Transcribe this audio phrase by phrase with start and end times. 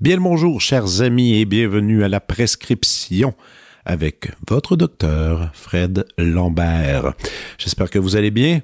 [0.00, 3.34] Bien le bonjour, chers amis, et bienvenue à la prescription
[3.88, 7.14] avec votre docteur Fred Lambert.
[7.56, 8.60] J'espère que vous allez bien.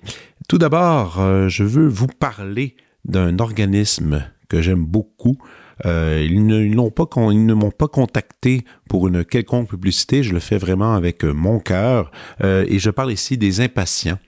[0.49, 5.39] Tout d'abord, euh, je veux vous parler d'un organisme que j'aime beaucoup.
[5.87, 10.23] Euh, ils, ne, pas, m'ont pas contacté pour une quelconque publicité.
[10.23, 12.13] Je le fais vraiment avec mon cœur.
[12.45, 14.19] Euh, et je parle ici des impatients.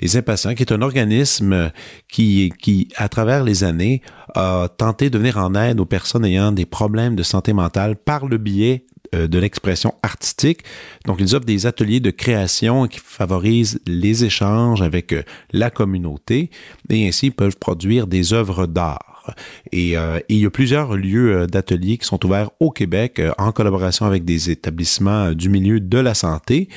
[0.00, 1.70] Les Impatients, qui est un organisme
[2.08, 4.02] qui, qui, à travers les années,
[4.34, 8.26] a tenté de venir en aide aux personnes ayant des problèmes de santé mentale par
[8.26, 10.62] le biais euh, de l'expression artistique.
[11.06, 16.50] Donc, ils offrent des ateliers de création qui favorisent les échanges avec euh, la communauté
[16.88, 19.19] et ainsi peuvent produire des œuvres d'art.
[19.74, 23.32] Euh, et, il y a plusieurs lieux euh, d'ateliers qui sont ouverts au Québec euh,
[23.38, 26.68] en collaboration avec des établissements du milieu de la santé.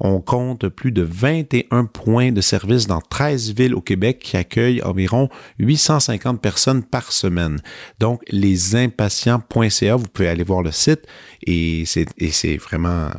[0.00, 4.82] On compte plus de 21 points de service dans 13 villes au Québec qui accueillent
[4.82, 7.58] environ 850 personnes par semaine.
[7.98, 11.06] Donc, lesimpatients.ca, vous pouvez aller voir le site
[11.46, 13.10] et c'est vraiment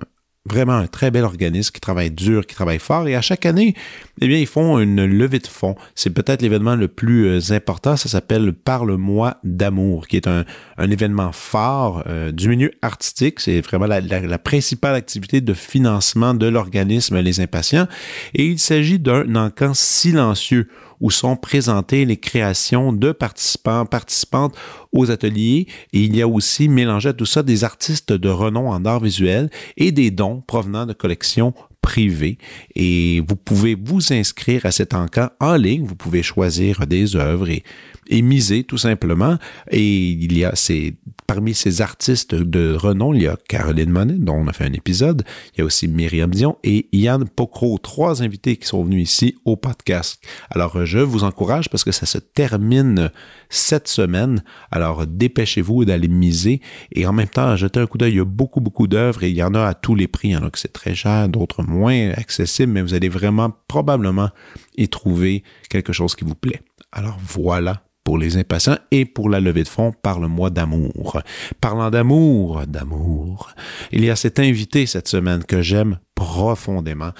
[0.46, 3.08] vraiment un très bel organisme qui travaille dur, qui travaille fort.
[3.08, 3.76] Et à chaque année,
[4.22, 5.76] eh bien, ils font une levée de fonds.
[5.94, 7.96] C'est peut-être l'événement le plus euh, important.
[7.96, 10.46] Ça s'appelle Parle-moi d'amour, qui est un,
[10.80, 13.40] événement fort euh, du milieu artistique.
[13.40, 17.88] C'est vraiment la, la, principale activité de financement de l'organisme Les Impatients.
[18.34, 20.68] Et il s'agit d'un encamp silencieux
[21.02, 24.56] où sont présentées les créations de participants, participantes
[24.94, 25.68] aux ateliers.
[25.92, 29.02] Et il y a aussi mélangé à tout ça des artistes de renom en art
[29.02, 32.38] visuel et des dons provenant de collections privées.
[32.76, 35.84] Et vous pouvez vous inscrire à cet encamp en ligne.
[35.84, 37.64] Vous pouvez choisir des œuvres et
[38.12, 39.38] et miser tout simplement.
[39.72, 44.16] Et il y a ces, parmi ces artistes de renom, il y a Caroline Monet,
[44.18, 45.24] dont on a fait un épisode.
[45.54, 49.36] Il y a aussi Myriam Dion et Yann Pocro, trois invités qui sont venus ici
[49.46, 50.22] au podcast.
[50.52, 53.10] Alors, je vous encourage parce que ça se termine
[53.50, 54.44] cette semaine.
[54.72, 58.12] Alors, dépêchez-vous d'aller miser et en même temps, jetez un coup d'œil.
[58.12, 60.30] Il y a beaucoup, beaucoup d'œuvres et il y en a à tous les prix.
[60.30, 63.54] Il y en a que c'est très cher, d'autres moins accessibles, mais vous allez vraiment
[63.70, 64.30] probablement
[64.76, 66.62] y trouver quelque chose qui vous plaît.
[66.92, 71.22] Alors voilà pour les impatients et pour la levée de fonds, parle-moi d'amour.
[71.60, 73.52] Parlant d'amour, d'amour,
[73.92, 77.12] il y a cet invité cette semaine que j'aime profondément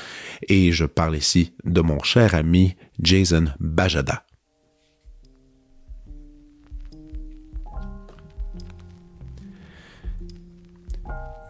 [0.48, 4.26] et je parle ici de mon cher ami Jason Bajada.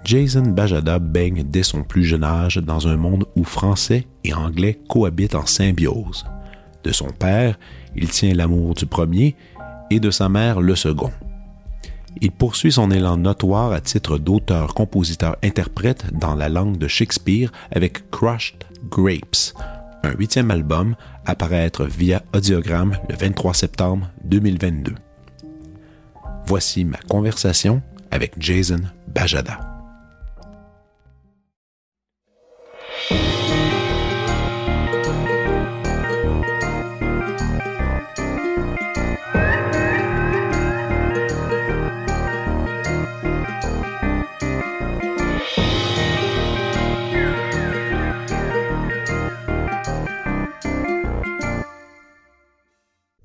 [0.04, 4.80] Jason Bajada baigne dès son plus jeune âge dans un monde où français et anglais
[4.90, 6.26] cohabitent en symbiose.
[6.84, 7.60] De son père,
[7.96, 9.36] il tient l'amour du premier
[9.90, 11.12] et de sa mère le second.
[12.20, 17.52] Il poursuit son élan notoire à titre d'auteur, compositeur, interprète dans la langue de Shakespeare
[17.72, 19.56] avec Crushed Grapes,
[20.04, 21.36] un huitième album à
[21.86, 24.96] via audiogramme le 23 septembre 2022.
[26.46, 29.60] Voici ma conversation avec Jason Bajada.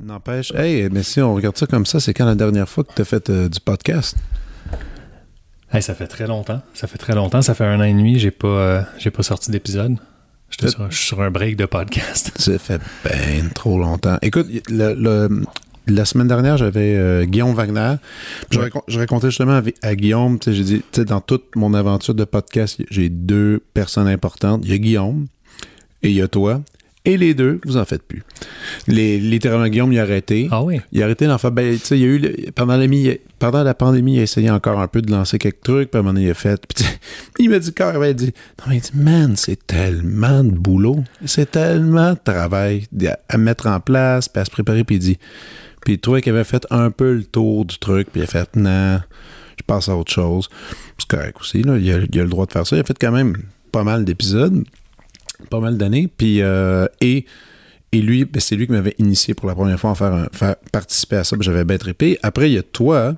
[0.06, 2.92] N'empêche, hey, mais si on regarde ça comme ça, c'est quand la dernière fois que
[2.94, 4.16] tu as fait euh, du podcast?
[5.72, 6.62] Hey, ça fait très longtemps.
[6.74, 7.42] Ça fait très longtemps.
[7.42, 9.96] Ça fait un an et demi, j'ai pas, euh, j'ai pas sorti d'épisode.
[10.48, 12.30] Je suis sur un break de podcast.
[12.38, 14.16] Ça fait ben trop longtemps.
[14.22, 17.96] Écoute, la semaine dernière, j'avais euh, Guillaume Wagner.
[18.52, 18.60] Je,
[18.96, 24.06] racontais justement à, Guillaume, j'ai dit, dans toute mon aventure de podcast, j'ai deux personnes
[24.06, 24.60] importantes.
[24.62, 25.26] Il y a Guillaume
[26.04, 26.62] et il y a toi.
[27.06, 28.24] Et les deux, vous en faites plus.
[28.88, 30.48] Les, littéralement, Guillaume, il a arrêté.
[30.50, 30.80] Ah oui?
[30.90, 31.52] Il a arrêté d'en faire.
[31.52, 32.50] Ben, tu sais, il y a eu.
[32.52, 32.86] pendant, la,
[33.38, 35.92] pendant la pandémie, il a essayé encore un peu de lancer quelques trucs.
[35.92, 36.60] Puis à un moment donné, il a fait.
[36.66, 36.84] Puis,
[37.38, 41.04] il m'a dit carrément, il dit Non, mais il dit, man, c'est tellement de boulot.
[41.24, 42.88] C'est tellement de travail
[43.28, 44.82] à, mettre en place, puis à se préparer.
[44.82, 45.18] Puis il dit.
[45.84, 48.08] Puis il trouvait qu'il avait fait un peu le tour du truc.
[48.10, 48.98] Puis il a fait Non,
[49.56, 50.48] je passe à autre chose.
[50.98, 51.78] C'est correct aussi, là.
[51.78, 52.74] Il a, il a le droit de faire ça.
[52.74, 53.36] Il a fait quand même
[53.70, 54.64] pas mal d'épisodes
[55.46, 56.08] pas mal d'années.
[56.16, 57.24] Puis, euh, et,
[57.92, 60.56] et lui, ben, c'est lui qui m'avait initié pour la première fois à faire, faire
[60.72, 61.36] participer à ça.
[61.40, 62.18] J'avais bien trippé.
[62.22, 63.14] Après, il y a toi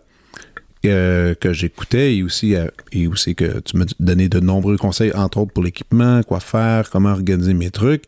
[0.86, 5.12] euh, que j'écoutais et aussi, euh, et aussi que tu m'as donné de nombreux conseils,
[5.14, 8.04] entre autres pour l'équipement, quoi faire, comment organiser mes trucs.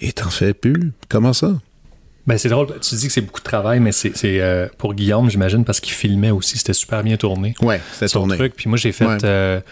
[0.00, 0.92] Et t'en fais plus?
[1.08, 1.58] Comment ça?
[2.26, 5.30] Ben, c'est drôle, tu dis que c'est beaucoup de travail, mais c'est euh, pour Guillaume,
[5.30, 7.54] j'imagine, parce qu'il filmait aussi, c'était super bien tourné.
[7.62, 8.36] Ouais, c'était tourné.
[8.36, 8.54] truc.
[8.56, 9.62] Puis moi, j'ai fait, Ouais.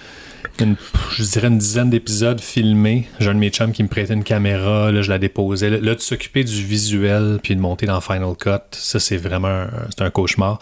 [0.60, 0.76] Une-
[1.16, 3.06] je dirais, une dizaine d'épisodes filmés.
[3.20, 5.70] J'ai un de mes chums qui me prêtait une caméra, là, je la déposais.
[5.70, 9.70] Là, de s'occuper du visuel, puis de monter dans Final Cut, ça, c'est vraiment un,
[9.98, 10.58] un cauchemar.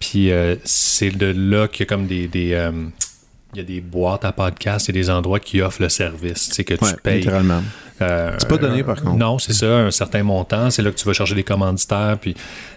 [0.00, 2.28] Puis euh, c'est de là qu'il y a comme des...
[2.28, 2.70] des, euh,
[3.56, 6.54] il y a des boîtes à podcast et des endroits qui offrent le service, tu
[6.56, 7.18] sais, que tu Ouais, payes.
[7.20, 7.62] littéralement.
[8.02, 9.16] Euh, C'est pas donné, par contre.
[9.16, 10.68] Non, c'est ça, un certain montant.
[10.68, 12.18] C'est là que tu vas chercher des commanditaires.
[12.20, 12.34] Puis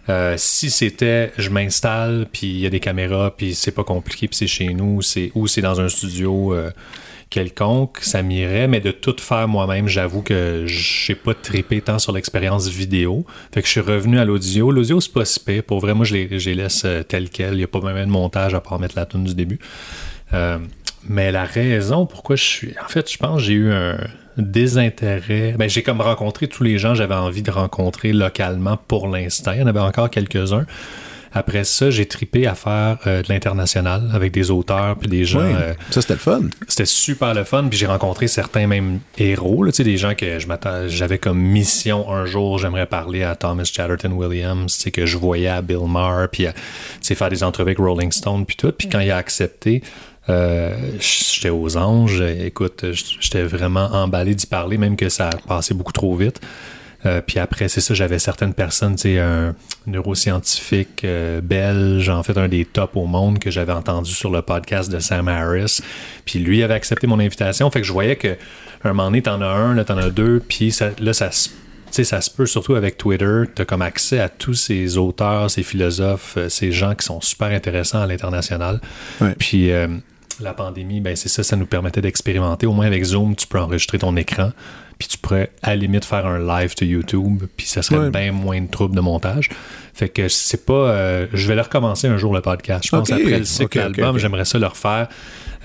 [0.07, 4.29] euh, si c'était je m'installe, puis il y a des caméras, puis c'est pas compliqué,
[4.29, 6.71] puis c'est chez nous, c'est ou c'est dans un studio euh,
[7.29, 8.69] quelconque, ça m'irait.
[8.69, 13.25] Mais de tout faire moi-même, j'avoue que j'ai pas trippé tant sur l'expérience vidéo.
[13.53, 14.71] Fait que je suis revenu à l'audio.
[14.71, 15.63] L'audio, c'est pas si pire.
[15.63, 17.55] Pour vrai, moi, je les, je les laisse tel quel.
[17.55, 19.59] Il n'y a pas même de montage à part mettre la tune du début.
[20.33, 20.57] Euh,
[21.07, 22.73] mais la raison pourquoi je suis.
[22.83, 23.97] En fait, je pense que j'ai eu un
[24.37, 25.55] désintérêt.
[25.57, 29.51] Ben, j'ai comme rencontré tous les gens que j'avais envie de rencontrer localement pour l'instant.
[29.53, 30.65] Il y en avait encore quelques-uns.
[31.31, 35.41] Après ça, j'ai tripé à faire euh, de l'international avec des auteurs puis des gens.
[35.41, 36.41] Euh, Ça, c'était le fun.
[36.67, 37.67] c'était super le fun.
[37.69, 40.47] Puis j'ai rencontré certains même héros, là, tu sais, des gens que je
[40.87, 45.17] j'avais comme mission un jour, j'aimerais parler à Thomas Chatterton Williams, tu sais, que je
[45.17, 46.47] voyais à Bill Maher, puis
[47.03, 48.71] faire des entrevues avec Rolling Stone, puis tout.
[48.71, 49.83] Puis quand il a accepté,
[50.27, 52.21] euh, j'étais aux anges.
[52.21, 52.85] Écoute,
[53.19, 56.41] j'étais vraiment emballé d'y parler, même que ça a passé beaucoup trop vite.
[57.05, 59.55] Euh, puis après, c'est ça, j'avais certaines personnes, tu sais, un
[59.87, 64.41] neuroscientifique euh, belge, en fait, un des tops au monde que j'avais entendu sur le
[64.41, 65.79] podcast de Sam Harris.
[66.25, 67.69] Puis lui avait accepté mon invitation.
[67.71, 68.35] Fait que je voyais que
[68.83, 71.49] un moment donné, t'en as un, là, t'en as deux, puis ça- là, ça se.
[71.49, 71.55] tu
[71.91, 75.49] sais, ça se peut surtout avec Twitter, tu as comme accès à tous ces auteurs,
[75.49, 78.79] ces philosophes, ces gens qui sont super intéressants à l'international.
[79.21, 79.35] Ouais.
[79.37, 79.87] Puis euh,
[80.43, 82.65] la pandémie, ben c'est ça, ça nous permettait d'expérimenter.
[82.67, 84.51] Au moins avec Zoom, tu peux enregistrer ton écran,
[84.97, 88.09] puis tu pourrais à la limite faire un live to YouTube, puis ça serait Ouais.
[88.09, 89.49] bien moins de troubles de montage.
[89.93, 90.73] Fait que c'est pas.
[90.73, 92.85] euh, je vais le recommencer un jour le podcast.
[92.85, 94.21] Je pense Ok, après le cycle ok, ok, album, ok.
[94.21, 95.07] j'aimerais ça le refaire.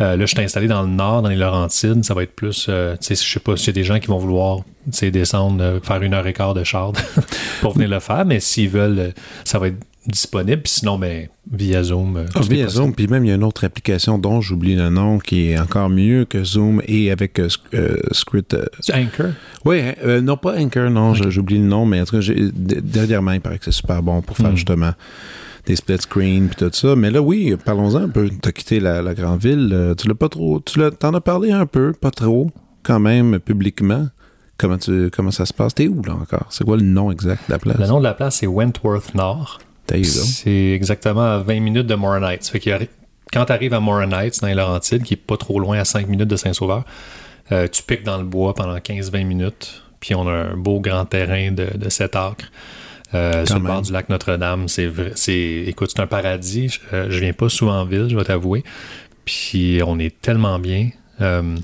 [0.01, 2.05] Euh, là, je suis installé dans le nord, dans les Laurentides.
[2.05, 2.67] Ça va être plus.
[2.69, 4.61] euh, tu sais, je sais pas s'il y a des gens qui vont vouloir
[5.03, 6.93] descendre, euh, faire une heure et quart de char
[7.61, 9.13] pour venir le faire, mais s'ils veulent,
[9.45, 9.77] ça va être
[10.07, 10.63] disponible.
[10.67, 12.17] Sinon, ben, via Zoom.
[12.17, 12.69] euh, Ah, via.
[12.69, 15.59] Zoom, puis même il y a une autre application dont j'oublie le nom qui est
[15.59, 18.55] encore mieux que Zoom et avec euh, euh, Script.
[18.55, 19.33] euh, Anchor?
[19.65, 23.41] Oui, euh, non pas Anchor, non, j'oublie le nom, mais en tout cas, dernièrement, il
[23.41, 24.57] paraît que c'est super bon pour faire Mm.
[24.57, 24.93] justement
[25.67, 26.95] des split screen puis tout ça.
[26.95, 28.29] Mais là, oui, parlons-en un peu.
[28.29, 29.95] Tu as quitté la, la grande ville.
[29.97, 30.61] tu l'as pas trop.
[30.61, 32.51] Tu l'as, t'en as parlé un peu, pas trop,
[32.83, 34.09] quand même, publiquement.
[34.59, 35.75] Comment, tu, comment ça se passe?
[35.75, 36.47] T'es où là encore?
[36.51, 37.79] C'est quoi le nom exact de la place?
[37.79, 39.59] Le nom de la place, c'est Wentworth Nord.
[40.25, 42.47] C'est exactement à 20 minutes de Morin Heights.
[42.49, 42.79] Fait a-
[43.33, 45.85] quand tu arrives à Morin Heights, dans les Laurentides, qui est pas trop loin, à
[45.85, 46.85] 5 minutes de Saint-Sauveur,
[47.53, 49.83] euh, tu piques dans le bois pendant 15-20 minutes.
[50.01, 52.51] Puis on a un beau grand terrain de, de 7 acres.
[53.15, 56.69] Euh, sur le bord du lac Notre-Dame, c'est écoute, c'est un paradis.
[56.69, 58.65] Je, euh, je viens pas souvent en ville, je vais t'avouer.
[59.25, 60.91] Puis on est tellement bien.
[61.21, 61.57] Euh,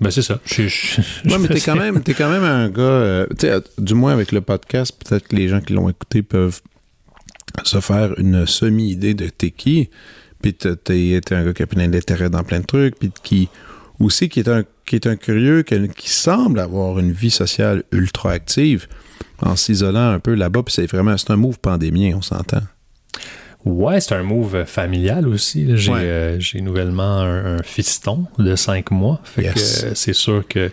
[0.00, 0.38] ben c'est ça.
[0.44, 3.60] Je, je- je Ouais, mais t'es quand même, t'es quand même un gars, tu sais,
[3.78, 6.60] du moins avec le podcast, peut-être que les gens qui l'ont écouté peuvent
[7.64, 9.90] se faire une semi-idée de t'es qui,
[10.42, 13.48] puis t'es un gars qui a plein d'intérêt dans plein de trucs, puis qui
[14.00, 17.82] aussi qui est un qui est un curieux, qui, qui semble avoir une vie sociale
[17.92, 18.86] ultra active
[19.40, 22.62] en s'isolant un peu là-bas, puis c'est vraiment c'est un move pandémien, on s'entend.
[23.64, 25.64] Ouais, c'est un move familial aussi.
[25.64, 25.76] là.
[25.76, 25.98] J'ai Ouais.
[26.02, 29.20] euh, j'ai nouvellement un, un fiston de 5 mois.
[29.24, 29.82] Fait Yes.
[29.82, 30.70] que c'est sûr que.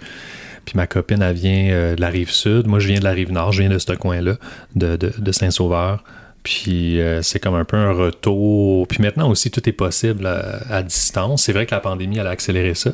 [0.65, 2.67] Puis ma copine, elle vient euh, de la rive sud.
[2.67, 3.51] Moi, je viens de la rive nord.
[3.51, 4.37] Je viens de ce coin-là,
[4.75, 6.03] de, de, de Saint-Sauveur.
[6.45, 8.87] Puis euh, c'est comme un peu un retour.
[8.87, 11.43] Puis maintenant aussi, tout est possible à, à distance.
[11.43, 12.91] C'est vrai que la pandémie, elle a accéléré ça.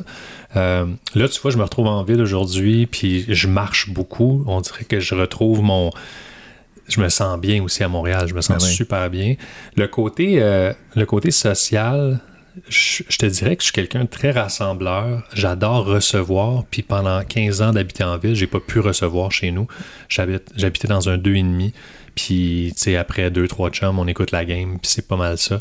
[0.56, 4.42] Euh, là, tu vois, je me retrouve en ville aujourd'hui, puis je marche beaucoup.
[4.46, 5.90] On dirait que je retrouve mon.
[6.88, 8.26] Je me sens bien aussi à Montréal.
[8.26, 8.72] Je me sens Ben oui.
[8.72, 9.34] super bien.
[9.76, 12.20] Le côté, euh, le côté social,
[12.68, 15.22] je, je te dirais que je suis quelqu'un de très rassembleur.
[15.34, 16.64] J'adore recevoir.
[16.70, 19.66] Puis pendant 15 ans d'habiter en ville, j'ai pas pu recevoir chez nous.
[20.08, 21.72] J'habitais dans un 2,5.
[22.14, 25.38] Puis, tu sais, après deux, trois chums, on écoute la game, puis c'est pas mal
[25.38, 25.56] ça.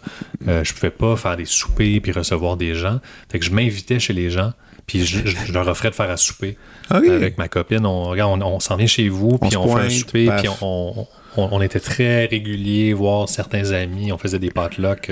[0.49, 2.99] Euh, je pouvais pas faire des soupers puis recevoir des gens.
[3.31, 4.51] Fait que je m'invitais chez les gens,
[4.85, 6.57] puis je, je- je leur offrais de faire à souper
[6.93, 7.07] OK.
[7.07, 7.85] avec ma copine.
[7.85, 11.07] On, regarde, on, on s'en vient chez vous, puis on, fait un souper, puis on,
[11.37, 14.11] on, on était très réguliers, voir certains amis.
[14.11, 15.09] On faisait des potlucks,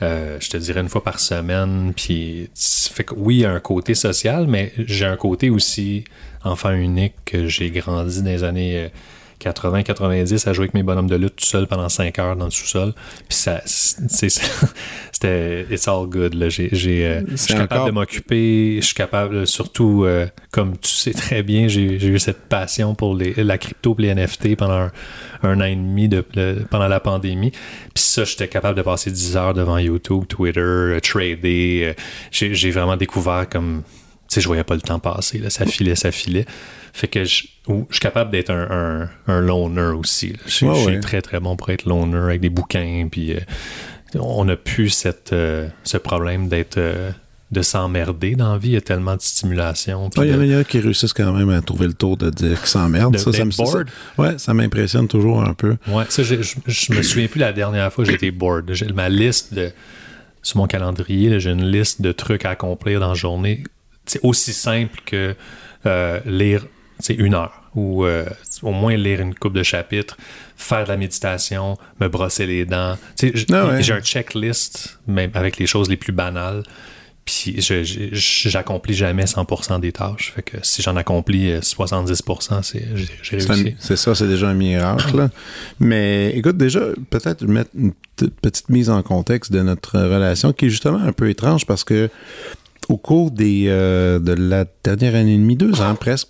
[0.00, 1.92] euh, je te dirais une fois par semaine.
[1.94, 6.04] Puis, fait que oui, il y a un côté social, mais j'ai un côté aussi
[6.44, 8.88] enfant unique que j'ai grandi dans les années euh,
[9.40, 12.50] 80-90 à jouer avec mes bonhommes de lutte tout seul pendant 5 heures dans le
[12.50, 12.92] sous-sol.
[13.28, 16.34] Puis ça, c'était it's all good.
[16.34, 16.48] Là.
[16.48, 21.12] J'ai, euh, je suis capable de m'occuper, je suis capable, surtout, euh, comme tu sais
[21.12, 24.88] très bien, j'ai, eu cette passion pour les, la crypto et les NFT pendant
[25.42, 26.24] un, an et demi de,
[26.70, 27.50] pendant la pandémie.
[27.50, 31.94] Puis ça, j'étais capable de passer 10 heures devant YouTube, Twitter, euh, trader.
[32.30, 33.82] j'ai, j'ai vraiment découvert comme
[34.28, 35.38] tu sais, je voyais pas le temps passer.
[35.38, 35.48] Là.
[35.48, 36.44] Ça filait, ça filait.
[36.92, 37.46] Fait que je,
[37.90, 40.34] suis capable d'être un, un, loner aussi.
[40.46, 43.08] Je, suis très, très bon pour être loner avec des bouquins.
[43.10, 43.40] Puis euh,
[44.14, 46.78] on n'a plus cette, euh, ce problème d'être.
[46.78, 47.10] Euh,
[47.50, 50.10] de s'emmerder dans la vie, il y a tellement de stimulation.
[50.18, 52.68] Il y en a qui réussissent quand même à trouver le tour de dire qu'ils
[52.68, 53.16] s'emmerdent.
[53.16, 53.78] Ça, ça, ça,
[54.18, 55.78] ouais, ça m'impressionne toujours un peu.
[55.86, 58.70] Ouais, ça, je, je, me souviens plus la dernière fois que j'étais bored.
[58.74, 59.70] J'ai ma liste de
[60.42, 63.64] sur mon calendrier, j'ai une liste de trucs à accomplir dans la journée
[64.08, 65.34] c'est aussi simple que
[65.86, 66.66] euh, lire
[67.10, 68.26] une heure ou euh,
[68.62, 70.16] au moins lire une coupe de chapitres,
[70.56, 72.96] faire de la méditation, me brosser les dents.
[73.22, 76.64] Ah j'ai un checklist, même avec les choses les plus banales.
[77.24, 80.32] Puis j'accomplis jamais 100% des tâches.
[80.34, 83.76] Fait que si j'en accomplis 70%, c'est j'ai réussi.
[83.78, 85.28] C'est ça, c'est déjà un miracle.
[85.78, 87.92] Mais écoute, déjà, peut-être mettre une
[88.40, 92.08] petite mise en contexte de notre relation qui est justement un peu étrange parce que
[92.88, 96.28] au cours des, euh, de la dernière année et demie, deux ans presque,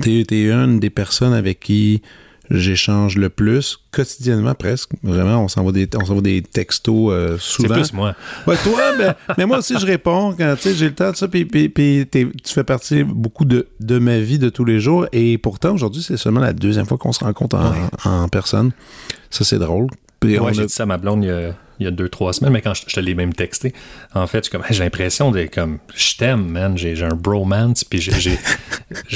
[0.00, 2.02] tu es, une des personnes avec qui
[2.50, 4.90] j'échange le plus, quotidiennement presque.
[5.02, 7.68] Vraiment, on s'envoie des, on des textos euh, souvent.
[7.68, 8.14] C'est plus moi.
[8.46, 11.28] Ouais, toi, mais, moi aussi, je réponds quand j'ai le temps de ça.
[11.28, 15.06] Puis, tu fais partie beaucoup de, de, ma vie de tous les jours.
[15.12, 18.72] Et pourtant, aujourd'hui, c'est seulement la deuxième fois qu'on se rencontre en, en personne.
[19.30, 19.86] Ça, c'est drôle.
[20.22, 21.52] Moi, j'ai dit ça à ma blonde il y a
[21.82, 23.74] il y a deux, trois semaines, mais quand je, te l'ai même texté,
[24.14, 28.38] en fait, j'ai l'impression de comme je t'aime, man, j'ai un bromance, puis j'ai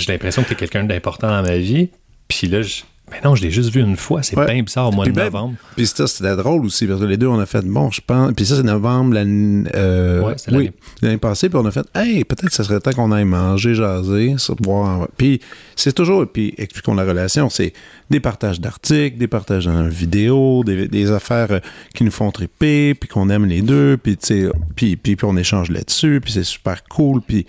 [0.09, 1.91] l'impression que tu es quelqu'un d'important dans ma vie.
[2.29, 4.23] Puis là, je, mais non, je l'ai juste vu une fois.
[4.25, 5.55] C'est bien bizarre au mois de ben, novembre.
[5.77, 8.33] Puis ça, c'était drôle aussi, parce que les deux, on a fait, bon, je pense.
[8.35, 9.69] Puis ça, c'est novembre l'année.
[9.77, 10.73] Euh, oui,
[11.03, 13.75] l'année passée, puis on a fait, hey, peut-être que ce serait temps qu'on aille manger,
[13.75, 15.07] jaser, voir.
[15.17, 15.41] Puis
[15.77, 17.73] c'est toujours, puis expliquons la relation, c'est
[18.11, 21.61] des partages d'articles, des partages dans vidéos, des, des, affaires euh,
[21.95, 24.17] qui nous font triper, puis qu'on aime les deux, puis,
[24.75, 27.47] puis, puis, puis on échange là-dessus, puis c'est super cool, puis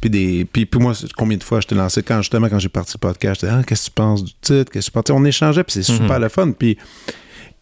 [0.00, 2.94] puis, des, puis, moi, combien de fois je t'ai lancé, quand justement, quand j'ai parti
[2.94, 5.82] le podcast, je ah, qu'est-ce que tu penses du titre, qu'est-ce On échangeait, puis c'est
[5.82, 6.22] super mhm.
[6.22, 6.52] le fun.
[6.52, 6.78] Puis,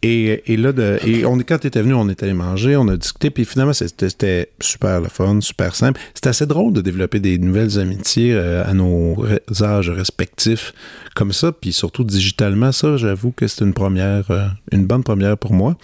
[0.03, 2.87] et, et, là, de, et on, quand tu étais venu, on est allé manger, on
[2.87, 6.01] a discuté, puis finalement, c'était super le fun, super simple.
[6.15, 9.25] C'était assez drôle de développer des nouvelles amitiés euh, à nos
[9.61, 10.73] âges respectifs
[11.17, 12.71] comme ça, puis surtout digitalement.
[12.71, 15.77] Ça, j'avoue que c'est une première, euh, une bonne première pour moi.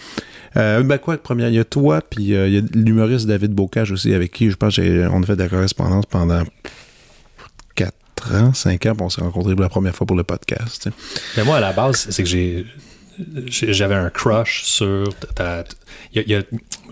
[0.57, 3.51] Euh, ben quoi, première, il y a toi, puis euh, il y a l'humoriste David
[3.51, 6.45] Bocage aussi, avec qui je pense on a fait de la correspondance pendant
[8.29, 10.89] 4 ans, 5 ans, puis on s'est rencontrés pour la première fois pour le podcast.
[11.37, 12.67] Mais moi, à la base, c'est que j'ai
[13.47, 15.09] j'avais un crush sur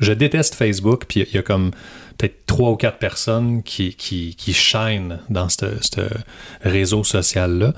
[0.01, 1.73] je déteste Facebook puis il y, a comme
[2.17, 4.57] peut-être trois ou quatre personnes qui, qui, qui
[5.31, 5.67] dans ce
[6.63, 7.75] réseau social là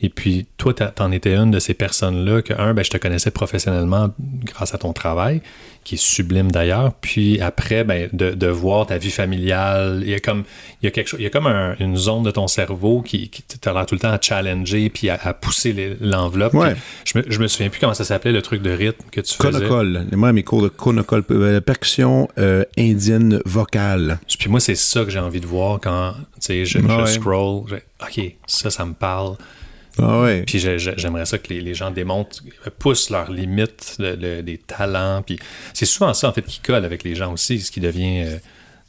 [0.00, 3.32] et puis, toi, t'en étais une de ces personnes-là que, un, ben, je te connaissais
[3.32, 4.14] professionnellement
[4.44, 5.42] grâce à ton travail,
[5.82, 6.92] qui est sublime d'ailleurs.
[7.00, 10.44] Puis après, ben, de, voir ta vie familiale, il y a comme,
[10.82, 11.48] il y a quelque chose, il y a comme
[11.80, 15.10] une zone de ton cerveau qui, qui t'a l'air tout le temps à challenger puis
[15.10, 16.54] à, pousser l'enveloppe.
[17.04, 19.34] Je, me, je me souviens plus comment ça s'appelait le truc de rythme que tu
[19.34, 19.50] faisais.
[19.50, 20.06] Conocole.
[20.12, 24.20] Moi, mes cours de conocole, euh, percussion euh, indienne vocale.
[24.38, 27.64] Puis moi, c'est ça que j'ai envie de voir quand, tu sais, je, je scroll.
[28.00, 29.36] OK, ça, ça me parle.
[30.00, 32.42] Ah puis j'aimerais ça que les, gens démontrent,
[32.78, 35.22] poussent leurs limites des talents.
[35.22, 35.38] Puis
[35.74, 38.24] c'est souvent ça, en fait, qui colle avec les gens aussi, ce qui devient.
[38.24, 38.38] Euh,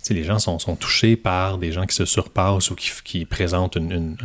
[0.09, 4.17] les gens sont, touchés par des gens qui se surpassent ou qui, présentent une,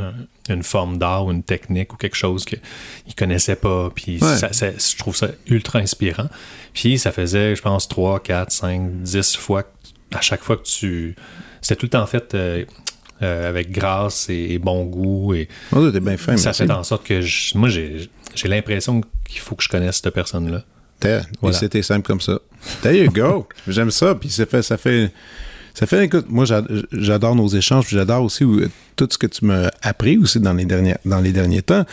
[0.63, 2.61] forme d'art ou une technique ou quelque chose qu'ils
[3.09, 3.91] ne connaissaient pas.
[3.95, 6.29] Puis je trouve ça ultra inspirant.
[6.73, 9.65] Puis ça faisait, je pense, 3, 4, 5, 10 fois,
[10.13, 11.17] à chaque fois que tu.
[11.61, 12.35] C'était tout le temps fait.
[12.35, 12.65] Euh,
[13.23, 15.35] euh, avec grâce et, bon goût.
[15.35, 17.21] Et oh, bien fin, ça fait en sorte que
[17.57, 18.09] moi, j'ai
[18.45, 20.65] l'impression qu'il faut que je connaisse cette personne-là.
[21.41, 21.59] Voilà.
[21.59, 22.39] C'était simple comme ça.
[22.83, 23.47] There you go.
[23.69, 24.15] J'aime ça.
[24.15, 25.13] Puis ça fait, ça fait,
[25.75, 26.45] ça fait, écoute, moi,
[26.93, 28.45] j'adore nos échanges, puis j'adore aussi
[28.97, 31.85] tout ce que tu m'as appris aussi dans les derniers, dans les derniers temps.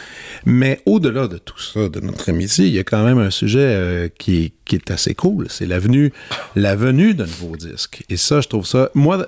[0.45, 3.59] Mais au-delà de tout ça, de notre amitié, il y a quand même un sujet
[3.59, 5.47] euh, qui, qui, est assez cool.
[5.49, 6.13] C'est la venue,
[6.55, 8.03] la venue de nouveaux disques.
[8.09, 9.27] Et ça, je trouve ça, moi,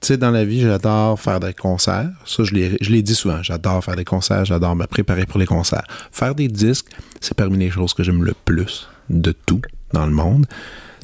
[0.00, 2.10] tu sais, dans la vie, j'adore faire des concerts.
[2.24, 3.42] Ça, je l'ai dit souvent.
[3.42, 5.84] J'adore faire des concerts, j'adore me préparer pour les concerts.
[6.12, 6.86] Faire des disques,
[7.20, 10.46] c'est parmi les choses que j'aime le plus de tout dans le monde.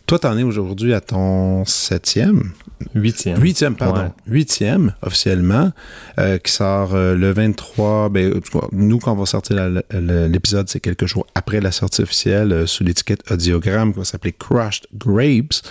[0.06, 2.52] Toi, t'en es aujourd'hui à ton septième?
[2.94, 3.40] Huitième.
[3.40, 4.02] Huitième, pardon.
[4.02, 4.10] Ouais.
[4.26, 5.72] Huitième, officiellement,
[6.18, 8.10] euh, qui sort euh, le 23.
[8.10, 8.40] Ben,
[8.72, 9.56] nous, quand on va sortir
[9.90, 14.32] l'épisode, c'est quelques jours après la sortie officielle, euh, sous l'étiquette audiogramme, qui va s'appeler
[14.32, 15.62] Crushed Grapes.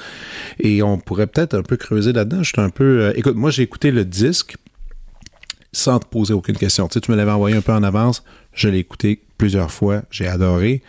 [0.59, 2.41] Et on pourrait peut-être un peu creuser là-dedans.
[2.41, 3.01] Je suis un peu.
[3.01, 4.55] euh, écoute, moi, j'ai écouté le disque
[5.71, 6.87] sans te poser aucune question.
[6.87, 8.23] Tu sais, tu me l'avais envoyé un peu en avance.
[8.53, 10.03] Je l'ai écouté plusieurs fois.
[10.09, 10.81] J'ai adoré.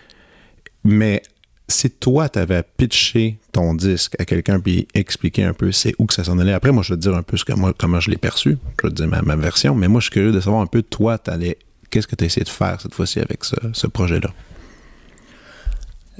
[0.84, 1.22] Mais
[1.68, 6.06] si toi, tu avais pitché ton disque à quelqu'un puis expliqué un peu c'est où
[6.06, 7.72] que ça s'en allait, après, moi, je vais te dire un peu ce que moi,
[7.76, 8.58] comment je l'ai perçu.
[8.82, 9.74] Je vais te dire ma, version.
[9.74, 11.58] Mais moi, je suis curieux de savoir un peu, toi, t'allais,
[11.90, 14.30] qu'est-ce que tu as essayé de faire cette fois-ci avec ce, projet-là?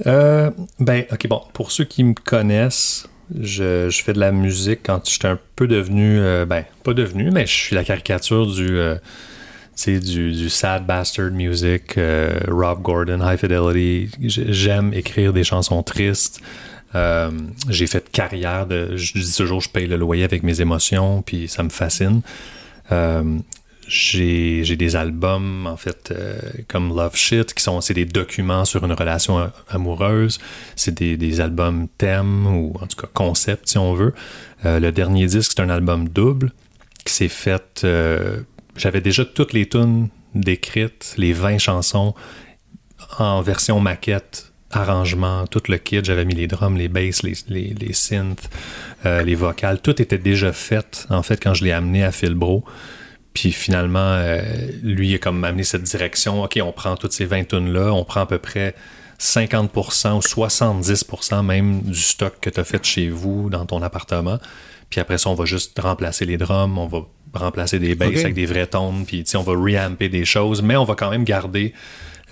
[0.07, 3.07] Euh, ben, ok, bon, pour ceux qui me connaissent,
[3.39, 7.45] je, fais de la musique quand j'étais un peu devenu, euh, ben, pas devenu, mais
[7.45, 8.95] je suis la caricature du, euh,
[9.75, 14.09] sais, du, sad bastard music, euh, Rob Gordon, High Fidelity.
[14.21, 16.41] J'aime écrire des chansons tristes.
[16.95, 17.29] Euh,
[17.69, 21.47] j'ai fait carrière de, je dis toujours, je paye le loyer avec mes émotions, puis
[21.49, 22.21] ça me fascine.
[22.91, 23.37] Euh,
[23.87, 26.11] j'ai des albums, en fait,
[26.67, 30.39] comme Love Shit, qui sont c'est des documents sur une relation amoureuse.
[30.75, 34.15] C'est des, des albums thèmes, ou en tout cas concept, si on veut.
[34.63, 36.51] Le dernier disque, c'est un album double
[37.05, 37.85] qui s'est fait.
[38.75, 42.13] J'avais déjà toutes les tunes décrites, les 20 chansons
[43.19, 46.01] en version maquette, arrangement, tout le kit.
[46.03, 48.49] J'avais mis les drums, les basses, les, les, les synths,
[49.05, 49.81] euh, les vocales.
[49.81, 52.65] Tout était déjà fait, en fait, quand je l'ai amené à Phil Bro.
[53.33, 54.41] Puis finalement, euh,
[54.81, 56.43] lui il a comme amené cette direction.
[56.43, 58.75] OK, on prend toutes ces 20 tunes-là, on prend à peu près
[59.19, 64.39] 50% ou 70% même du stock que tu as fait chez vous dans ton appartement.
[64.89, 66.99] Puis après ça, on va juste remplacer les drums, on va
[67.33, 70.85] remplacer des basses avec des vrais tones, puis on va reamper des choses, mais on
[70.85, 71.73] va quand même garder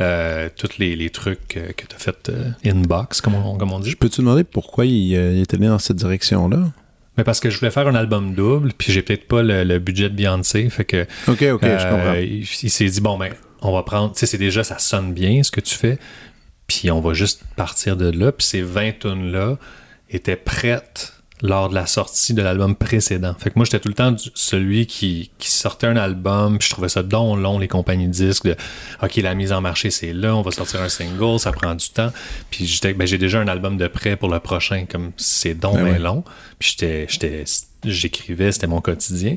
[0.02, 3.74] euh, tous les, les trucs euh, que tu as fait euh, in-box, comme on, comme
[3.74, 3.96] on dit.
[3.96, 6.72] Peux-tu demander pourquoi il, euh, il est allé dans cette direction-là?
[7.18, 9.78] Mais parce que je voulais faire un album double, puis j'ai peut-être pas le, le
[9.78, 12.14] budget de Beyoncé, fait que OK, OK, je comprends.
[12.16, 15.14] il, il s'est dit, bon, ben, on va prendre, tu sais, c'est déjà, ça sonne
[15.14, 16.00] bien ce que tu fais,
[16.66, 18.32] puis on va juste partir de là.
[18.32, 19.58] Puis ces 20 tunes-là
[20.10, 21.13] étaient prêtes
[21.46, 23.36] lors de la sortie de l'album précédent.
[23.38, 26.68] Fait que moi, j'étais tout le temps du- celui qui, qui sortait un album, puis
[26.70, 28.56] je trouvais ça donc long, les compagnies de disques, de
[29.04, 31.90] OK, la mise en marché, c'est là, on va sortir un single, ça prend du
[31.90, 32.12] temps.
[32.50, 35.76] Puis j'étais, ben, j'ai déjà un album de prêt pour le prochain, comme c'est donc
[35.76, 36.00] Ben ben ouais.
[36.00, 36.24] long.
[36.60, 37.44] Puis j'étais, j'étais,
[37.84, 39.36] j'écrivais, c'était mon quotidien.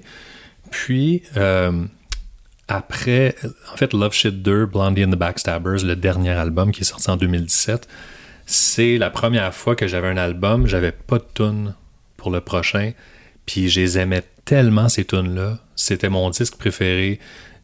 [0.70, 1.84] Puis, euh,
[2.68, 3.34] après,
[3.72, 7.10] en fait, Love Shit 2, Blondie and the Backstabbers, le dernier album qui est sorti
[7.10, 7.88] en 2017,
[8.46, 11.74] c'est la première fois que j'avais un album, j'avais pas de tunes
[12.16, 12.92] pour le prochain,
[13.44, 15.58] puis je les aimais tellement ces tunes-là.
[15.74, 17.18] C'était mon disque préféré.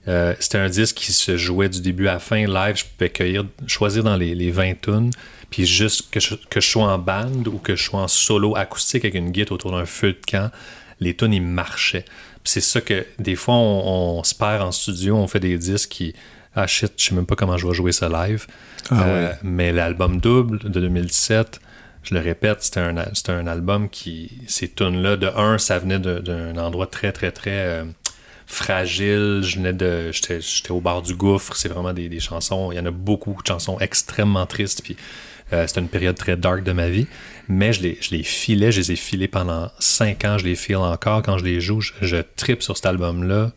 [0.09, 2.77] Euh, c'était un disque qui se jouait du début à la fin live.
[2.77, 5.11] Je pouvais cueillir, choisir dans les, les 20 tunes,
[5.51, 8.57] puis juste que je, que je sois en band ou que je sois en solo
[8.57, 10.51] acoustique avec une guitare autour d'un feu de camp,
[10.99, 12.05] les tunes, ils marchaient.
[12.43, 15.57] Puis c'est ça que des fois, on, on se perd en studio, on fait des
[15.59, 16.15] disques qui.
[16.55, 18.47] Ah shit, je sais même pas comment je vais jouer ça live.
[18.91, 19.35] Ah Euh, ouais.
[19.43, 21.61] Mais l'album double de 2017,
[22.03, 24.31] je le répète, c'était un, un album qui.
[24.47, 27.85] Ces tunes-là, de un, ça venait d'un endroit très, très, très euh,
[28.47, 29.41] fragile.
[29.43, 30.11] Je venais de.
[30.13, 31.55] J'étais au bord du gouffre.
[31.57, 32.73] C'est vraiment des, des chansons.
[32.73, 34.83] Il y en a beaucoup de chansons extrêmement tristes.
[34.83, 34.97] Puis
[35.53, 37.07] euh, c'était une période très dark de ma vie.
[37.49, 38.73] Mais je les, je les filais.
[38.73, 40.39] Je les ai filés pendant cinq ans.
[40.39, 41.23] Je les file encore.
[41.23, 43.53] Quand je les joue, je, je tripe sur cet album-là.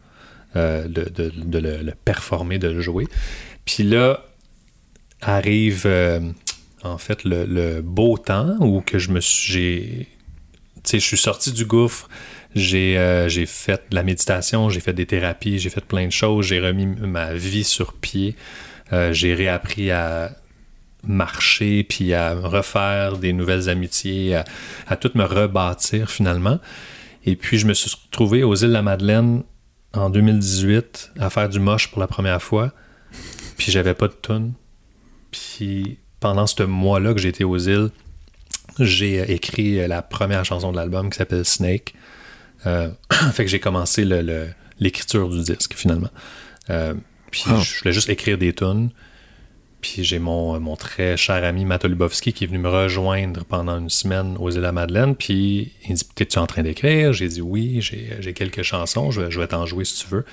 [0.55, 3.07] euh, de, de- le, le performer, de le jouer.
[3.65, 4.23] Puis là,
[5.21, 5.85] arrive
[6.85, 10.07] en fait le, beau temps où que je me suis
[10.91, 12.07] je suis sorti du gouffre
[12.53, 16.11] j'ai euh, j'ai fait de la méditation j'ai fait des thérapies j'ai fait plein de
[16.11, 18.35] choses j'ai remis ma vie sur pied
[18.93, 20.37] Euh, j'ai réappris à
[21.03, 24.45] marcher puis à refaire des nouvelles amitiés à,
[24.87, 26.59] à tout me rebâtir finalement.
[27.25, 29.43] Et puis je me suis retrouvé aux îles de la Madeleine
[29.93, 32.73] en 2018 à faire du moche pour la première fois
[33.57, 34.53] puis j'avais pas de tune
[35.31, 37.89] puis pendant ce mois-là que j'étais aux îles,
[38.79, 41.93] j'ai euh, écrit euh, la première chanson de l'album qui s'appelle Snake.
[42.65, 42.89] Euh,
[43.33, 44.47] fait que j'ai commencé le- le-
[44.79, 46.09] l'écriture du disque finalement.
[46.71, 46.95] Euh,
[47.29, 47.59] puis Oh.
[47.61, 48.89] je voulais juste écrire des tunes.
[49.81, 53.77] Puis j'ai mon, mon très cher ami Matt Lubowski qui est venu me rejoindre pendant
[53.77, 55.15] une semaine aux îles de la Madeleine.
[55.15, 58.63] Puis il me dit Peut-être tu es en train d'écrire J'ai dit Oui, j'ai quelques
[58.63, 60.25] chansons, je vais, je vais t'en jouer si tu veux.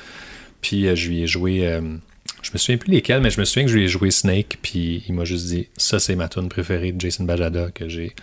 [0.62, 1.66] Puis je lui ai joué.
[1.66, 1.82] euh,
[2.42, 4.58] je me souviens plus lesquelles, mais je me souviens que je lui ai joué Snake.
[4.62, 8.14] Puis il m'a juste dit Ça, c'est ma tune préférée de Jason Bajada que j'ai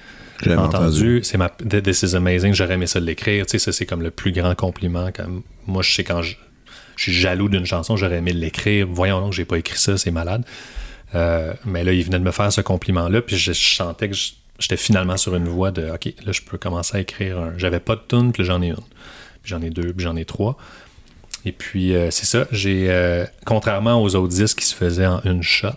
[0.41, 0.59] entendu.
[0.59, 1.19] entendu.
[1.23, 2.53] C'est ma This is amazing.
[2.53, 3.45] J'aurais aimé ça de l'écrire.
[3.45, 5.09] Tu sais, ça, c'est comme le plus grand compliment.
[5.67, 6.35] Moi, je sais quand je,
[6.97, 8.87] je suis jaloux d'une chanson, j'aurais aimé l'écrire.
[8.89, 10.43] Voyons donc, j'ai pas écrit ça, c'est malade.
[11.15, 14.15] Euh, mais là, il venait de me faire ce compliment-là, puis je, je sentais que
[14.59, 17.53] j'étais finalement sur une voie de OK, là, je peux commencer à écrire un.
[17.57, 18.75] J'avais pas de tune, puis j'en ai une.
[19.41, 20.57] Puis j'en ai deux, puis j'en ai trois.
[21.45, 22.45] Et puis, euh, c'est ça.
[22.51, 25.69] J'ai, euh, contrairement aux autres disques qui se faisaient en une shot,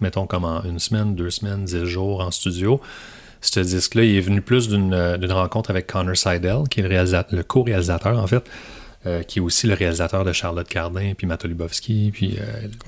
[0.00, 2.80] mettons comme en une semaine, deux semaines, dix jours en studio,
[3.40, 6.88] ce disque-là, il est venu plus d'une, euh, rencontre avec Connor Seidel, qui est le,
[6.88, 8.44] réalisateur, le co-réalisateur, en fait,
[9.26, 12.36] qui est aussi le réalisateur de Charlotte Cardin, puis Matt Lubowski, puis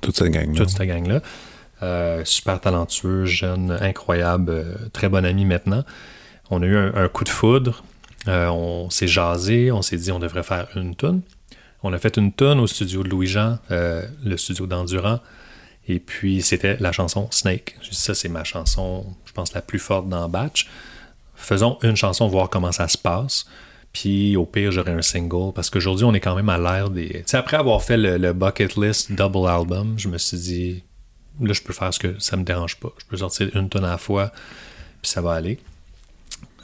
[0.03, 0.55] toute cette gang-là.
[0.55, 2.25] Toute cette gang-là.
[2.27, 5.83] super talentueux, jeune, incroyable, très bon ami maintenant.
[6.51, 7.85] On a eu un, coup de foudre.
[8.27, 11.23] on s'est jasé, on s'est dit on devrait faire une tune.
[11.83, 15.21] On a fait une tonne au studio de Louis-Jean, euh, le studio d'Endurant.
[15.88, 17.77] Et puis, c'était la chanson Snake.
[17.90, 20.69] ça, c'est ma chanson, je pense, la plus forte dans Batch.
[21.35, 23.47] Faisons une chanson, voir comment ça se passe.
[23.93, 25.53] Puis, au pire, j'aurai un single.
[25.55, 27.09] Parce qu'aujourd'hui, on est quand même à l'ère des.
[27.09, 30.85] Tu sais, après avoir fait le, Bucket List Double Album, je me suis dit,
[31.40, 32.93] là, je peux faire ce que ça me dérange pas.
[32.99, 34.31] Je peux sortir une tonne à la fois,
[35.03, 35.59] puis ça va aller.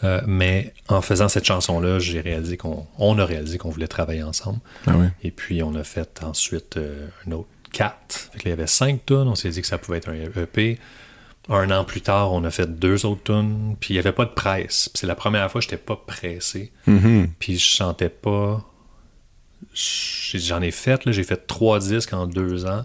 [0.04, 4.22] Euh, mais en faisant cette chanson-là, j'ai réalisé qu'on on a réalisé qu'on voulait travailler
[4.22, 4.60] ensemble.
[4.86, 8.30] Ah Et puis on a fait ensuite euh, un autre quatre.
[8.42, 9.28] il y avait cinq tonnes.
[9.28, 10.78] On s'est dit que ça pouvait être un EP.
[11.48, 13.76] Un an plus tard, on a fait deux autres tonnes.
[13.80, 14.90] Puis il n'y avait pas de presse.
[14.94, 16.72] c'est la première fois que je n'étais pas pressé.
[16.88, 17.28] Mm-hmm.
[17.38, 18.64] Puis je sentais pas.
[19.72, 22.82] J'en ai fait, j'ai fait trois disques en deux ans.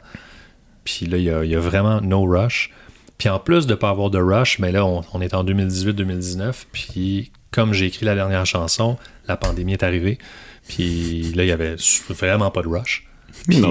[0.84, 2.72] Puis là, il y a, vraiment no rush.
[3.22, 6.66] Puis en plus de ne pas avoir de rush, mais là, on, est en 2018-2019.
[6.72, 10.18] Puis comme j'ai écrit la dernière chanson, la pandémie est arrivée.
[10.68, 11.76] Puis là, il y avait
[12.10, 13.08] vraiment pas de rush.
[13.48, 13.62] Puis,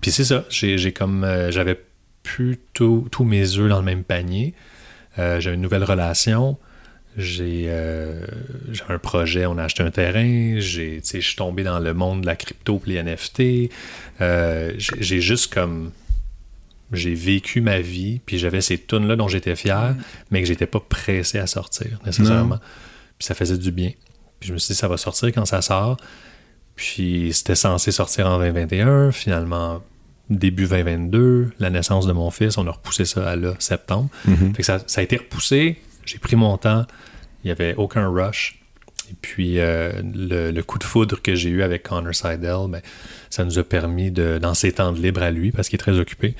[0.00, 0.46] puis c'est ça.
[0.48, 1.22] J'ai comme.
[1.22, 1.78] Euh, j'avais
[2.22, 4.54] plus tous mes œufs dans le même panier.
[5.18, 6.56] Euh, j'ai une nouvelle relation.
[7.18, 8.24] J'ai euh,
[8.88, 10.58] un projet, on a acheté un terrain.
[10.60, 13.70] Je suis tombé dans le monde de la crypto et les NFT.
[14.78, 15.92] j'ai juste comme
[16.92, 19.94] j'ai vécu ma vie, puis j'avais ces tunes-là dont j'étais fier,
[20.30, 22.58] mais que j'étais pas pressé à sortir nécessairement.
[23.18, 23.92] Puis ça faisait du bien.
[24.40, 25.96] Puis je me suis dit, ça va sortir quand ça sort.
[26.76, 29.10] Puis c'était censé sortir en 2021.
[29.12, 29.82] Finalement,
[30.30, 34.08] début 2022, la naissance de mon fils, on a repoussé ça à là, septembre.
[34.28, 34.54] Mm-hmm.
[34.54, 35.78] fait que ça, a été repoussé.
[36.06, 36.86] J'ai pris mon temps.
[37.42, 38.60] Il n'y avait aucun rush.
[39.10, 42.82] Et puis, euh, le, coup de foudre que j'ai eu avec Connor Seidel, ben,
[43.30, 45.82] ça nous a permis, de, dans ses temps de libre à lui, parce qu'il est
[45.82, 46.34] très occupé,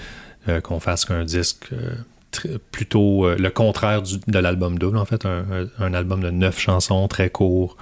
[0.49, 5.27] euh, qu'on fasse qu'un disque euh, plutôt euh, le contraire de l'album double, en fait,
[5.27, 7.77] un, album de neuf chansons très court,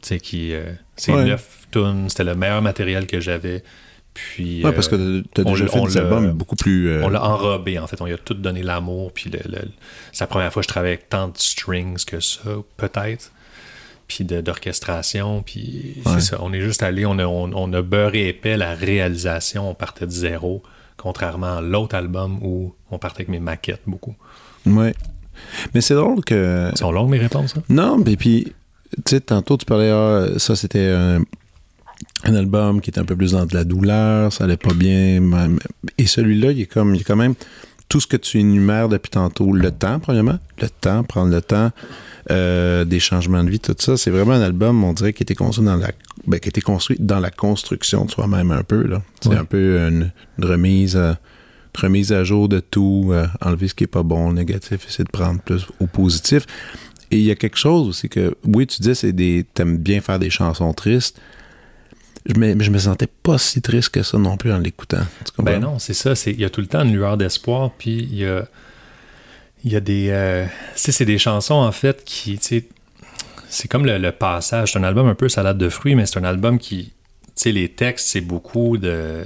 [0.00, 0.52] qui
[0.96, 3.62] c'est neuf tunes, c'était le meilleur matériel que j'avais.
[4.14, 7.02] Puis, parce que tu as déjà fait des albums beaucoup plus.
[7.02, 8.00] On l'a enrobé, en fait.
[8.00, 9.12] On lui a tout donné l'amour.
[9.12, 9.30] Puis
[10.12, 12.40] c'est la première fois que je travaille avec tant de strings que ça,
[12.76, 13.32] peut-être.
[14.08, 15.42] Puis d'orchestration.
[15.42, 16.38] Puis c'est ça.
[16.42, 19.70] On est juste allé, on a, on, a beurré épais la réalisation.
[19.70, 20.62] On partait de zéro
[21.02, 24.14] contrairement à l'autre album où on partait avec mes maquettes beaucoup.
[24.66, 24.92] Oui.
[25.74, 26.70] Mais c'est drôle que.
[26.72, 27.62] Ils sont longues mes réponses, hein?
[27.68, 28.52] Non, mais puis,
[28.96, 31.24] tu sais, tantôt tu parlais, ah, ça c'était un,
[32.24, 35.20] album qui était un peu plus dans de la douleur, ça allait pas bien.
[35.98, 37.34] Et celui-là, il est comme, il est quand même
[37.88, 41.70] tout ce que tu énumères depuis tantôt, le temps, premièrement, le temps, prendre le temps,
[42.30, 43.96] euh, des changements de vie, tout ça.
[43.96, 45.90] C'est vraiment un album, on dirait, qui était construit dans la,
[46.26, 48.86] ben, qui était construit dans la construction de soi-même un peu.
[48.86, 49.02] Là.
[49.20, 51.18] C'est un peu une, remise, à,
[51.76, 55.04] remise à jour de tout, euh, enlever ce qui est pas bon, le négatif, essayer
[55.04, 56.46] de prendre plus au positif.
[57.10, 60.00] Et il y a quelque chose aussi que, oui, tu dis, c'est des, t'aimes bien
[60.00, 61.20] faire des chansons tristes.
[62.24, 65.02] Je me, je me sentais pas si triste que ça non plus en l'écoutant.
[65.38, 66.12] Ben non, c'est ça.
[66.26, 68.46] Il y a tout le temps une lueur d'espoir, puis il y a
[69.64, 70.08] il y a des.
[70.10, 72.38] Euh, c'est des chansons, en fait, qui.
[73.48, 74.72] C'est comme le, passage.
[74.72, 76.92] C'est un album un peu salade de fruits, mais c'est un album qui.
[77.26, 79.24] Tu sais, les textes, c'est beaucoup de.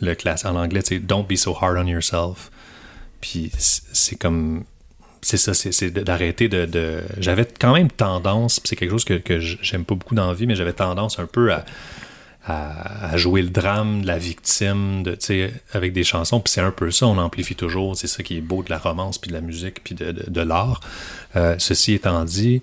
[0.00, 2.50] Le classe en anglais, c'est Don't be so hard on yourself.
[3.20, 4.64] Puis c'est comme.
[5.24, 7.02] C'est ça, c'est d'arrêter de.
[7.18, 10.46] J'avais quand même tendance, c'est quelque chose que, que j'aime pas beaucoup dans la vie,
[10.46, 11.64] mais j'avais tendance un peu à
[12.44, 15.04] à, jouer le drame de la victime
[15.72, 16.40] avec des chansons.
[16.40, 17.96] Puis c'est un peu ça, on amplifie toujours.
[17.96, 20.40] C'est ça qui est beau de la romance, puis de la musique, puis de, de,
[20.40, 20.80] l'art.
[21.36, 22.62] Euh, ceci étant dit,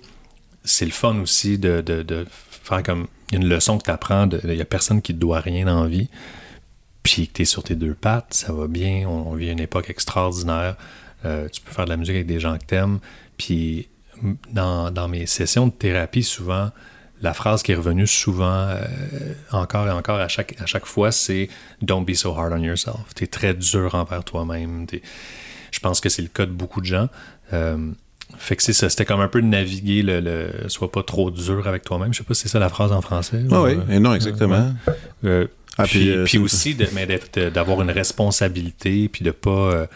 [0.64, 4.28] c'est le fun aussi de, de faire comme une leçon que tu apprends.
[4.44, 6.08] Il n'y a personne qui te doit rien en vie.
[7.02, 9.08] Puis que tu es sur tes deux pattes, ça va bien.
[9.08, 10.76] On, vit une époque extraordinaire.
[11.24, 12.98] Euh, tu peux faire de la musique avec des gens que tu aimes.
[13.38, 13.88] Puis
[14.52, 16.70] dans, dans mes sessions de thérapie, souvent,
[17.22, 18.82] la phrase qui est revenue souvent, euh,
[19.52, 21.48] encore et encore à chaque, à chaque fois, c'est
[21.82, 23.14] Don't be so hard on yourself.
[23.14, 24.86] Tu es très dur envers toi-même.
[25.70, 27.08] Je pense que c'est le cas de beaucoup de gens.
[27.52, 27.90] Euh,
[28.38, 31.30] fait que c'est ça, c'était comme un peu de naviguer le, le, Sois pas trop
[31.30, 32.12] dur avec toi-même.
[32.12, 33.42] Je sais pas si c'est ça la phrase en français.
[33.50, 34.72] Ah oui, et non, exactement.
[35.24, 35.46] Euh,
[35.84, 39.88] puis, puis aussi, d'avoir une responsabilité, puis de pas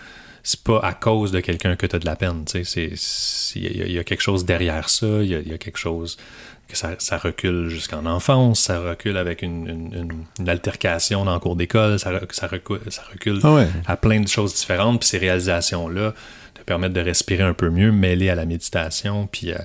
[0.45, 2.45] c'est pas à cause de quelqu'un que tu as de la peine.
[2.55, 6.19] Il y, a quelque chose derrière ça, il y, a quelque chose
[6.69, 12.11] que ça, recule jusqu'en enfance, ça recule avec une, altercation dans le cours d'école, ça,
[12.11, 15.01] recule, ça recule ah à plein de choses différentes.
[15.01, 16.13] Puis ces réalisations-là
[16.53, 19.59] te permettent de respirer un peu mieux, mêlées à la méditation, puis euh,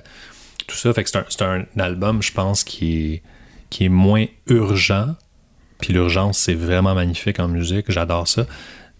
[0.66, 0.94] tout ça.
[0.94, 3.22] Fait que c'est un, album, je pense, qui est,
[3.68, 5.14] qui est moins urgent.
[5.78, 8.46] Puis l'urgence, c'est vraiment magnifique en musique, j'adore ça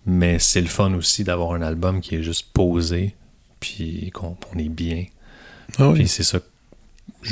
[0.07, 3.15] mais c'est le fun aussi d'avoir un album qui est juste posé,
[3.61, 5.05] puis qu'on est bien.
[5.79, 6.41] Ah puis c'est ça,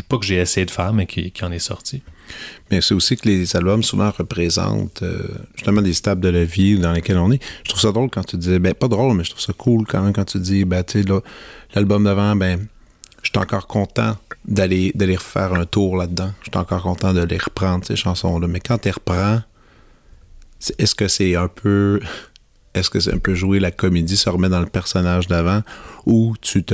[0.08, 2.02] pas que j'ai essayé de faire, mais qui, en est sorti.
[2.70, 6.78] Mais c'est aussi que les albums souvent représentent euh, justement des stades de la vie
[6.78, 7.42] dans lesquels on est.
[7.64, 9.86] Je trouve ça drôle quand tu dis, ben pas drôle, mais je trouve ça cool
[9.86, 11.08] quand même quand tu dis, ben tu sais,
[11.74, 12.66] l'album d'avant, ben
[13.22, 16.32] je suis encore content d'aller d'aller refaire un tour là-dedans.
[16.42, 18.46] Je suis encore content de les reprendre, ces chansons-là.
[18.46, 19.40] Mais quand tu les reprends,
[20.78, 22.00] est-ce que c'est un peu
[22.74, 25.62] est-ce que c'est un peu jouer la comédie, se remet dans le personnage d'avant,
[26.06, 26.64] ou tu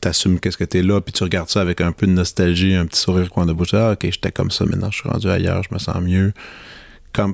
[0.00, 2.86] t'assumes qu'est-ce que t'es là, puis tu regardes ça avec un peu de nostalgie, un
[2.86, 5.62] petit sourire coin de bouche, ah ok, j'étais comme ça, maintenant je suis rendu ailleurs,
[5.62, 6.32] je me sens mieux.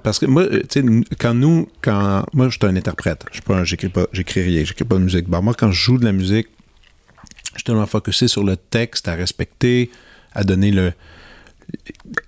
[0.02, 0.84] Parce que moi, tu sais,
[1.18, 4.84] quand nous, quand moi, je suis un interprète, je pas, j'écris pas, j'écris rien, j'écris
[4.84, 5.28] pas de musique.
[5.28, 6.48] moi, quand je joue de la musique,
[7.52, 9.90] je suis tellement focusé sur le texte à respecter,
[10.34, 10.92] à donner le,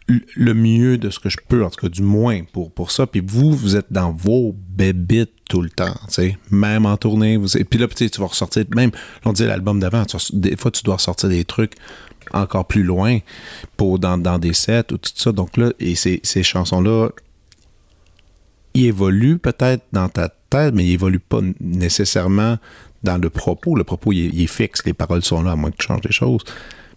[0.08, 3.06] le mieux de ce que je peux, en tout cas du moins pour, ça.
[3.06, 7.36] Puis vous, vous êtes dans vos bébites tout le temps, tu même en tournée.
[7.36, 8.90] Vous, et puis là, tu vas ressortir, même,
[9.24, 11.74] on dit l'album d'avant, des fois, tu dois ressortir des trucs
[12.32, 13.18] encore plus loin
[13.76, 15.32] pour, dans, des sets ou tout ça.
[15.32, 17.10] Donc là, et ces, ces chansons-là,
[18.74, 22.58] ils évoluent peut-être dans ta tête, mais ils évoluent pas nécessairement
[23.02, 23.74] dans le propos.
[23.74, 26.12] Le propos, il est, fixe, les paroles sont là, à moins que tu changes des
[26.12, 26.42] choses.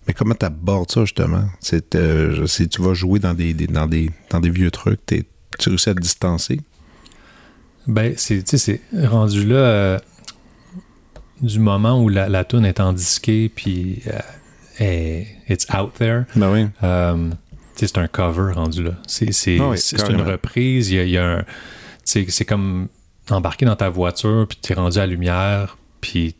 [0.07, 1.45] Mais comment tu abordes ça, justement?
[1.59, 5.69] C'est, euh, si tu vas jouer dans des, dans des, dans des vieux trucs, tu
[5.69, 6.59] réussis à te distancer?
[7.87, 9.99] Ben, c'est, c'est rendu là euh,
[11.41, 14.01] du moment où la, la tune est en disqué, puis
[14.81, 16.23] euh, it's out there.
[16.35, 16.67] Ben oui.
[17.75, 18.91] c'est un cover rendu là.
[19.07, 20.91] C'est, c'est, ah une reprise.
[20.91, 21.45] Il y a, un.
[22.03, 22.87] C'est comme
[23.29, 26.35] embarquer dans ta voiture, puis tu es rendu à la lumière, puis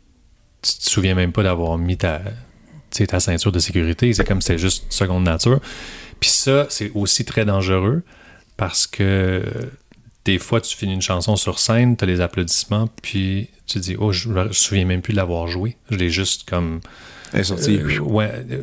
[0.60, 2.20] tu te souviens même pas d'avoir mis ta,
[3.06, 4.12] ta ceinture de sécurité.
[4.12, 5.60] C'est comme c'est juste seconde nature.
[6.20, 8.02] Puis ça, c'est aussi très dangereux
[8.56, 9.42] parce que
[10.24, 13.96] des fois, tu finis une chanson sur scène, tu as les applaudissements, puis tu dis,
[13.98, 15.76] oh, je me souviens même plus de l'avoir joué.
[15.90, 16.80] Je l'ai juste comme.
[17.32, 17.78] Elle sortie.
[17.78, 18.00] Euh,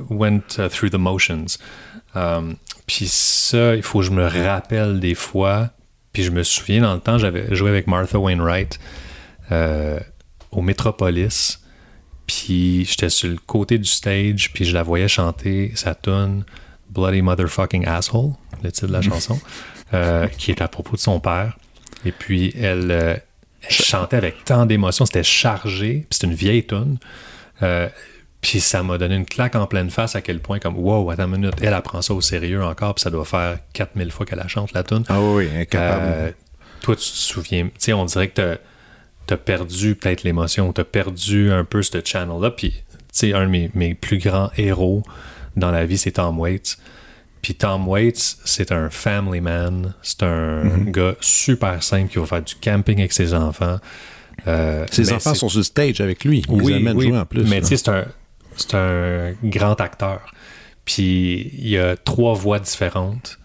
[0.09, 1.57] went, uh, through the motions.
[2.15, 2.55] Um,
[2.87, 5.69] puis ça, il faut que je me rappelle des fois.
[6.13, 8.79] Puis je me souviens, dans le temps, j'avais joué avec Martha Wainwright
[9.51, 9.99] euh,
[10.51, 11.60] au Metropolis.
[12.31, 16.45] Puis j'étais sur le côté du stage, puis je la voyais chanter sa tune
[16.89, 18.31] Bloody Motherfucking Asshole,
[18.63, 19.37] le titre de la chanson,
[19.93, 21.57] euh, qui est à propos de son père.
[22.05, 23.15] Et puis elle, euh,
[23.69, 26.97] chantait avec tant d'émotion, c'était chargé, puis c'est une vieille tune.
[27.63, 27.89] Euh,
[28.39, 31.25] puis ça m'a donné une claque en pleine face à quel point, comme, wow, attends
[31.25, 34.39] une minute, elle apprend ça au sérieux encore, puis ça doit faire 4000 fois qu'elle
[34.39, 35.03] la chante, la tune.
[35.09, 36.33] Ah oui, incapable.
[36.79, 38.57] toi, tu te souviens, tu sais, on dirait que
[39.27, 42.51] t'as perdu peut-être l'émotion, t'as perdu un peu ce channel-là.
[42.51, 42.77] Puis, tu
[43.11, 45.03] sais, un de mes, plus grands héros
[45.55, 46.77] dans la vie, c'est Tom Waits.
[47.41, 49.93] Puis Tom Waits, c'est un family man.
[50.01, 50.91] C'est un mhm.
[50.91, 53.79] gars super simple qui va faire du camping avec ses enfants.
[54.47, 56.43] Euh, ses enfants sont sur stage avec lui.
[56.47, 57.43] Il oui, les jouer en plus.
[57.43, 58.05] Mais tu sais, c'est un,
[58.77, 60.31] un grand acteur.
[60.85, 63.39] Puis il y a trois voix différentes.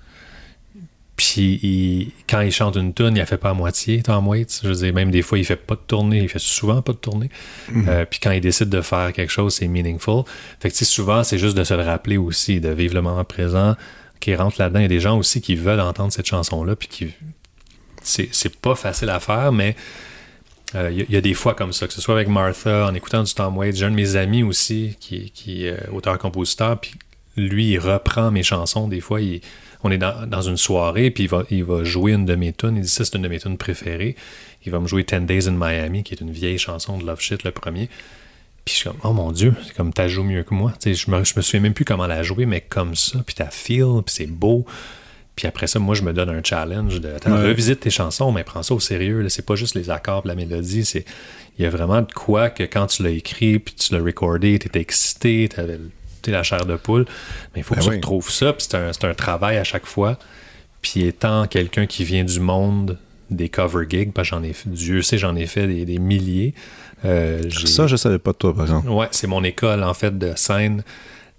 [1.16, 4.60] Puis quand il chante une tune, il la fait pas à moitié, Tom Waits.
[4.62, 6.92] Je veux dire, même des fois, il fait pas de tournée, il fait souvent pas
[6.92, 7.30] de tournée.
[7.70, 7.88] Mhm.
[7.88, 10.24] Euh, puis quand il décide de faire quelque chose, c'est meaningful.
[10.60, 13.76] Fait que souvent, c'est juste de se le rappeler aussi, de vivre le moment présent,
[14.20, 14.80] qui rentre là-dedans.
[14.80, 17.08] Il y a des gens aussi qui veulent entendre cette chanson-là, puis qui.
[18.02, 19.74] C'est pas facile à faire, mais
[20.76, 23.24] euh, il y, a des fois comme ça, que ce soit avec Martha, en écoutant
[23.24, 23.76] du Tom Waits.
[23.76, 26.92] J'ai un de mes amis aussi qui, qui est euh, auteur-compositeur, puis
[27.36, 28.86] lui, il reprend mes chansons.
[28.86, 29.40] Des fois, il
[29.86, 32.76] on est dans, une soirée, puis il va, il va jouer une de mes tunes.
[32.76, 34.16] Il dit ça, c'est une de mes tunes préférées.
[34.64, 37.20] Il va me jouer 10 Days in Miami, qui est une vieille chanson de Love
[37.20, 37.88] Shit, le premier.
[38.64, 40.72] Puis je suis comme, oh mon Dieu, c'est comme t'as joué mieux que moi.
[40.84, 43.50] je me, je me souviens même plus comment la jouer, mais comme ça, puis t'as
[43.50, 44.66] feel, puis c'est beau.
[45.36, 48.62] Puis après ça, moi, je me donne un challenge de revisite tes chansons, mais prends
[48.62, 49.28] ça au sérieux.
[49.28, 50.84] C'est pas juste les accords, la mélodie.
[50.84, 51.04] C'est
[51.58, 54.58] il y a vraiment de quoi que quand tu l'as écrit, puis tu l'as recordé,
[54.58, 55.78] t'étais excité, t'avais
[56.30, 57.06] la chair de poule.
[57.54, 60.18] Mais il faut ben que tu retrouves ça, puis c'est un, travail à chaque fois.
[60.82, 62.98] Puis étant quelqu'un qui vient du monde
[63.30, 66.54] des cover gigs, parce j'en ai Dieu sait, j'en ai fait des, milliers.
[67.04, 68.88] Euh, ça, je savais pas de toi, par exemple.
[68.88, 70.82] Ouais, c'est mon école, en fait, de scène.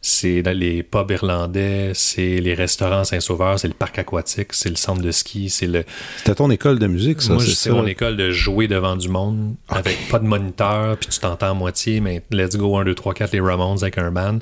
[0.07, 5.01] C'est les pubs irlandais, c'est les restaurants Saint-Sauveur, c'est le parc aquatique, c'est le centre
[5.01, 5.83] de ski, c'est le.
[6.17, 7.33] C'était ton école de musique, ça?
[7.33, 7.71] Moi, ça?
[7.71, 11.53] mon école de jouer devant du monde avec pas de moniteur, puis tu t'entends à
[11.53, 14.39] moitié, mais let's go 1, 2, 3, 4, les Ramones avec un band.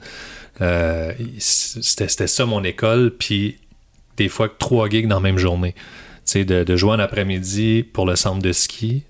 [0.62, 3.58] Euh, c'était c'était ça mon école, puis
[4.18, 5.74] des fois trois gigs dans la même journée.
[5.74, 9.04] Tu sais, de, de jouer en après-midi pour le centre de ski.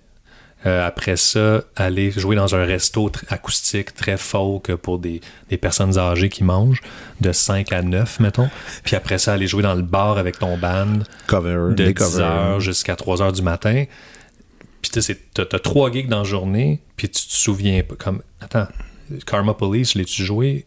[0.66, 5.58] Euh, après ça, aller jouer dans un resto tr- acoustique très folk pour des, des
[5.58, 6.82] personnes âgées qui mangent,
[7.22, 8.50] de 5 à 9, mettons.
[8.84, 11.94] Puis après ça, aller jouer dans le bar avec ton band Cover, de des 10
[11.94, 12.26] covers.
[12.26, 13.86] heures jusqu'à 3 heures du matin.
[14.82, 17.96] Puis tu sais, t'as trois gigs dans la journée, puis tu te souviens pas.
[17.96, 18.68] Comme, attends,
[19.26, 20.66] Karma Police, l'ai-tu joué?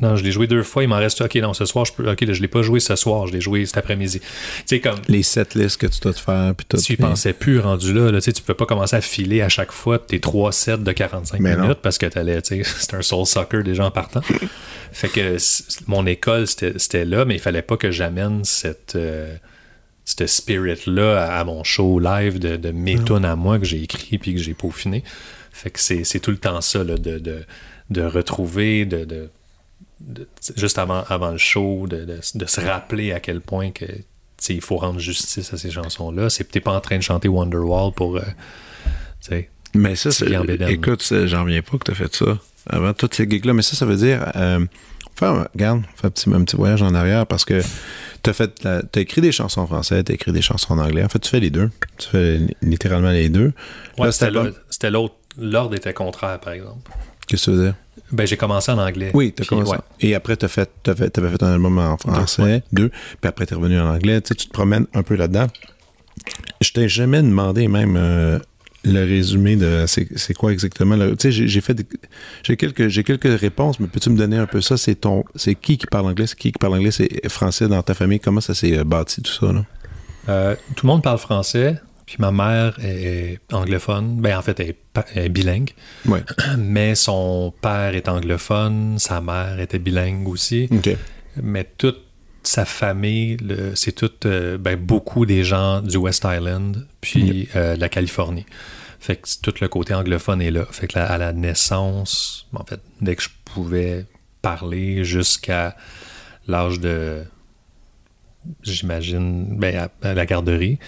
[0.00, 1.22] Non, je l'ai joué deux fois, il m'en reste.
[1.22, 2.10] Ok, non, ce soir, je peux.
[2.10, 4.20] Ok, je l'ai pas joué ce soir, je l'ai joué cet après-midi.
[4.20, 4.26] Tu
[4.66, 5.00] sais, comme.
[5.08, 6.76] Les setlists que tu dois te faire, puis tout.
[6.76, 9.40] Tu y pensais plus rendu là, là tu sais, tu peux pas commencer à filer
[9.40, 11.62] à chaque fois tes trois sets de 45 Mais non.
[11.62, 14.20] minutes parce que t'allais, tu sais, c'est un soul sucker déjà en partant.
[14.92, 15.36] fait que
[15.86, 19.34] mon école, c'était là, mais il fallait pas que j'amène cette, euh,
[20.04, 23.82] cette spirit-là à, à mon show live de, de mes tunes à moi que j'ai
[23.82, 25.02] écrit puis que j'ai peaufiné.
[25.52, 27.38] Fait que c'est c'est tout le temps ça, là, de, de,
[27.88, 29.30] de retrouver, de, de,
[30.00, 33.86] de- juste avant, avant le show, de, de- de se rappeler à quel point que
[34.48, 36.30] il faut rendre justice à ces chansons-là.
[36.30, 38.22] C'est t'es pas en train de chanter Wonderwall pour euh,
[39.74, 40.26] Mais ça, c'est.
[40.68, 43.52] Écoute, j'en reviens pas que tu as fait ça avant toutes ces gigs-là.
[43.54, 44.30] Mais ça, ça veut dire.
[44.36, 44.64] Euh,
[45.20, 47.62] regarde, fais un petit, un petit voyage en arrière parce que
[48.22, 51.02] tu as, écrit des chansons en français, tu as écrit des chansons en anglais.
[51.02, 51.70] En fait, tu fais les deux.
[51.98, 53.52] Tu fais littéralement les deux.
[53.98, 55.14] Ouais, c'était l'autre.
[55.38, 56.90] L'ordre était contraire, par exemple.
[57.26, 57.74] Qu'est-ce que ça veut dire?
[58.12, 59.10] Ben, j'ai commencé en anglais.
[59.14, 59.72] Oui, tu as commencé.
[59.72, 59.78] ouais.
[60.00, 63.46] Et après, tu fait, t'as fait, avais fait un album en français, deux, puis après,
[63.46, 64.20] tu es revenu en anglais.
[64.20, 65.46] Tu sais, tu te promènes un peu là-dedans.
[66.60, 68.38] Je t'ai jamais demandé même euh,
[68.84, 70.96] le résumé de c'est quoi exactement.
[70.96, 71.76] Tu sais, j'ai- fait
[72.44, 74.76] j'ai quelques, j'ai quelques réponses, mais peux-tu me donner un peu ça?
[74.76, 76.26] C'est ton c'est qui qui parle anglais?
[76.26, 76.90] C'est qui qui parle anglais?
[76.92, 78.20] C'est français dans ta famille?
[78.20, 79.52] Comment ça s'est euh, bâti tout ça?
[79.52, 79.64] Là?
[80.28, 84.20] Euh, tout le monde parle français, puis ma mère est anglophone.
[84.20, 84.74] Ben, en fait, elle
[85.16, 85.72] est, bilingue.
[86.06, 86.22] Ouais.
[86.58, 90.68] Mais son père est anglophone, sa mère était bilingue aussi.
[91.42, 92.02] Mais toute
[92.44, 97.74] sa famille, le- c'est tout, euh, ben, beaucoup des gens du West Island, puis euh,
[97.74, 98.46] de la Californie.
[99.00, 100.64] Fait que tout le côté anglophone est là.
[100.70, 104.06] Fait que la- à la naissance, en fait, dès que je pouvais
[104.42, 105.76] parler jusqu'à
[106.46, 107.24] l'âge de,
[108.62, 110.78] j'imagine, ben, à, à la garderie,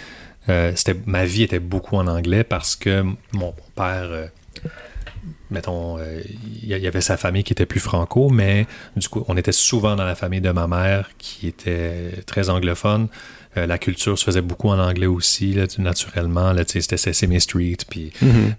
[0.48, 4.26] euh, c'était, ma vie était beaucoup en anglais parce que mon, père, euh,
[5.50, 6.20] mettons, euh,
[6.62, 9.52] il y y avait sa famille qui était plus franco, mais du coup, on était
[9.52, 13.08] souvent dans la famille de ma mère qui était très anglophone.
[13.56, 16.52] La culture se faisait beaucoup en anglais aussi, là, naturellement.
[16.52, 18.12] Là, c'était Sesame Street, puis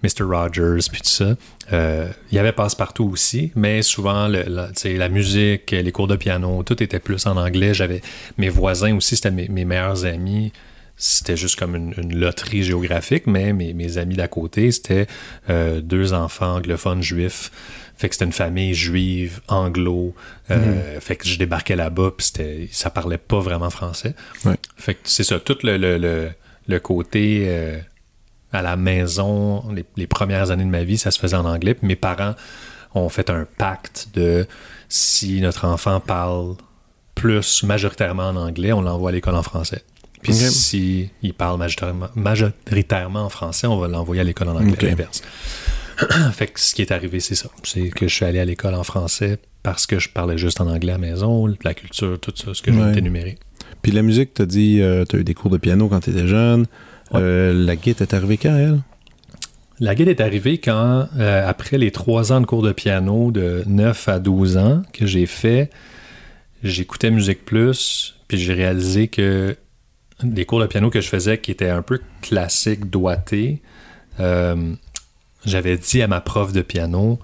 [0.04, 0.24] Mr.
[0.24, 1.36] Rogers, puis tout ça.
[1.72, 6.84] Il y avait Passe-Partout aussi, mais souvent, le- la, musique, les cours de piano, tout
[6.84, 7.74] était plus en anglais.
[7.74, 8.02] J'avais
[8.38, 10.52] mes voisins aussi, c'était mes, mes meilleurs amis.
[11.02, 15.08] C'était juste comme une, une loterie géographique, mais mes, mes amis d'à côté, c'était
[15.50, 17.52] euh, deux enfants anglophones juifs.
[17.96, 20.14] Fait que c'était une famille juive, anglo.
[20.52, 24.14] Euh, Fait que je débarquais là-bas, puis c'était- ça parlait pas vraiment français.
[24.78, 26.30] Fait que c'est ça, tout le, le, le,
[26.68, 27.80] le côté euh,
[28.52, 31.76] à la maison, les, les premières années de ma vie, ça se faisait en anglais.
[31.76, 32.36] Puis mes parents
[32.94, 34.46] ont fait un pacte de
[34.90, 36.56] si notre enfant parle
[37.16, 39.84] plus majoritairement en anglais, on l'envoie à l'école en français.
[40.22, 40.38] Puis Ok.
[40.52, 44.84] si il parle majoritairement, majoritairement en français, on va l'envoyer à l'école en anglais, Ok.
[44.84, 45.22] à l'inverse.
[46.34, 47.50] fait que ce qui est arrivé, c'est ça.
[47.64, 50.68] C'est que je suis allé à l'école en français parce que je parlais juste en
[50.68, 53.38] anglais à la maison, la culture, tout ça, ce que je viens d'énumérer.
[53.82, 56.10] Puis la musique, tu as dit, tu as eu des cours de piano quand tu
[56.10, 56.62] étais jeune.
[57.12, 57.20] Ouais.
[57.22, 58.80] Euh, la guitare est arrivée quand, elle?
[59.80, 63.64] La guide est arrivée quand, euh, après les trois ans de cours de piano de
[63.66, 65.70] 9 à 12 ans que j'ai fait,
[66.64, 69.56] j'écoutais Musique Plus, puis j'ai réalisé que
[70.24, 73.62] les cours de piano que je faisais, qui étaient un peu classiques, doigtés,
[74.20, 74.74] euh,
[75.46, 77.20] j'avais dit à ma prof de piano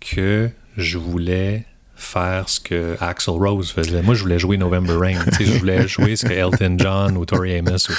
[0.00, 1.64] que je voulais
[1.96, 4.02] faire ce que Axl Rose faisait.
[4.02, 5.24] Moi, je voulais jouer November Rain.
[5.40, 7.88] Je voulais jouer ce que Elton John ou Tori Amos.
[7.88, 7.92] ou-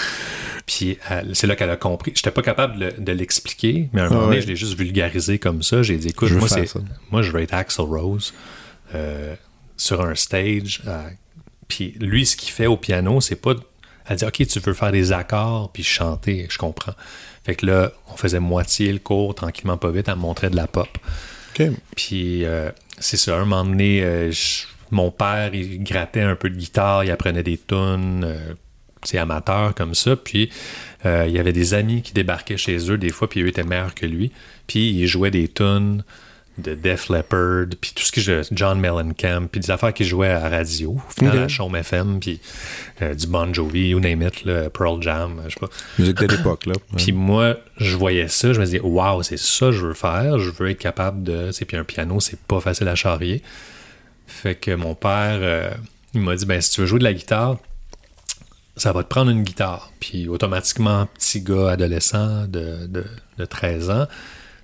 [0.68, 2.12] Puis elle- c'est là qu'elle a compris.
[2.16, 4.42] J'étais pas capable de, de l'expliquer, mais à un moment donné, ouais.
[4.42, 5.82] je l'ai juste vulgarisé comme ça.
[5.82, 6.48] J'ai dit, écoute, Je moi,
[7.12, 8.34] moi, je veux être Axl Rose
[8.94, 9.36] euh,
[9.78, 10.82] sur un stage.
[10.88, 11.02] euh,
[11.68, 13.56] puis lui, ce qu'il fait au piano, c'est pas.
[14.08, 16.48] Elle dit, OK, tu veux faire des accords puis chanter.
[16.50, 16.94] Je comprends.
[17.44, 20.08] Fait que là, on faisait moitié le cours, tranquillement, pas vite.
[20.08, 20.88] Elle me montrait de la pop.
[21.96, 26.50] Puis euh, c'est ça, un moment donné, euh, je- mon père, il grattait un peu
[26.50, 28.54] de guitare, il apprenait des tunes, euh,
[29.04, 30.16] c'est amateur comme ça.
[30.16, 30.50] Puis
[31.06, 33.64] euh, il y avait des amis qui débarquaient chez eux des fois, puis eux étaient
[33.64, 34.32] meilleurs que lui.
[34.68, 36.04] Puis il jouait des tunes
[36.58, 38.42] de Def Leppard, puis tout ce que je.
[38.52, 41.44] John Mellencamp, puis des affaires qui jouaient à radio, au final, Ok.
[41.44, 42.40] à Chaume FM, puis
[43.02, 45.70] euh, du Bon Jovi, you name it, là, Pearl Jam, je sais pas.
[46.00, 46.74] Musique de l'époque, là.
[46.74, 46.98] Ouais.
[46.98, 50.40] Puis moi, je voyais ça, je me disais, waouh, c'est ça que je veux faire,
[50.40, 51.52] je veux être capable de.
[51.68, 53.42] Puis un piano, c'est pas facile à charrier.
[54.28, 55.70] Fait que mon père, euh,
[56.14, 57.58] il m'a dit, ben, si tu veux jouer de la guitare,
[58.78, 59.92] ça va te prendre une guitare.
[60.00, 63.06] Puis automatiquement, petit gars adolescent de, de,
[63.38, 64.08] de 13 ans,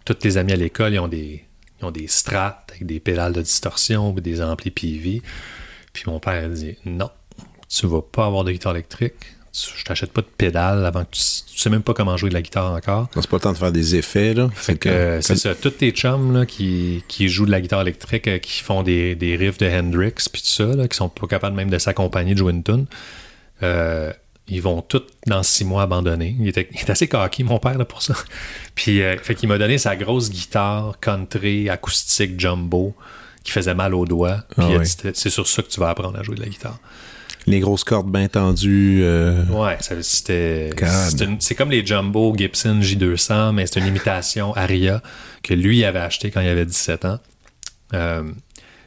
[0.05, 1.45] tous tes amis à l'école, ils ont des,
[1.81, 5.21] ils ont des strats avec des pédales de distorsion ou des amplis PV.
[5.93, 7.09] Puis mon père a dit non,
[7.69, 9.15] tu vas pas avoir de guitare électrique.
[9.53, 12.29] Tu- Je t'achète pas de pédales avant que tu, tu sais même pas comment jouer
[12.29, 13.09] de la guitare encore.
[13.15, 14.49] C'est pas le temps de faire des effets, là.
[14.53, 18.29] Fait que c'est ça, tous tes chums là, qui, qui jouent de la guitare électrique,
[18.29, 21.27] euh, qui font des, des riffs de Hendrix, puis tout ça, là, qui sont pas
[21.27, 22.85] capables même de s'accompagner de jouer une tune,
[23.63, 24.13] euh,
[24.47, 26.35] ils vont tous dans six mois abandonner.
[26.39, 28.13] Il était, il était assez coquille, mon père, là, pour ça.
[28.75, 32.93] Puis, euh, fait qu'il m'a donné sa grosse guitare country, acoustique, jumbo,
[33.43, 34.43] qui faisait mal aux doigts.
[34.55, 36.77] Puis Ah dit, c'est sur ça que tu vas apprendre à jouer de la guitare.
[37.47, 38.99] Les grosses cordes bien tendues.
[39.03, 40.69] euh, Ouais, c'était.
[41.39, 45.01] C'est comme les Jumbo Gibson J200, mais c'est une imitation Aria
[45.41, 47.19] que lui avait acheté quand il avait 17 ans.
[47.93, 48.31] Euh, puis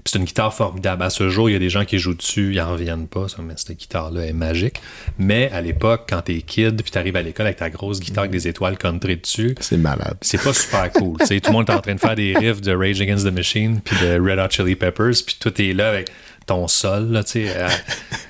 [0.07, 1.02] c'est une guitare formidable.
[1.02, 3.26] À ce jour, il y a des gens qui jouent dessus, ils en reviennent pas,
[3.28, 4.82] ça, mais cette guitare-là est magique.
[5.18, 8.32] Mais à l'époque, quand t'es kid, puis t'arrives à l'école avec ta grosse guitare avec
[8.32, 10.16] des étoiles country dessus, C'est malade.
[10.20, 11.16] c'est pas super cool.
[11.18, 13.80] tout le monde est en train de faire des riffs de Rage Against the Machine
[13.82, 16.11] puis de Red Hot Chili Peppers, puis tout est là avec
[16.46, 17.68] ton sol, là, euh,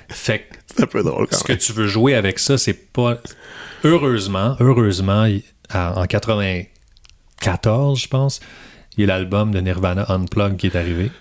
[0.09, 2.91] fait que C'est un peu drôle quand ce que tu veux jouer avec ça, c'est
[2.93, 3.17] pas.
[3.83, 5.27] Heureusement, heureusement,
[5.73, 8.39] en 94, je pense,
[8.97, 11.11] il y a l'album de Nirvana Unplugged qui est arrivé.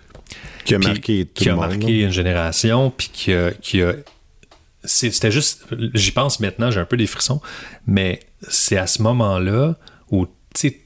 [0.65, 1.67] Qui a marqué tout qui le a monde.
[1.69, 3.51] marqué une génération, puis qui a.
[3.53, 3.95] qui a-
[4.85, 5.65] C'était juste.
[5.95, 7.41] J'y pense maintenant, j'ai un peu des frissons,
[7.87, 9.77] mais c'est à ce moment-là
[10.11, 10.81] où, tu sais,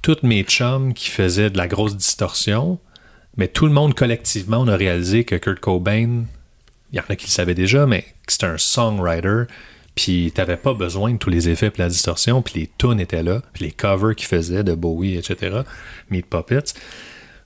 [0.00, 2.78] tous mes chums qui faisaient de la grosse distorsion,
[3.36, 6.24] mais tout le monde collectivement, on a réalisé que Kurt Cobain,
[6.92, 9.44] il y en a qui le savaient déjà, mais que c'était un songwriter,
[9.94, 13.22] puis t'avais pas besoin de tous les effets puis la distorsion, puis les tunes étaient
[13.22, 15.60] là, puis les covers qu'il faisait de Bowie, etc.,
[16.10, 16.72] Meat Puppets.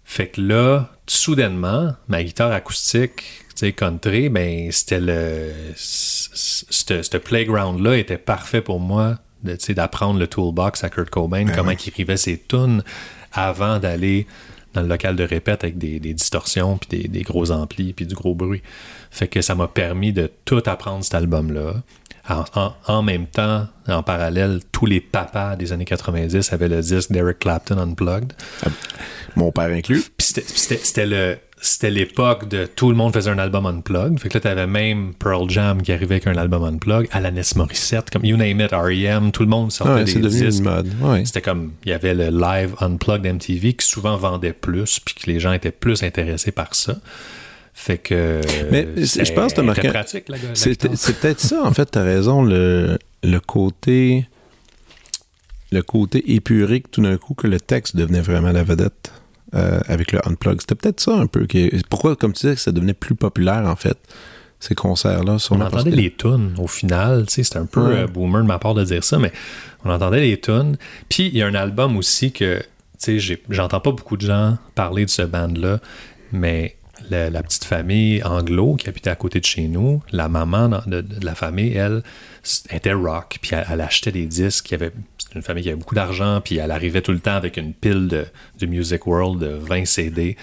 [0.04, 5.52] Fait que là, soudainement, ma guitare acoustique, tu sais, country, ben, c'était le.
[5.76, 11.70] Ce playground-là était parfait pour moi tu sais, d'apprendre le toolbox à Kurt Cobain, comment
[11.70, 12.82] il écrivait ses tunes
[13.32, 14.26] avant d'aller
[14.74, 18.06] dans le local de répète avec des, des distorsions, puis des, des gros amplis, puis
[18.06, 18.62] du gros bruit.
[19.10, 21.76] Fait que ça m'a permis de tout apprendre cet album-là.
[22.28, 26.80] En, en- en même temps, en parallèle, tous les papas des années 90 avaient le
[26.80, 28.32] disque d'Eric Clapton Unplugged.
[29.36, 30.02] Mon père inclus.
[30.16, 34.20] Puis c'était- c'était c'était le c'était l'époque de tout le monde faisait un album unplugged.
[34.20, 38.10] Fait que là, t'avais même Pearl Jam qui arrivait avec un album unplugged, Alanis Morissette,
[38.10, 40.58] comme You Name It, R.E.M., tout le monde sortait Ouais, des disques.
[40.58, 40.92] une mode.
[41.00, 41.24] Ouais.
[41.24, 45.30] C'était comme, il y avait le live unplugged MTV qui souvent vendait plus, puis que
[45.30, 46.96] les gens étaient plus intéressés par ça.
[47.78, 48.40] Fait que.
[48.72, 52.02] Mais je pense que marqué- C'était pratique, la, la C'est peut-être ça, en fait, t'as
[52.02, 54.26] raison, le, le côté
[55.72, 59.12] le côté épuré que tout d'un coup que le texte devenait vraiment la vedette
[59.54, 60.60] euh, avec le unplug.
[60.60, 61.44] C'était peut-être ça un peu.
[61.46, 63.98] Qui, pourquoi, comme tu disais, que ça devenait plus populaire, en fait,
[64.60, 65.36] ces concerts-là.
[65.50, 67.94] On entendait les tunes au final, tu c'est un peu Ouais.
[67.96, 69.32] euh, boomer de ma part de dire ça, mais
[69.84, 70.78] on entendait les tunes.
[71.08, 72.60] Puis il y a un album aussi que,
[73.02, 75.80] tu sais, j'entends pas beaucoup de gens parler de ce band-là,
[76.32, 76.76] mais
[77.10, 81.34] la, petite famille anglo qui habitait à côté de chez nous, la maman de, la
[81.34, 82.02] famille, elle,
[82.70, 86.56] était rock, puis elle, achetait des disques, c'est une famille qui avait beaucoup d'argent, puis
[86.58, 88.26] elle arrivait tout le temps avec une pile de,
[88.58, 90.36] de Music World de 20 CD.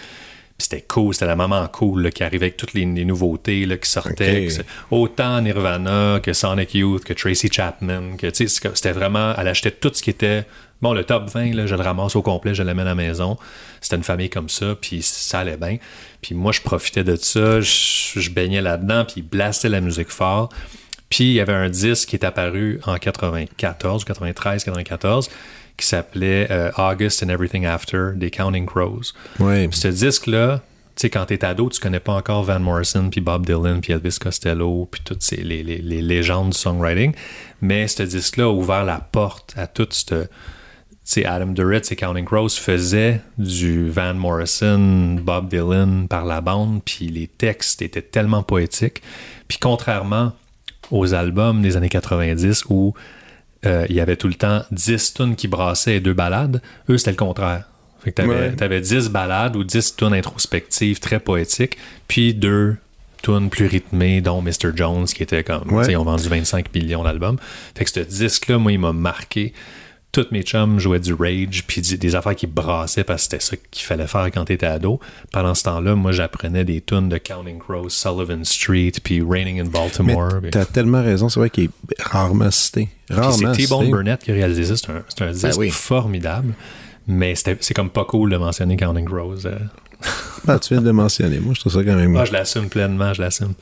[0.58, 3.76] C'était cool, c'était la maman cool là, qui arrivait avec toutes les, les nouveautés là,
[3.78, 4.47] qui sortaient.
[4.47, 9.91] Que autant Nirvana que Sonic Youth, que Tracy Chapman, que c'était vraiment, elle achetait tout
[9.93, 10.45] ce qui était.
[10.82, 13.38] Bon, le top 20, là, je le ramasse au complet, je l'amène à la maison.
[13.80, 15.78] C'était une famille comme ça, puis ça allait bien.
[16.22, 20.49] Puis moi, je profitais de ça, je, je baignais là-dedans, puis blastait la musique fort.
[21.10, 25.30] Puis il y avait un disque qui est apparu en 94, 93, 94,
[25.84, 29.13] qui s'appelait euh, August and Everything After des Counting Crows.
[29.69, 30.61] Puis ce disque-là,
[30.95, 33.93] tu sais, quand t'es ado, tu connais pas encore Van Morrison, puis Bob Dylan, puis
[33.93, 37.13] Elvis Costello, puis toutes ces, les, les- les légendes du songwriting.
[37.61, 40.09] Mais ce disque-là a ouvert la porte à toute cette...
[41.05, 46.39] Tu sais, Adam Duritz et Counting Crows faisaient du Van Morrison, Bob Dylan par la
[46.39, 49.01] bande, puis les textes étaient tellement poétiques.
[49.49, 50.31] Puis contrairement
[50.91, 52.93] aux albums des années 90 où
[53.66, 56.97] euh, il y avait tout le temps 10 tunes qui brassaient et deux ballades, eux,
[56.97, 57.66] c'était le contraire.
[58.03, 58.51] Fait que t'avais, Ouais.
[58.55, 62.76] t'avais 10 ballades ou 10 tunes introspectives très poétiques, puis deux
[63.22, 64.76] tunes plus rythmées, dont Mr.
[64.76, 65.84] Jones, qui était comme, Ouais.
[65.84, 67.38] tu sais, ils ont vendu 25 millions d'albums.
[67.76, 69.53] Fait que ce disque-là, moi, il m'a marqué
[70.14, 73.55] tous mes chums jouaient du Rage, puis des, affaires qui brassaient parce que c'était ça
[73.72, 74.99] qu'il fallait faire quand t'étais ado.
[75.32, 79.66] Pendant ce temps-là, moi, j'apprenais des tunes de Counting Crows, Sullivan Street, puis Raining in
[79.66, 80.39] Baltimore.
[80.51, 82.89] t'as tellement raison, c'est vrai qu'il est rarement cité.
[83.09, 83.89] Rarement c'est T-Bone.
[83.89, 84.76] Burnett qui a réalisé ça.
[85.09, 85.72] C'est un, un disque oui.
[85.72, 86.53] formidable.
[87.07, 89.45] Mais c'est comme pas cool de mentionner Counting Crows.
[89.45, 89.57] euh.
[90.47, 91.39] Ah, tu viens de le mentionner.
[91.39, 92.16] Moi, je trouve ça quand même.
[92.16, 93.53] Ah, je l'assume pleinement, je l'assume.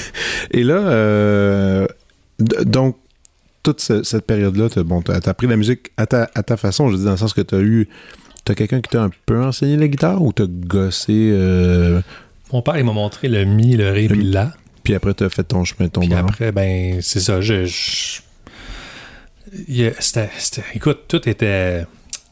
[0.50, 1.86] Et là, euh,
[2.38, 2.96] donc,
[3.64, 6.56] toute ce- cette période-là, t'as bon, t'as- t'as appris la musique à ta, à ta
[6.56, 6.88] façon.
[6.90, 7.88] Je dis dans le sens que t'as eu.
[8.44, 11.30] T'as quelqu'un qui t'a un peu enseigné la guitare ou t'as gossé.
[11.32, 12.00] euh,
[12.52, 14.52] Mon père, il m'a montré le mi, le ré, Le puis la.
[14.84, 17.40] puis après, t'as fait ton chemin, ton Puis après, ben, c'est ça.
[17.40, 18.20] Je, je-
[20.74, 21.84] écoute, tout était.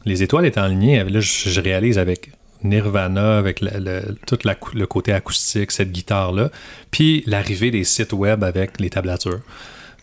[0.05, 1.03] Les étoiles étaient alignées.
[1.03, 2.31] Là, je, je réalise avec
[2.63, 6.49] Nirvana, avec le, tout la le côté acoustique, cette guitare-là.
[6.91, 9.39] Puis l'arrivée des sites web avec les tablatures.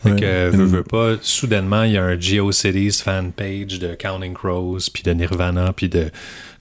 [0.03, 4.33] Fait que, veux, veux pas, soudainement, il y a un GeoCities fan page de Counting
[4.33, 6.09] Crows, puis de Nirvana, puis de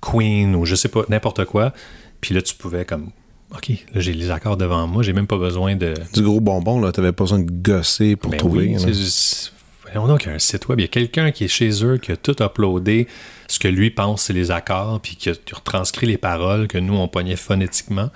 [0.00, 1.72] Queen, ou je sais pas, n'importe quoi.
[2.20, 3.10] Puis là, tu pouvais comme,
[3.54, 6.80] OK, là, j'ai les accords devant moi, j'ai même pas besoin de, Du gros bonbon,
[6.80, 6.92] là.
[6.92, 8.76] T'avais pas besoin de gosser pour ben trouver.
[8.76, 9.52] oui, juste-
[9.94, 10.78] y a un site web.
[10.78, 13.08] Il y a quelqu'un qui est chez eux, qui a tout uploadé,
[13.48, 16.94] ce que lui pense, c'est les accords, puis qui a retranscrit les paroles que nous,
[16.94, 18.10] on pognait phonétiquement.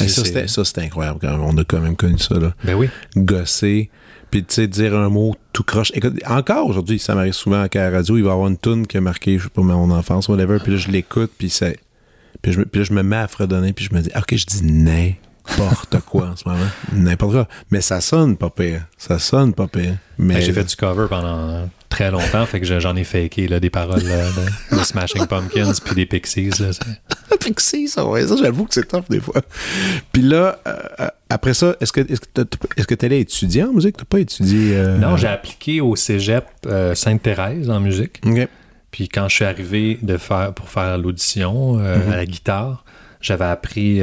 [0.00, 1.42] Hey, ça, c'était ça, incroyable quand même.
[1.42, 2.54] On a quand même connu ça, là.
[2.64, 2.88] Ben oui.
[3.16, 3.90] Gosser.
[4.30, 5.92] Puis, tu sais, dire un mot tout croche.
[5.94, 8.86] Écoute, encore aujourd'hui, ça m'arrive souvent qu'à la radio, il va y avoir une tune
[8.86, 10.58] qui a marqué, je sais pas, mon enfance, whatever.
[10.62, 11.78] Puis là, je l'écoute, puis c'est.
[12.42, 14.46] Puis, je, puis là, je me mets à fredonner, puis je me dis, ok, je
[14.46, 14.62] dis
[15.58, 16.66] n'importe quoi en ce moment.
[16.92, 17.48] N'importe quoi.
[17.70, 18.82] Mais ça sonne pas pire.
[18.98, 19.96] Ça sonne pas pire.
[20.18, 23.46] Mais Ben, J'ai fait du cover pendant très longtemps, fait que je- j'en ai faké
[23.48, 24.26] là, des paroles là,
[24.72, 26.50] de, Smashing Pumpkins puis des Pixies.
[26.60, 26.70] Là,
[27.40, 29.40] Pixies, ça, ouais, ça, j'avoue que c'est tough des fois.
[30.12, 33.64] Puis là, euh, euh, après ça, est-ce que est-ce que t'as- est-ce que t'allais étudier
[33.64, 33.96] en musique?
[33.96, 34.76] T'as pas étudié...
[34.76, 38.20] euh, Non, j'ai appliqué au cégep euh, Sainte-Thérèse en musique.
[38.90, 42.12] Puis quand je suis arrivé de faire, pour faire l'audition Mhm.
[42.12, 42.84] à la guitare,
[43.20, 44.00] j'avais appris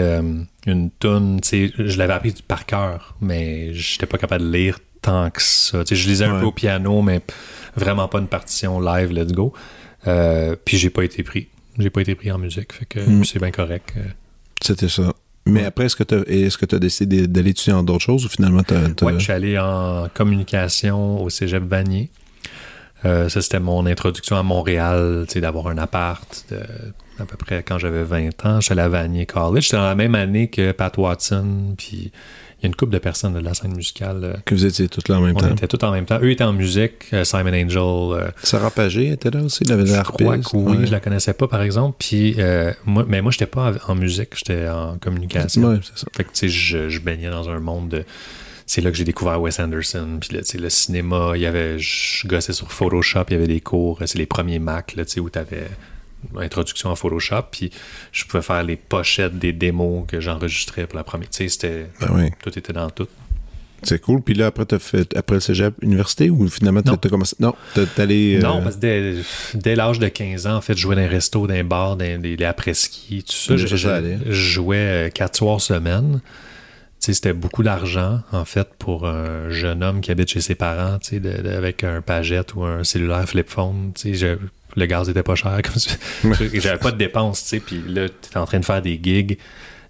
[0.66, 1.08] une tu
[1.44, 5.84] sais, je l'avais appris par cœur, mais j'étais pas capable de lire tant que ça.
[5.84, 6.40] Tu sais, je lisais un Ouais.
[6.40, 7.22] peu au piano, mais
[7.76, 9.54] vraiment pas une partition live, let's go.
[10.08, 11.48] Euh, puis j'ai pas été pris.
[11.80, 13.24] J'ai pas été pris en musique, fait que Mm.
[13.26, 13.94] c'est bien correct.
[13.98, 14.02] Euh,
[14.62, 15.14] C'était ça.
[15.46, 18.64] Mais après, est-ce que tu que as décidé d'aller étudier en d'autres choses ou finalement
[18.64, 18.90] t'as...
[18.90, 22.10] t'as- Ouais, je suis allé en communication au Cégep Vanier.
[23.04, 26.46] Euh, ça, c'était mon introduction à Montréal, tu sais, d'avoir un appart.
[26.50, 26.60] de-
[27.20, 29.64] à peu près quand j'avais 20 ans, je suis allé à Vanier College.
[29.64, 32.12] J'étais dans la même année que Pat Watson, puis
[32.60, 34.20] il y a une couple de personnes de la scène musicale.
[34.24, 35.50] euh, Que vous étiez tous là en même on temps.
[35.52, 36.20] était tous en même temps.
[36.22, 37.78] Eux étaient en musique, euh, Simon Angel.
[37.78, 40.86] euh, Sarah Pagé était là aussi, la je crois que oui, Ouais.
[40.88, 41.98] je la connaissais pas, par exemple.
[42.00, 45.62] Puis, euh, moi, mais moi, j'étais pas en musique, j'étais en communication.
[45.64, 46.08] Ouais, c'est ça.
[46.16, 48.06] Fait que, tu sais, je, je baignais dans un monde de.
[48.66, 50.18] C'est là que j'ai découvert Wes Anderson.
[50.22, 51.78] Puis, là, le cinéma, il y avait.
[51.80, 54.00] Je gossais sur Photoshop, il y avait des cours.
[54.06, 55.68] C'est les premiers Mac, là, tu sais, où tu avais
[56.40, 57.44] introduction à Photoshop.
[57.52, 57.72] Puis,
[58.12, 61.30] je pouvais faire les pochettes des démos que j'enregistrais pour la première.
[61.30, 61.88] Tu sais, c'était.
[62.02, 63.08] Ben oui, Tout était dans tout.
[63.84, 64.22] c'est cool.
[64.22, 66.96] Puis là, après, t'as fait après le cégep, université ou finalement Non.
[66.96, 67.36] t'as commencé...
[67.40, 68.38] Non, t'es allé...
[68.38, 69.16] euh, Non, parce que dès,
[69.56, 71.98] dès l'âge de 15 ans, en fait, je jouais dans les restos, dans les bars,
[71.98, 73.58] dans les, les après-ski, tout ça.
[73.58, 76.22] Je, jouais 4 soirs semaine.
[77.00, 80.56] Tu sais, c'était beaucoup d'argent, en fait, pour un jeune homme qui habite chez ses
[80.56, 83.92] parents, tu sais, de- de- avec un pagette ou un cellulaire flip phone.
[83.94, 84.38] Tu sais, je-
[84.76, 85.60] le gaz était pas cher.
[85.64, 85.92] Comme ça.
[86.54, 87.60] J'avais pas de dépenses, tu sais.
[87.60, 89.38] Puis là, tu es en train de faire des gigs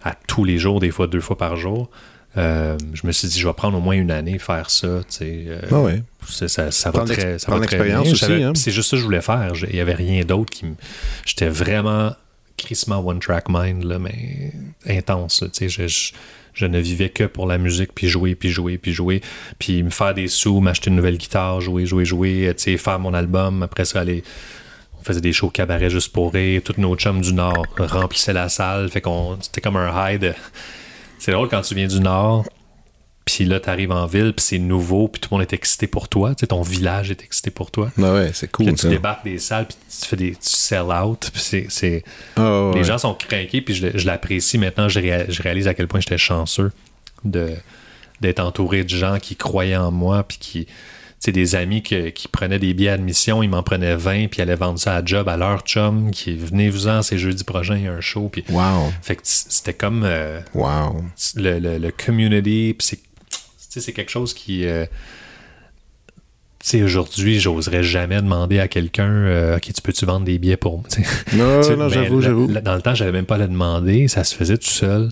[0.04, 1.90] à tous les jours, des fois deux fois par jour.
[2.36, 5.18] Euh, je me suis dit, je vais prendre au moins une année faire ça, tu
[5.18, 5.44] sais.
[5.48, 6.02] euh, Ah ouais.
[6.28, 8.00] ça, ça, ça va très, ça va très bien.
[8.44, 8.54] hein.
[8.56, 9.52] C'est juste ça que je voulais faire.
[9.70, 10.74] Il n'y avait rien d'autre qui me...
[11.26, 12.12] J'étais vraiment
[12.58, 14.52] crissement one-track mind, là, mais
[14.88, 15.42] intense.
[15.44, 16.12] là, tu sais, je, je,
[16.56, 19.22] je ne vivais que pour la musique, puis jouer, puis jouer, puis jouer,
[19.60, 22.98] puis me faire des sous, m'acheter une nouvelle guitare, jouer, jouer, jouer, tu sais, faire
[23.00, 24.24] mon album, après ça, aller...
[25.04, 26.62] On faisait des shows cabaret juste pour rire.
[26.64, 28.90] Tous nos chums du Nord remplissaient la salle.
[28.90, 29.38] Fait qu'on...
[29.42, 30.34] C'était comme un high de...
[31.20, 32.46] C'est drôle quand tu viens du Nord,
[33.26, 36.10] puis là, t'arrives en ville, puis c'est nouveau, puis tout le monde est excité pour
[36.10, 36.36] toi.
[36.36, 37.90] Tu sais, ton village est excité pour toi.
[38.02, 38.90] Ah ouais, c'est Puis là, cool tu ça.
[38.90, 42.04] débarques des salles, puis tu fais des tu sell out, puis c'est, c'est-
[42.36, 42.76] Ah ouais.
[42.76, 44.90] les gens sont craqués, puis je, je l'apprécie maintenant.
[44.90, 46.72] Je, réa- je réalise à quel point j'étais chanceux
[47.24, 47.52] de
[48.20, 50.68] d'être entouré de gens qui croyaient en moi, puis qui,
[51.32, 54.78] des amis que- qui prenaient des billets d'admission, ils m'en prenaient 20, puis allaient vendre
[54.80, 57.88] ça à job à leur chum, qui venez vous en, c'est jeudi prochain, il y
[57.88, 58.92] a un show, puis Wow.
[59.02, 61.04] fait que c'était comme euh, Wow.
[61.38, 63.00] le, le, le community, puis
[63.70, 64.66] c'est, quelque chose qui.
[64.68, 64.86] euh,
[66.60, 70.56] tu sais, aujourd'hui, j'oserais jamais demander à quelqu'un euh, Ok, tu peux-tu vendre des billets
[70.58, 70.88] pour moi
[71.34, 72.48] Non, j'avoue, la- j'avoue.
[72.48, 75.10] la- Dans le temps, j'avais même pas à le demander, ça se faisait tout seul.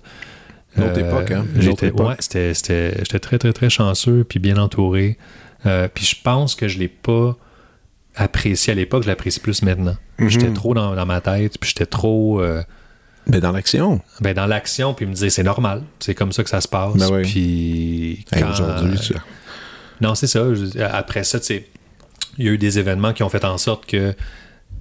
[0.78, 1.46] Une autre époque, hein?
[1.58, 2.54] J'étais, ouais, c'était-
[3.00, 5.18] j'étais très, très, très chanceux, puis bien entouré.
[5.66, 7.36] Euh, puis je pense que je l'ai pas
[8.16, 9.96] apprécié à l'époque, je l'apprécie plus maintenant.
[10.20, 10.30] Mhm.
[10.30, 12.62] J'étais trop dans, dans ma tête, puis j'étais trop euh,
[13.28, 14.02] Mais dans l'action.
[14.20, 16.96] ben, dans l'action, puis me disait c'est normal, c'est comme ça que ça se passe.
[16.96, 17.22] Ben oui.
[17.24, 19.00] Puis Hey, Aujourd'hui,
[20.02, 20.54] non, c'est ça.
[20.54, 21.38] Je- Après ça,
[22.38, 24.18] il y a eu des événements qui ont fait en sorte que, tu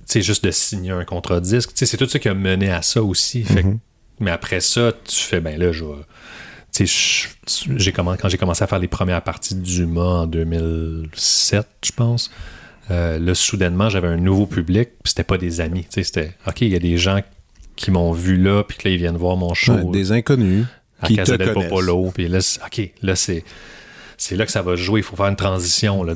[0.06, 2.70] sais, juste de signer un contrat disque, tu sais, c'est tout ça qui a mené
[2.70, 3.44] à ça aussi.
[3.44, 3.78] Fait que- Mhm.
[4.20, 5.92] mais après ça, tu fais, ben là, je vais.
[6.78, 12.30] J'ai quand j'ai commencé à faire les premières parties du MA en 2007, je pense,
[12.90, 15.86] euh, là, soudainement, j'avais un nouveau public, puis c'était pas des amis.
[15.90, 17.20] C'était, OK, il y a des gens
[17.76, 20.66] qui m'ont vu là, puis que là, ils viennent voir mon show Ouais, des inconnus
[21.00, 21.70] à qui te Casa del connaissent.
[21.70, 22.10] Popolo.
[22.14, 23.44] Puis là, c'est- OK, là, c'est,
[24.18, 25.00] c'est là que ça va jouer.
[25.00, 26.02] Il faut faire une transition.
[26.02, 26.14] Là.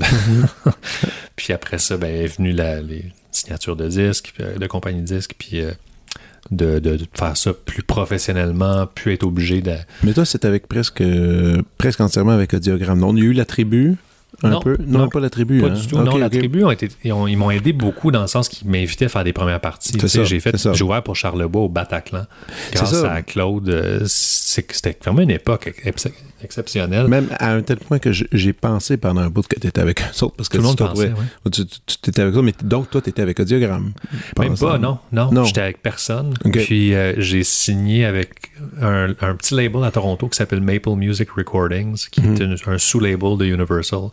[1.36, 5.00] puis après ça, ben, est venue la, les signatures de disques, puis, euh, de compagnie
[5.00, 5.70] de disques, puis euh,
[6.51, 9.72] de, de- de faire ça plus professionnellement, puis être obligé de...
[10.03, 12.99] Mais toi, c'est avec presque, euh, presque entièrement avec Audiogramme.
[13.01, 13.97] Non, il y a eu la tribu,
[14.42, 14.76] un Non, peu?
[14.86, 15.61] Non, non, pas la tribu.
[15.61, 15.70] Pas hein?
[15.74, 15.97] du tout.
[15.99, 18.68] Non, la tribu, ont été, ils, ont- ils m'ont aidé beaucoup dans le sens qu'ils
[18.68, 19.97] m'invitaient à faire des premières parties.
[20.24, 22.26] J'ai fait, ouvert pour Charlebois au Bataclan.
[22.72, 23.12] Grâce ça.
[23.12, 24.01] à Claude, euh,
[24.70, 26.09] c'était vraiment une époque ex-
[26.42, 27.09] exceptionnelle.
[27.09, 30.00] Même à un tel point que j'ai pensé pendant un bout que tu étais avec
[30.02, 30.36] eux autres.
[30.36, 31.50] Parce que Tout le monde pensait, ouais.
[31.50, 33.92] Tu, tu- étais avec eux, mais donc toi, tu étais avec Audiogramme.
[34.38, 34.98] Même pas, non.
[35.12, 35.44] Non, Non.
[35.44, 36.34] j'étais avec personne.
[36.52, 38.30] Puis euh, j'ai signé avec
[38.80, 42.78] un, un petit label à Toronto qui s'appelle Maple Music Recordings, qui est une- un
[42.78, 44.09] sous-label de Universal,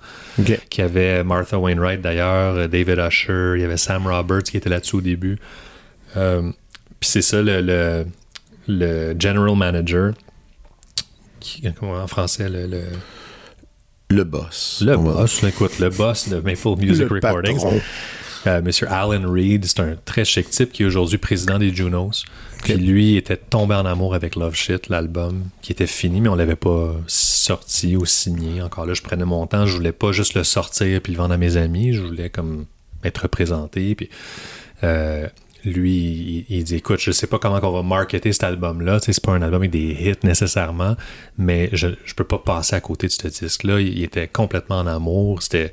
[0.70, 4.96] qui avait Martha Wainwright d'ailleurs, David Usher, il y avait Sam Roberts qui était là-dessus
[4.98, 5.38] au début.
[6.18, 6.52] Euh,
[7.00, 8.06] Puis c'est ça, le, le,
[8.68, 10.14] le general manager,
[11.42, 12.84] qui, comment en français, le, le,
[14.10, 14.82] Le boss.
[14.86, 17.82] le va- boss, écoute, le boss de Maple Music Le Recordings.
[18.48, 22.24] Euh, Monsieur Alan Reed, c'est un très chic type qui est aujourd'hui président des Junos.
[22.64, 26.34] Puis lui était tombé en amour avec Love Shit, l'album, qui était fini, mais on
[26.36, 28.62] l'avait pas sorti ou signé.
[28.64, 31.36] Encore là, je prenais mon temps, je voulais pas juste le sortir puis le vendre
[31.36, 32.66] à mes amis, je voulais comme
[33.04, 33.94] être représenté.
[33.94, 34.10] Puis
[34.84, 35.28] euh,
[35.66, 39.00] lui, il, il dit écoute, je sais pas comment on va marketer cet album-là.
[39.00, 40.96] Tu sais, c'est pas un album avec des hits nécessairement,
[41.38, 43.80] mais je, je peux pas passer à côté de ce disque-là.
[43.80, 45.42] Il, il était complètement en amour.
[45.44, 45.72] C'était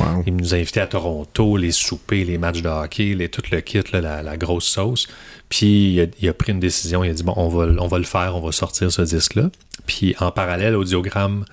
[0.00, 0.22] Wow.
[0.26, 3.60] il nous a invités à Toronto, les soupers, les matchs de hockey, les, tout le
[3.60, 5.06] kit, là, la, la grosse sauce.
[5.48, 7.86] Puis il a, il a pris une décision, il a dit bon, on va, on
[7.86, 9.50] va le faire, on va sortir ce disque-là.
[9.86, 11.44] Puis en parallèle, Audiogramme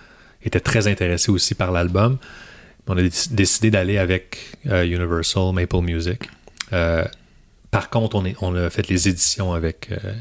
[0.43, 2.17] était très intéressé aussi par l'album.
[2.87, 6.21] On a déc- décidé d'aller avec euh, Universal Maple Music.
[6.71, 7.03] Euh,
[7.71, 10.13] par contre, on, est, on a fait les éditions avec, euh,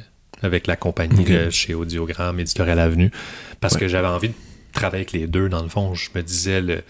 [0.43, 3.11] avec la compagnie chez Audiogramme, Éditorial Avenue,
[3.61, 3.81] parce Ouais.
[3.81, 4.35] que j'avais envie de
[4.73, 5.49] travailler avec les deux.
[5.49, 6.83] Dans le fond, je me disais, le,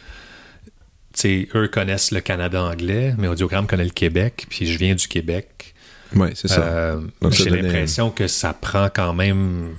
[1.54, 5.74] eux connaissent le Canada anglais, mais Audiogramme connaît le Québec, puis je viens du Québec.
[6.14, 6.62] Oui, c'est ça.
[6.62, 7.00] Euh,
[7.30, 9.74] J'ai l'impression que ça prend quand même.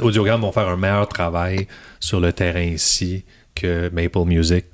[0.00, 1.66] Audiogramme vont faire un meilleur travail
[1.98, 3.24] sur le terrain ici
[3.56, 4.64] que Maple Music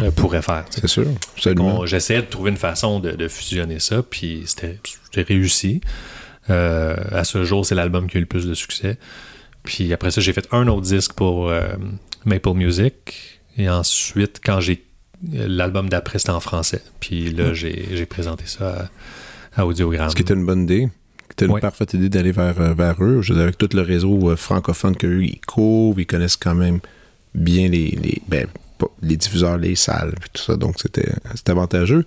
[0.00, 0.64] euh, pourrait faire.
[0.70, 1.06] C'est sûr.
[1.36, 1.86] Absolument.
[1.86, 5.80] J'essayais de trouver une façon de, de fusionner ça, puis c'était réussi.
[6.50, 8.98] Euh, à ce jour, c'est l'album qui a eu le plus de succès.
[9.62, 11.74] Puis après ça, j'ai fait un autre disque pour euh,
[12.24, 13.40] Maple Music.
[13.56, 14.84] Et ensuite, quand j'ai.
[15.32, 16.82] L'album d'après, c'était en français.
[17.00, 18.90] Puis là, j'ai j'ai présenté ça
[19.56, 20.10] à, à Audiogramme.
[20.10, 20.88] Ce qui était une bonne idée.
[21.30, 23.22] C'était une parfaite idée d'aller vers, vers eux.
[23.22, 26.80] Je veux dire, avec tout le réseau francophone qu'eux, ils couvrent, ils connaissent quand même
[27.34, 28.46] bien les, les, ben,
[29.02, 30.56] les diffuseurs, les salles, puis tout ça.
[30.56, 31.12] Donc, c'était
[31.48, 32.04] avantageux.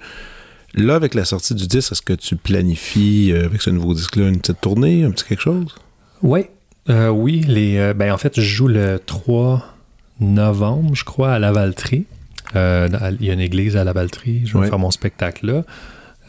[0.74, 4.28] Là, avec la sortie du disque, est-ce que tu planifies, euh, avec ce nouveau disque-là,
[4.28, 5.76] une petite tournée, un petit quelque chose?
[6.22, 6.48] Oui,
[6.90, 7.44] euh, oui.
[7.48, 9.64] Les, euh, ben, en fait, je joue le 3
[10.20, 12.06] novembre, je crois, à Lavaltrie.
[12.56, 12.60] Il
[13.22, 14.46] y a une église à Lavaltrie.
[14.46, 15.64] Je vais faire mon spectacle là.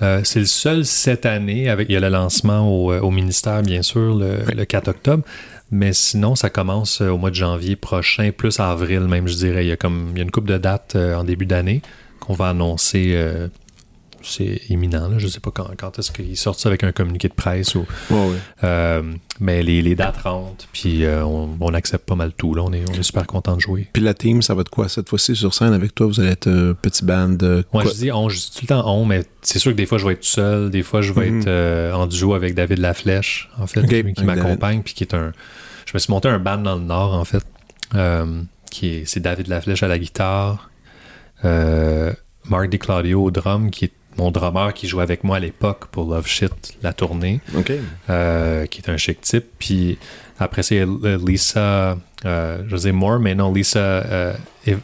[0.01, 1.69] Euh, c'est le seul cette année.
[1.69, 5.25] Avec, il y a le lancement au, au ministère, bien sûr, le 4 octobre.
[5.71, 9.65] Mais sinon, ça commence euh, au mois de janvier prochain, plus avril même, je dirais.
[9.67, 11.83] Il y a, comme, il y a une couple de dates euh, en début d'année
[12.21, 13.15] qu'on va annoncer.
[14.23, 15.09] C'est imminent.
[15.09, 15.19] Là.
[15.19, 17.75] Je ne sais pas quand, quand est-ce qu'ils sortent ça avec un communiqué de presse
[17.75, 18.37] ou Oui, oui.
[18.65, 19.03] euh,
[19.41, 22.55] mais les, les dates rentrent, puis euh, on, on accepte pas mal tout.
[22.55, 22.63] Là.
[22.65, 23.89] On, est, on est super content de jouer.
[23.93, 26.07] Puis la team, ça va de quoi cette fois-ci sur scène avec toi?
[26.07, 28.67] Vous allez être euh, petit band de Moi, je dis on, je dis tout le
[28.69, 30.71] temps on, mais c'est sûr que des fois, je vais être tout seul.
[30.71, 31.41] Des fois, je vais Mhm.
[31.41, 35.33] être euh, en duo avec David Laflèche, en fait, qui, m'accompagne, puis qui est un...
[35.87, 37.45] Je me suis monté un band dans le Nord, en fait,
[38.71, 40.71] qui est, c'est David Laflèche à la guitare,
[41.45, 46.13] Mark DiClaudio au drum, qui est mon drummer qui jouait avec moi à l'époque pour
[46.13, 47.41] Love Shit, la tournée.
[48.11, 49.47] Euh, qui est un chic type.
[49.59, 49.99] Puis
[50.39, 54.35] après y a Lisa, euh, je sais Moore, mais non, Lisa euh,
[54.69, 54.77] euh,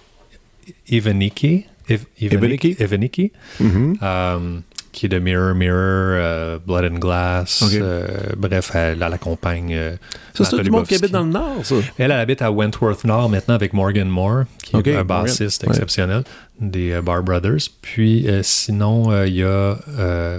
[4.94, 7.64] qui est de Mirror Mirror, euh, Blood and Glass.
[7.74, 9.74] Euh, bref, elle, elle accompagne.
[9.74, 9.96] euh,
[10.32, 11.74] Ça, c'est tout le monde qui habite dans le Nord, ça.
[11.98, 15.64] Elle, elle habite à Wentworth Nord maintenant avec Morgan Moore, qui est un Morgan, bassiste
[15.64, 15.68] ouais.
[15.68, 16.24] exceptionnel
[16.60, 17.68] des euh, Bar Brothers.
[17.82, 19.76] Puis sinon, il y a,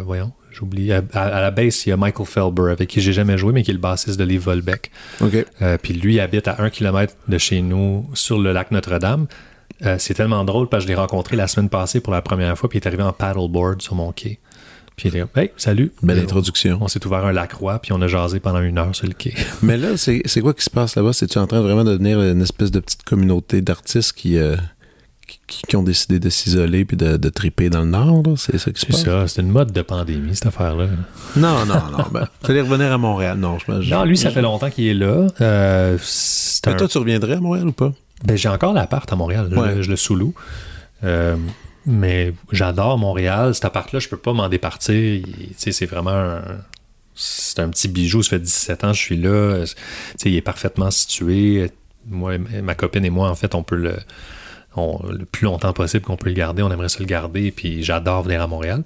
[0.05, 3.53] voyons, j'oublie, à, la base, il y a Michael Felber avec qui j'ai jamais joué,
[3.53, 4.89] mais qui est le bassiste de Lee Volbeck.
[5.83, 9.27] Puis lui habite à un kilomètre de chez nous sur le lac Notre-Dame.
[9.85, 12.57] Euh, c'est tellement drôle parce que je l'ai rencontré la semaine passée pour la première
[12.57, 14.39] fois, puis il est arrivé en paddleboard sur mon quai.
[14.95, 15.91] Puis il était comme, hey, salut.
[16.03, 16.77] Belle introduction.
[16.81, 19.13] On s'est ouvert un lac roi, puis on a jasé pendant une heure sur le
[19.13, 19.33] quai.
[19.61, 21.11] Mais là, c'est c'est quoi qui se passe là-bas?
[21.13, 24.55] C'est-tu en train vraiment de devenir une espèce de petite communauté d'artistes qui, euh,
[25.47, 28.23] qui, qui ont décidé de s'isoler puis de, de triper dans le Nord?
[28.37, 29.03] C'est ça qui se C'est passe?
[29.03, 30.87] ça, c'est une mode de pandémie, cette affaire-là.
[31.35, 32.05] Non, non, non.
[32.13, 33.37] Ben, allez revenir à Montréal.
[33.37, 35.27] Non, je Non, lui, ça fait longtemps qu'il est là.
[35.41, 37.91] Euh, c'est Mais un- toi, tu reviendrais à Montréal ou pas?
[38.23, 39.49] Ben, j'ai encore l'appart à Montréal.
[39.81, 40.33] Je le sous-loue.
[41.03, 41.35] Euh,
[41.85, 43.53] mais j'adore Montréal.
[43.55, 44.95] Cet appart-là, je peux pas m'en départir.
[44.95, 46.41] Il- tu sais, c'est vraiment un,
[47.15, 48.23] c'est un petit bijou.
[48.23, 49.59] Ça fait 17 ans que je suis là.
[49.65, 49.73] Tu
[50.17, 51.71] sais, il est parfaitement situé.
[52.07, 53.95] Moi, ma copine et moi, en fait, on peut le,
[54.75, 56.61] on- le plus longtemps possible qu'on peut le garder.
[56.63, 57.51] On aimerait ça le garder.
[57.51, 58.83] Puis j'adore venir à Montréal.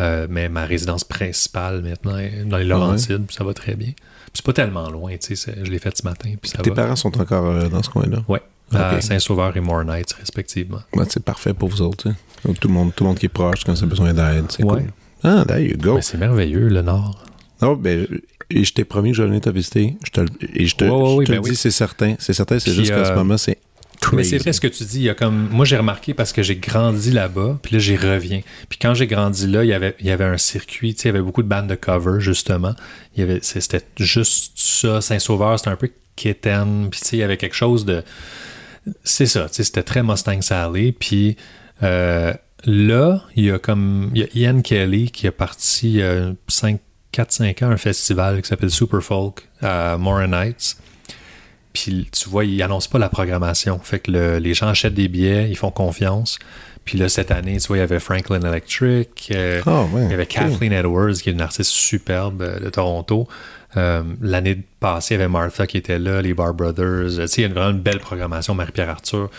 [0.00, 3.26] Euh, mais ma résidence principale maintenant est dans les Laurentides.
[3.26, 3.90] puis Ça va très bien.
[4.34, 5.14] C'est pas tellement loin.
[5.18, 6.30] tu sais, Je l'ai fait ce matin.
[6.40, 6.76] Puis ça Tes va.
[6.76, 8.24] parents sont encore euh, dans ce coin-là?
[8.28, 8.40] Ouais.
[8.74, 9.00] À.
[9.00, 10.80] Saint-Sauveur et Mornight, respectivement.
[10.94, 12.08] Ouais, c'est parfait pour vous autres.
[12.44, 14.46] Donc, tout, le monde, tout le monde qui est proche quand ça a besoin d'aide.
[14.50, 14.82] C'est Ouais.
[14.82, 14.92] cool.
[15.24, 15.94] Ah, there you go.
[15.94, 17.24] Ben, c'est merveilleux, le Nord.
[17.62, 18.06] Oh, ben,
[18.50, 19.96] et je t'ai promis que je venais te visiter.
[20.04, 20.20] Je te,
[20.54, 21.56] et je te, je oui, ben le dis, oui.
[21.56, 22.16] c'est certain.
[22.18, 23.58] C'est certain, c'est juste qu'en ce euh, moment, c'est
[24.00, 24.16] crazy.
[24.16, 24.98] Mais c'est vrai ce que tu dis.
[24.98, 27.96] Il y a comme, moi, j'ai remarqué parce que j'ai grandi là-bas, puis là, j'y
[27.96, 28.40] reviens.
[28.68, 31.08] Puis quand j'ai grandi là, il y avait, il y avait un circuit, tu sais,
[31.08, 32.74] il y avait beaucoup de bandes de cover, justement.
[33.16, 35.00] Il y avait, c'était juste ça.
[35.00, 36.88] Saint-Sauveur, c'était un peu kitten.
[36.90, 38.02] Puis, tu sais, il y avait quelque chose de.
[39.04, 40.92] C'est ça, c'était très Mustang Sally.
[40.92, 41.36] Puis
[41.82, 42.32] euh,
[42.64, 44.10] là, il y a comme.
[44.14, 46.78] Il y a Ian Kelly qui a parti il y a 5,
[47.14, 50.76] 4-5 ans un festival qui s'appelle Super Folk à Morin Heights.
[51.72, 53.78] Puis tu vois, ils annoncent pas la programmation.
[53.78, 56.38] Fait que le- les gens achètent des billets, ils font confiance.
[56.84, 60.04] Puis là, cette année, tu vois, il y avait Franklin Electric, euh, Ah, ouais.
[60.04, 60.26] il y avait.
[60.26, 63.26] Kathleen Edwards, qui est une artiste superbe euh, de Toronto.
[63.76, 67.26] Euh, L'année passée, il y avait Martha qui était là, les Bar Brothers.
[67.28, 69.30] Sais, il y a une- vraiment une belle programmation, Marie-Pierre Arthur.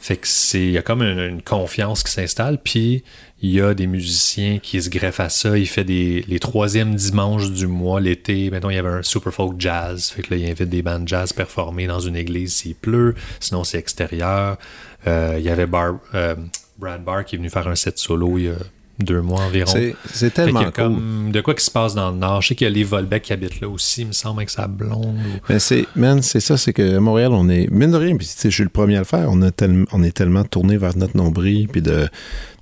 [0.00, 3.04] Fait que c'est, il y a comme une, confiance qui s'installe, puis
[3.40, 5.56] il y a des musiciens qui se greffent à ça.
[5.56, 8.50] Il fait des, les troisièmes dimanches du mois, l'été.
[8.50, 10.10] Maintenant, il y avait un super folk jazz.
[10.10, 13.14] Fait que là, il invite des bandes jazz performer dans une église s'il pleut.
[13.38, 14.58] Sinon, c'est extérieur.
[15.06, 15.68] Euh, il y avait
[16.14, 16.34] euh,
[16.78, 18.54] Brad Barr qui est venu faire un set solo il y a
[18.98, 19.72] deux mois environ.
[20.12, 21.32] C'est tellement cool.
[21.32, 22.42] de quoi qui se passe dans le Nord.
[22.42, 24.50] Je sais qu'il y a les Volbeck qui habitent là aussi, il me semble, avec
[24.50, 25.16] sa blonde.
[25.16, 28.16] ou- Mais c'est, man, c'est ça, c'est que à Montréal, on est, mine de rien,
[28.16, 30.76] puis je suis le premier à le faire, on, a tellement- on est tellement tourné
[30.76, 32.08] vers notre nombril, puis de,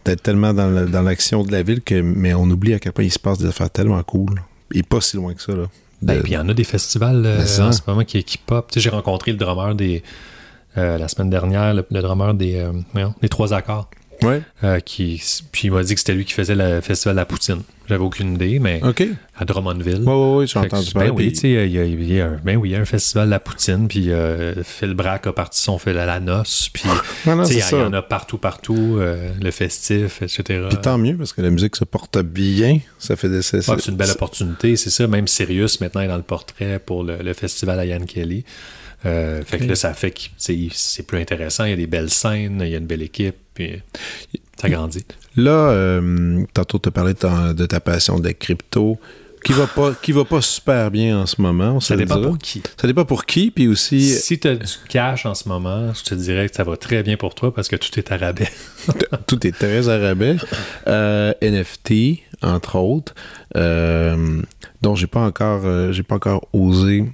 [0.05, 3.13] d'être tellement dans, l'action de la ville, que, mais on oublie à quel point il
[3.13, 4.41] se passe des affaires tellement cool.
[4.73, 5.65] Et pas si loin que ça, là.
[6.01, 8.71] Ben, puis il y en a des festivals euh, en ce moment qui, qui pop.
[8.75, 10.03] J'ai rencontré le drummer des.
[10.79, 13.91] euh, la semaine dernière, le, le drummer des, euh, des Trois Accords.
[14.23, 17.21] Ouais, euh, qui, puis il m'a dit que c'était lui qui faisait le festival de
[17.21, 17.63] la poutine.
[17.89, 18.81] J'avais aucune idée, mais
[19.37, 20.05] à Drummondville.
[20.47, 22.69] J'ai Fait que, entendu ben oui, il y a, il y a un, ben oui,
[22.69, 25.77] il y a un festival de la poutine, puis euh, Phil Brack a parti son
[25.79, 29.51] fil à la noce, puis Ah non, il y, en a partout, partout, euh, le
[29.51, 30.67] festif, etc.
[30.69, 32.79] Puis tant mieux, parce que la musique se porte bien.
[33.01, 33.43] Ça fait des.
[33.43, 35.09] c'est- Ouais, une belle opportunité, c'est ça.
[35.09, 38.45] Même Sirius, maintenant, est dans le portrait pour le, le festival à Yann Kelly.
[39.07, 41.65] Euh, fait que là, ça fait que c'est plus intéressant.
[41.65, 43.81] Il y a des belles scènes, il y a une belle équipe, puis
[44.61, 45.05] ça grandit.
[45.37, 48.99] Là, euh, tantôt, tu as parlé de ta, de ta passion des crypto,
[49.45, 51.77] qui va pas, qui va pas super bien en ce moment.
[51.77, 52.63] on Ça dépend pour qui.
[52.81, 54.03] Ça dépend pour qui, puis aussi.
[54.03, 57.03] Si tu as du cash en ce moment, je te dirais que ça va très
[57.03, 58.51] bien pour toi parce que tout est à rabais.
[59.27, 60.37] tout est très à rabais.
[60.87, 63.15] Euh, NFT, entre autres,
[63.57, 64.43] euh,
[64.83, 67.05] dont j'ai pas encore, euh, j'ai pas encore osé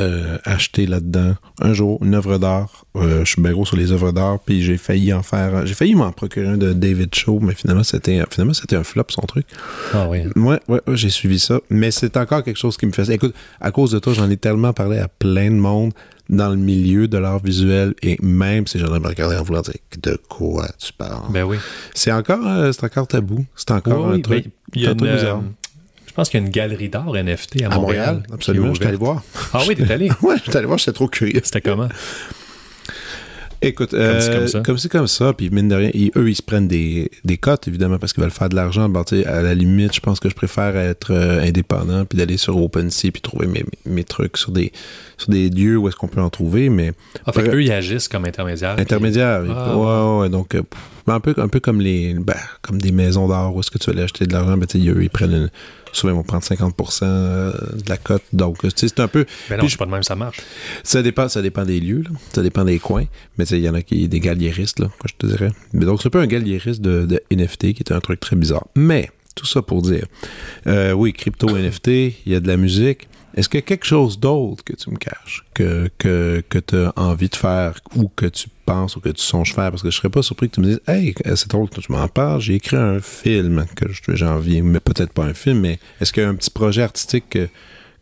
[0.00, 1.34] euh, acheter là-dedans.
[1.60, 2.84] Un jour, une œuvre d'art.
[2.96, 5.66] Euh, je suis bien gros sur les œuvres d'art, puis j'ai failli en faire.
[5.66, 9.04] J'ai failli m'en procurer un de David Shaw, mais finalement c'était, finalement c'était un flop
[9.08, 9.46] son truc.
[9.92, 10.20] Ah oui.
[10.36, 11.60] Ouais, ouais, ouais, j'ai suivi ça.
[11.68, 13.08] Mais c'est encore quelque chose qui me fait.
[13.10, 15.92] Écoute, à cause de toi, j'en ai tellement parlé à plein de monde
[16.30, 19.60] dans le milieu de l'art visuel et même si j'en ai me regarder en voulant
[19.60, 21.30] dire de quoi tu parles?
[21.30, 21.58] Ben oui.
[21.94, 23.44] C'est encore, euh, c'est encore tabou.
[23.54, 24.44] C'est encore Oui, un oui, truc.
[24.44, 25.42] ben, il y a une,
[26.12, 27.80] je pense qu'il y a une galerie d'art NFT à, à Montréal,
[28.16, 28.22] Montréal.
[28.32, 28.74] absolument.
[28.74, 29.22] Je suis allé voir.
[29.54, 30.10] Ah oui, t'es allé?
[30.22, 31.40] ouais, je suis allé voir, j'étais trop curieux.
[31.42, 31.88] C'était comment?
[33.64, 34.60] Écoute, euh, c'est comme ça.
[34.60, 37.36] comme c'est comme ça, puis mine de rien, ils- eux, ils se prennent des, des
[37.38, 38.88] cotes, évidemment, parce qu'ils veulent faire de l'argent.
[38.88, 42.36] Bon, sais, à la limite, je pense que je préfère être euh, indépendant, puis d'aller
[42.38, 44.72] sur OpenSea, puis trouver mes, mes trucs sur des,
[45.16, 46.90] sur des lieux où est-ce qu'on peut en trouver, mais
[47.24, 48.74] En fait, eux, ils agissent comme intermédiaires.
[48.74, 49.42] puis- intermédiaire.
[49.48, 50.62] Ah, ouais, ouais, donc, euh,
[51.06, 53.86] un, peu, un peu comme les ben, comme des maisons d'art où est-ce que tu
[53.86, 55.50] vas aller acheter de l'argent, ben, eux, ils prennent une,
[55.92, 59.56] souvent, ils vont prendre 50% de la cote, donc, tu sais, c'est un peu, Mais
[59.56, 60.40] non, Puis c'est pas de même, ça marche.
[60.82, 62.10] ça dépend, ça dépend des lieux, là.
[62.32, 63.06] ça dépend des coins.
[63.38, 65.50] Mais tu sais, il y en a qui des galliéristes, là, quoi, je te dirais.
[65.72, 68.36] Mais donc, c'est un peu un galliériste de, de NFT qui est un truc très
[68.36, 68.66] bizarre.
[68.74, 70.06] Mais, tout ça pour dire,
[70.66, 73.08] euh, oui, crypto NFT, il y a de la musique.
[73.34, 76.76] Est-ce qu'il y a quelque chose d'autre que tu me caches, que, que, que tu
[76.76, 79.70] as envie de faire ou que tu penses ou que tu songes faire?
[79.70, 81.90] Parce que je serais pas surpris que tu me dises, hey, c'est drôle que tu
[81.92, 85.78] m'en parles, j'ai écrit un film que j'ai envie, mais peut-être pas un film, mais
[86.00, 87.48] est-ce qu'il y a un petit projet artistique que,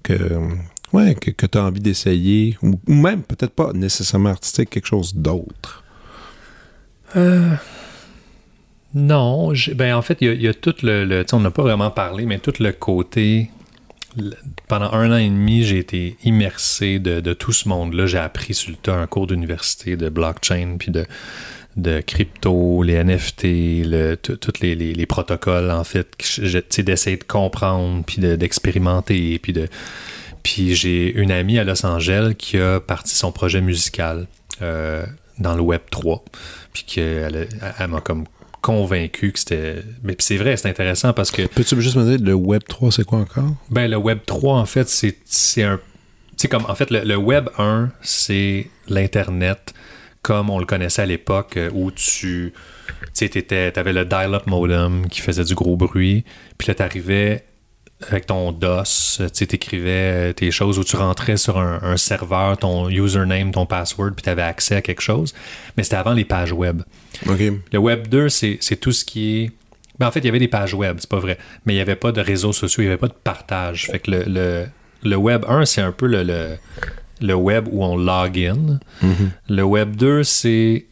[0.02, 0.38] que,
[0.92, 5.14] ouais, que, que tu as envie d'essayer, ou, même peut-être pas nécessairement artistique, quelque chose
[5.14, 5.84] d'autre?
[7.16, 7.50] Euh,
[8.94, 12.26] non, ben en fait, il y a- tout le, le- on n'a pas vraiment parlé,
[12.26, 13.50] mais tout le côté.
[14.68, 18.06] Pendant un an et demi, j'ai été immersé de, tout ce monde-là.
[18.06, 23.42] J'ai appris sur le tas un cours d'université de blockchain, puis de, crypto, les NFT,
[23.86, 26.08] le, tous les, les- les protocoles, en fait,
[26.78, 29.68] d'essayer de comprendre, puis de- d'expérimenter, puis de.
[30.42, 34.26] Puis j'ai une amie à Los Angeles qui a parti son projet musical
[34.62, 35.04] euh,
[35.38, 36.24] dans le Web 3.
[36.72, 38.24] Puis qu'elle a- elle m'a comme
[38.60, 39.76] convaincu que c'était.
[40.02, 43.04] Mais c'est vrai, c'est intéressant parce que Peux-tu juste me dire, le Web 3, c'est
[43.04, 43.54] quoi encore?
[43.70, 45.80] ben, le Web 3, en fait, c'est c'est un.
[46.36, 49.74] Tu comme, en fait, le, le Web 1, c'est l'Internet
[50.22, 52.52] comme on le connaissait à l'époque euh, où tu.
[53.16, 56.24] Tu sais, t'avais le dial-up modem qui faisait du gros bruit.
[56.58, 57.44] Puis là, t'arrivais
[58.08, 61.96] avec ton DOS, tu sais, t'écrivais euh, tes choses où tu rentrais sur un, un
[61.96, 65.34] serveur, ton username, ton password, puis t'avais accès à quelque chose.
[65.76, 66.82] Mais c'était avant les pages web.
[67.72, 69.50] Le Web 2, c'est tout ce qui est.
[69.98, 71.36] Ben, en fait, il y avait des pages web, c'est pas vrai.
[71.66, 73.88] Mais il n'y avait pas de réseaux sociaux, il n'y avait pas de partage.
[73.90, 74.66] Fait que le, le,
[75.02, 76.56] le Web 1, c'est un peu le, le,
[77.20, 78.78] le web où on log in.
[79.48, 80.86] Le Web 2, c'est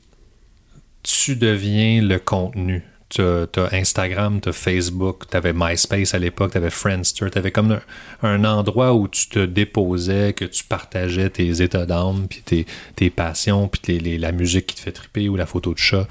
[1.02, 2.82] tu deviens le contenu.
[3.10, 7.38] Tu as, Instagram, tu as Facebook, tu avais MySpace à l'époque, tu avais Friendster, tu
[7.38, 7.80] avais comme un,
[8.28, 13.08] un endroit où tu te déposais, que tu partageais tes états d'âme, puis tes, tes
[13.08, 16.06] passions, puis la musique qui te fait triper ou la photo de chat.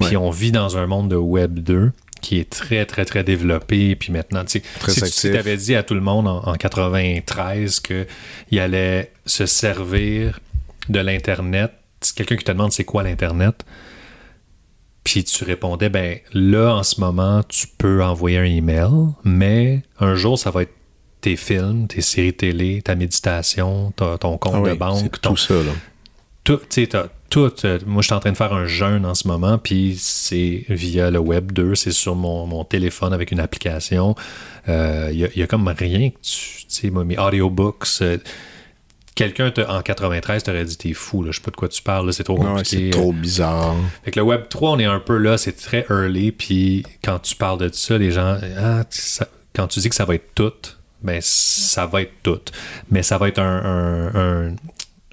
[0.00, 0.16] Puis Ouais.
[0.16, 3.94] on vit dans un monde de Web 2 qui est très, très, très développé.
[3.96, 7.80] Puis maintenant, tu sais, si tu avais dit à tout le monde en, en 93
[7.80, 10.40] qu'il allait se servir
[10.88, 13.64] de l'Internet, si quelqu'un qui te demande c'est quoi l'Internet,
[15.12, 18.90] puis tu répondais, ben là, en ce moment, tu peux envoyer un email,
[19.24, 20.72] mais un jour, ça va être
[21.20, 25.36] tes films, tes séries télé, ta méditation, ta- ton compte Ah de banque, ton, tout
[25.36, 25.72] ça, là.
[26.44, 26.88] tout, tu sais,
[27.28, 27.52] tout.
[27.64, 30.64] euh, moi, je suis en train de faire un jeûne en ce moment, puis c'est
[30.68, 34.14] via le Web 2, c'est sur mon, mon téléphone avec une application.
[34.68, 34.72] Il
[35.16, 36.60] y, a, y a comme rien que tu.
[36.60, 37.86] Tu sais, moi, mes audiobooks.
[38.02, 38.18] euh,
[39.14, 42.06] Quelqu'un en 93 t'aurait dit t'es fou, là, je sais pas de quoi tu parles,
[42.06, 42.86] là, c'est trop compliqué.
[42.86, 43.74] c'est trop bizarre.
[44.04, 47.18] Fait que le Web 3, on est un peu là, c'est très early, puis quand
[47.18, 50.32] tu parles de ça, les gens, ah, ça- quand tu dis que ça va être
[50.34, 50.52] tout,
[51.02, 52.40] ben ça va être tout.
[52.90, 53.64] Mais ça va être un,
[54.14, 54.54] un- un-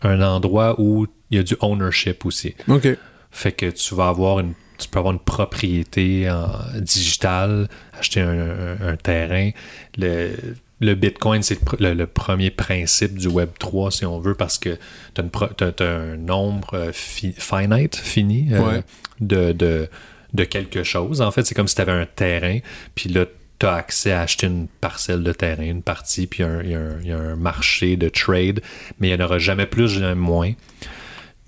[0.04, 2.56] un endroit où il y a du ownership aussi.
[2.70, 2.88] OK.
[3.32, 7.68] Fait que tu vas avoir une, tu peux avoir une propriété en, digitale,
[8.00, 9.50] acheter un, un- un terrain.
[9.98, 10.32] Le,
[10.80, 14.36] le Bitcoin, c'est le, pr- le- le premier principe du Web 3, si on veut,
[14.36, 14.78] parce que
[15.16, 18.84] tu as, un nombre euh, fi- finite, fini, euh, Ouais.
[19.20, 19.90] de, de,
[20.34, 21.22] de quelque chose.
[21.22, 22.60] En fait, c'est comme si tu avais un terrain,
[22.96, 23.26] puis là,
[23.60, 26.80] tu as accès à acheter une parcelle de terrain, une partie, puis il y a
[26.80, 28.62] un- y, a marché de trade,
[29.00, 30.52] mais il n'y en aura jamais plus, jamais moins.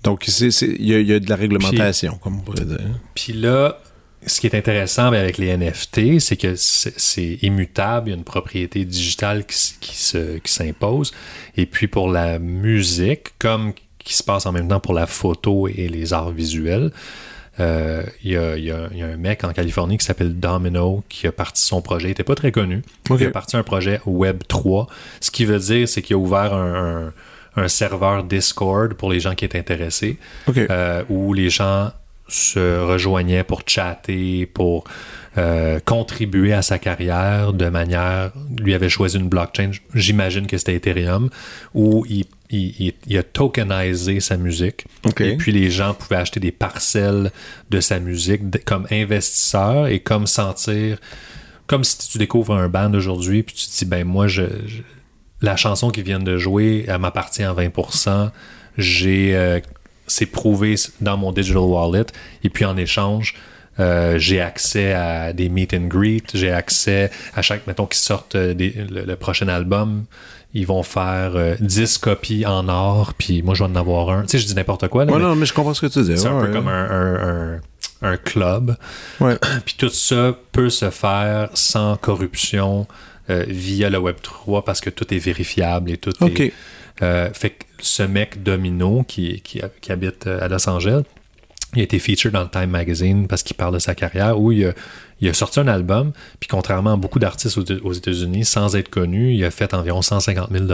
[0.02, 0.50] Donc, il
[0.80, 2.80] y, y a de la réglementation, comme on pourrait dire.
[3.14, 3.78] Puis là,
[4.26, 8.16] ce qui est intéressant ben, avec les NFT, c'est que c'est immutable, il y a
[8.18, 11.12] une propriété digitale qui, qui se- qui s'impose.
[11.56, 15.68] Et puis pour la musique, comme qui se passe en même temps pour la photo
[15.68, 16.90] et les arts visuels,
[17.58, 21.32] euh, il y, a, y y un mec en Californie qui s'appelle Domino qui a
[21.32, 22.82] parti son projet, il n'était pas très connu.
[23.10, 24.86] Il a parti un projet Web 3.
[25.20, 27.12] Ce qui veut dire, c'est qu'il a ouvert un, un-
[27.56, 30.18] un serveur Discord pour les gens qui étaient intéressés
[30.70, 31.90] euh, où les gens
[32.30, 34.84] se rejoignaient pour chatter, pour
[35.38, 38.32] euh, contribuer à sa carrière de manière.
[38.58, 41.30] Lui avait choisi une blockchain, j'imagine que c'était Ethereum,
[41.74, 44.86] où il, il- il- il a tokenisé sa musique.
[45.32, 47.30] Et puis les gens pouvaient acheter des parcelles
[47.70, 50.98] de sa musique comme investisseurs et comme sentir.
[51.68, 54.82] Comme si tu découvres un band aujourd'hui, puis tu te dis, ben moi, je, je-
[55.42, 58.30] la chanson qu'ils viennent de jouer, elle m'appartient à 20%.
[58.76, 59.60] J'ai euh,
[60.10, 62.06] c'est prouvé dans mon digital wallet.
[62.44, 63.34] Et puis en échange,
[63.78, 68.34] euh, j'ai accès à des meet and greet, j'ai accès à chaque, mettons qu'ils sortent
[68.34, 70.04] euh, des, le, le, prochain album,
[70.52, 74.22] ils vont faire euh, 10 copies en or, puis moi je vais en avoir un.
[74.22, 75.04] Tu sais, je dis n'importe quoi.
[75.04, 76.18] Là, Ouais, mais non, mais je comprends ce que tu dis.
[76.18, 76.52] c'est un peu ouais.
[76.52, 77.60] comme un, un- un-
[78.02, 78.76] un club.
[79.20, 79.36] Ouais.
[79.64, 82.86] Puis tout ça peut se faire sans corruption
[83.30, 86.40] euh, via le Web3 parce que tout est vérifiable et tout OK.
[86.40, 86.52] est.
[87.02, 91.02] euh, fait que ce mec Domino qui, qui, qui habite euh, à Los Angeles,
[91.74, 94.50] il a été featured dans le Time Magazine parce qu'il parle de sa carrière où
[94.52, 94.72] il a,
[95.20, 99.32] il a sorti un album, puis contrairement à beaucoup d'artistes aux, États-Unis, sans être connu,
[99.34, 100.64] il a fait environ 150 000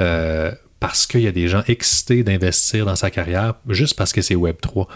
[0.00, 4.22] euh, parce qu'il y a des gens excités d'investir dans sa carrière juste parce que
[4.22, 4.86] c'est Web3.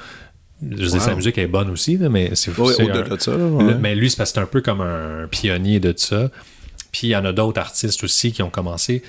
[0.62, 1.16] Je veux dire, sa Wow.
[1.16, 3.64] musique est bonne aussi, mais c'est Ouais, c'est au-delà un- de ça, là, ouais.
[3.64, 6.30] le- mais lui, c'est parce que c'est un peu comme un pionnier de ça.
[6.92, 9.02] Puis il y en a d'autres artistes aussi qui ont commencé,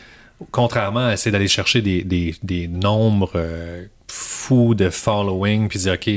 [0.51, 5.93] contrairement à essayer d'aller chercher des, des- des nombres euh, fous de following, puis dire,
[5.93, 6.09] OK,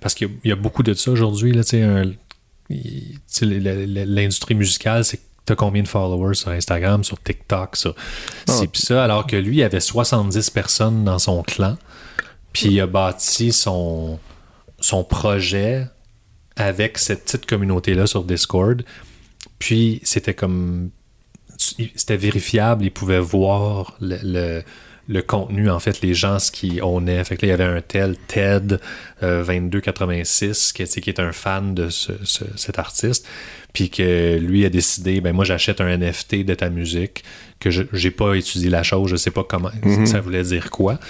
[0.00, 4.54] parce qu'il y a- il y, a beaucoup de ça aujourd'hui, là, tu sais, l'industrie
[4.54, 7.94] musicale, c'est T'as combien de followers sur Instagram, sur TikTok, sur
[8.48, 11.76] c'est pis ça, alors que lui, il avait 70 personnes dans son clan,
[12.54, 14.18] puis il a bâti son,
[14.80, 15.84] son projet
[16.56, 18.82] avec cette petite communauté-là sur Discord.
[19.58, 20.88] Puis c'était comme.
[21.94, 24.62] C'était vérifiable, ils pouvaient voir le, le,
[25.08, 27.22] le contenu, en fait, les gens, ce qu'ils ownaient.
[27.24, 28.76] Fait que là, il y avait un tel Ted
[29.22, 33.26] euh, 2286 qui, qui est un fan de ce- ce- cet artiste.
[33.72, 37.24] Puis que lui a décidé, ben moi j'achète un NFT de ta musique,
[37.58, 39.70] que je j'ai pas étudié la chose, je sais pas comment
[40.06, 41.00] ça voulait dire quoi,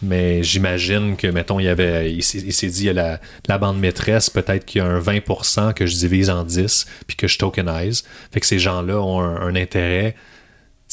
[0.00, 2.92] mais j'imagine que, mettons, il y avait, il s'est il s'est dit, il y a
[2.94, 6.86] la, la bande maîtresse, peut-être qu'il y a un 20% que je divise en 10%,
[7.06, 8.04] puis que je tokenise.
[8.32, 10.16] Fait que ces gens-là ont un, un intérêt.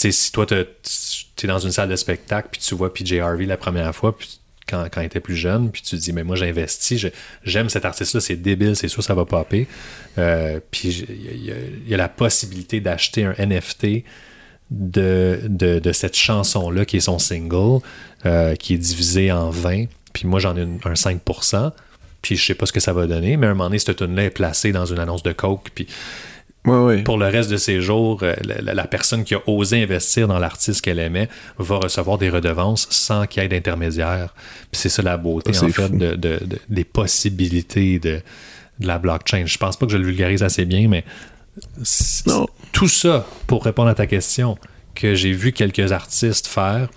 [0.01, 3.45] Sais, si toi, tu es dans une salle de spectacle, puis tu vois PJ Harvey
[3.45, 6.23] la première fois, puis quand, quand il était plus jeune, puis tu te dis, mais
[6.23, 7.05] moi, j'investis,
[7.43, 9.67] j'aime cet artiste-là, c'est débile, c'est sûr, ça va popper.
[10.17, 11.45] Euh, puis il
[11.87, 14.03] y, a- la possibilité d'acheter un NFT
[14.71, 17.81] de cette chanson-là, qui est son single,
[18.25, 19.85] euh, qui est divisé en 20.
[20.13, 21.71] Puis moi, j'en ai une- un 5%.
[22.21, 23.97] Puis je sais pas ce que ça va donner, mais à un moment donné, cette
[23.97, 25.69] tune-là est placée dans une annonce de Coke.
[25.73, 25.87] Puis
[26.63, 30.81] Pour le reste de ses jours, euh, la, personne qui a osé investir dans l'artiste
[30.81, 34.35] qu'elle aimait va recevoir des redevances sans qu'il y ait d'intermédiaire.
[34.71, 38.21] C'est ça la beauté, Ça, en fait, de, de- de- des possibilités de,
[38.79, 39.45] de la blockchain.
[39.47, 41.03] Je pense pas que je le vulgarise assez bien, mais
[42.27, 42.47] Non.
[42.71, 44.57] tout ça, pour répondre à ta question,
[44.93, 46.89] que j'ai vu quelques artistes faire,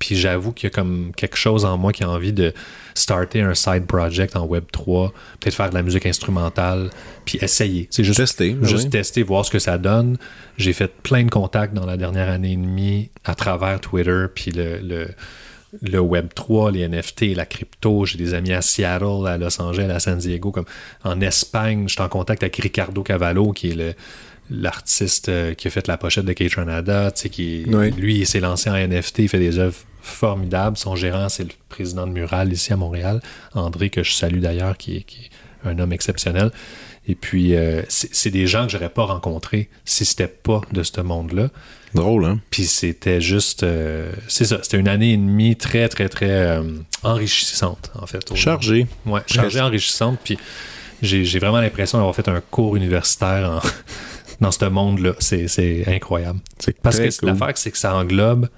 [0.00, 2.52] puis j'avoue qu'il y a comme quelque chose en moi qui a envie de
[2.94, 6.90] starter un side project en Web 3, peut-être faire de la musique instrumentale,
[7.24, 7.86] puis essayer.
[7.90, 8.90] C'est juste Tester, ben juste oui.
[8.90, 10.16] tester, voir ce que ça donne.
[10.56, 14.50] J'ai fait plein de contacts dans la dernière année et demie à travers Twitter, puis
[14.52, 15.08] le, le,
[15.82, 18.06] le Web 3, les NFT, la crypto.
[18.06, 20.64] J'ai des amis à Seattle, à Los Angeles, à San Diego, comme
[21.04, 21.84] en Espagne.
[21.88, 23.94] Je suis en contact avec Ricardo Cavallo, qui est le
[24.50, 26.32] l'artiste euh, qui a fait la pochette de
[27.20, 27.90] sais, qui Oui.
[27.92, 30.76] lui, il s'est lancé en NFT, il fait des œuvres formidables.
[30.76, 33.20] Son gérant, c'est le président de Mural ici à Montréal,
[33.54, 36.50] André, que je salue d'ailleurs, qui est, qui est un homme exceptionnel.
[37.08, 41.00] Et puis, euh, c'est des gens que j'aurais pas rencontrés si c'était pas de ce
[41.00, 41.48] monde-là.
[41.94, 42.40] Drôle, hein?
[42.50, 46.62] Puis c'était juste, euh, c'est ça, c'était une année et demie très, très, très euh,
[47.02, 48.30] enrichissante, en fait.
[48.30, 48.86] au- Chargé.
[49.06, 50.18] Ouais, chargée, enrichissante.
[50.22, 50.38] Puis
[51.02, 53.68] j'ai vraiment l'impression d'avoir fait un cours universitaire en-
[54.40, 55.12] dans ce monde-là.
[55.18, 56.40] C'est incroyable.
[56.82, 57.28] Parce que cool.
[57.30, 58.48] l'affaire, c'est que ça englobe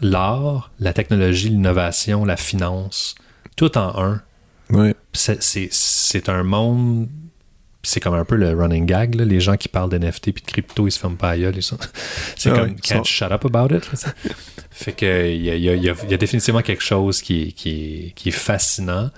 [0.00, 3.14] l'art, la technologie, l'innovation, la finance,
[3.56, 4.22] tout en un.
[5.12, 7.08] C'est- un monde.
[7.82, 9.24] C'est comme un peu le running gag, là.
[9.24, 11.54] les gens qui parlent d'NFT puis de crypto, ils se ferment pas la gueule,
[12.36, 13.88] C'est Ah comme ouais, can't sont- shut up about it.
[14.72, 17.54] fait que il y a, y y y définitivement quelque chose qui
[18.26, 19.10] est fascinant.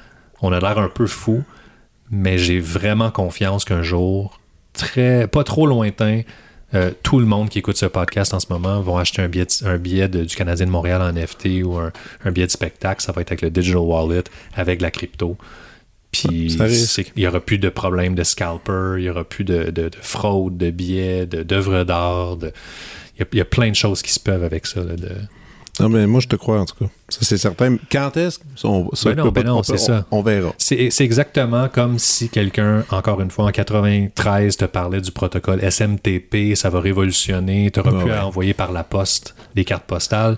[0.42, 1.42] On a l'air un peu fou,
[2.11, 4.38] mais j'ai vraiment confiance qu'un jour,
[4.78, 6.22] très pas trop lointain,
[6.74, 9.46] euh, tout le monde qui écoute ce podcast en ce moment vont acheter un billet,
[9.64, 11.92] un billet de- du Canadien de Montréal en NFT ou un,
[12.24, 13.02] un billet de spectacle.
[13.02, 14.24] Ça va être avec le digital wallet,
[14.54, 15.36] avec la crypto.
[16.12, 16.48] Puis
[17.16, 19.96] il n'y aura plus de problème de scalper, il n'y aura plus de, de- de
[20.00, 22.36] fraude, de billets, d'œuvres d'art.
[22.40, 24.82] Il y, a, il y a plein de choses qui se peuvent avec ça.
[24.82, 25.08] là, de-
[25.80, 26.90] Non, mais moi, je te crois, en tout cas.
[27.08, 27.76] Ça, c'est certain.
[27.90, 28.38] Quand est-ce?
[28.56, 30.06] Ça, on, ça, Ben non, ben non, on peut- c'est ça.
[30.10, 30.52] On, on verra.
[30.58, 35.60] C'est c'est exactement comme si quelqu'un, encore une fois, en 93, te parlait du protocole
[35.62, 38.18] SMTP, ça va révolutionner, tu Ah pu ouais.
[38.18, 40.36] envoyer par la poste des cartes postales.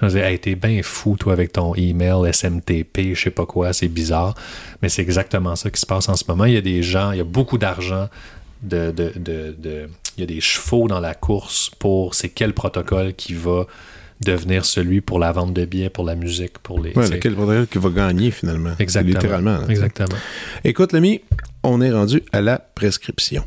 [0.00, 3.44] Je me disais, hey, t'es bien fou, toi, avec ton email SMTP, je sais pas
[3.44, 4.34] quoi, c'est bizarre.
[4.80, 6.46] Mais c'est exactement ça qui se passe en ce moment.
[6.46, 8.08] Il y a des gens, il y a beaucoup d'argent.
[8.62, 9.88] De, de, de, de-
[10.18, 13.64] il y a des chevaux dans la course pour c'est quel protocole qui va
[14.24, 16.92] devenir celui pour la vente de billets, pour la musique, pour les.
[16.92, 17.14] T'sais.
[17.14, 17.36] lequel
[17.70, 18.72] qui va gagner finalement.
[18.78, 19.14] Exactement.
[19.14, 19.58] Littéralement.
[19.58, 19.66] là.
[19.68, 20.18] Exactement.
[20.64, 21.20] Écoute, l'ami,
[21.62, 23.44] on est rendu à la prescription.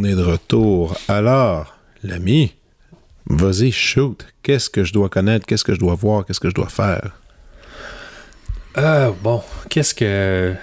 [0.00, 0.96] De retour.
[1.08, 2.54] Alors, l'ami,
[3.26, 4.24] vas-y, shoot.
[4.42, 5.46] Qu'est-ce que je dois connaître?
[5.46, 6.24] Qu'est-ce que je dois voir?
[6.24, 7.18] Qu'est-ce que je dois faire?
[8.76, 10.54] Euh, bon, qu'est-ce que.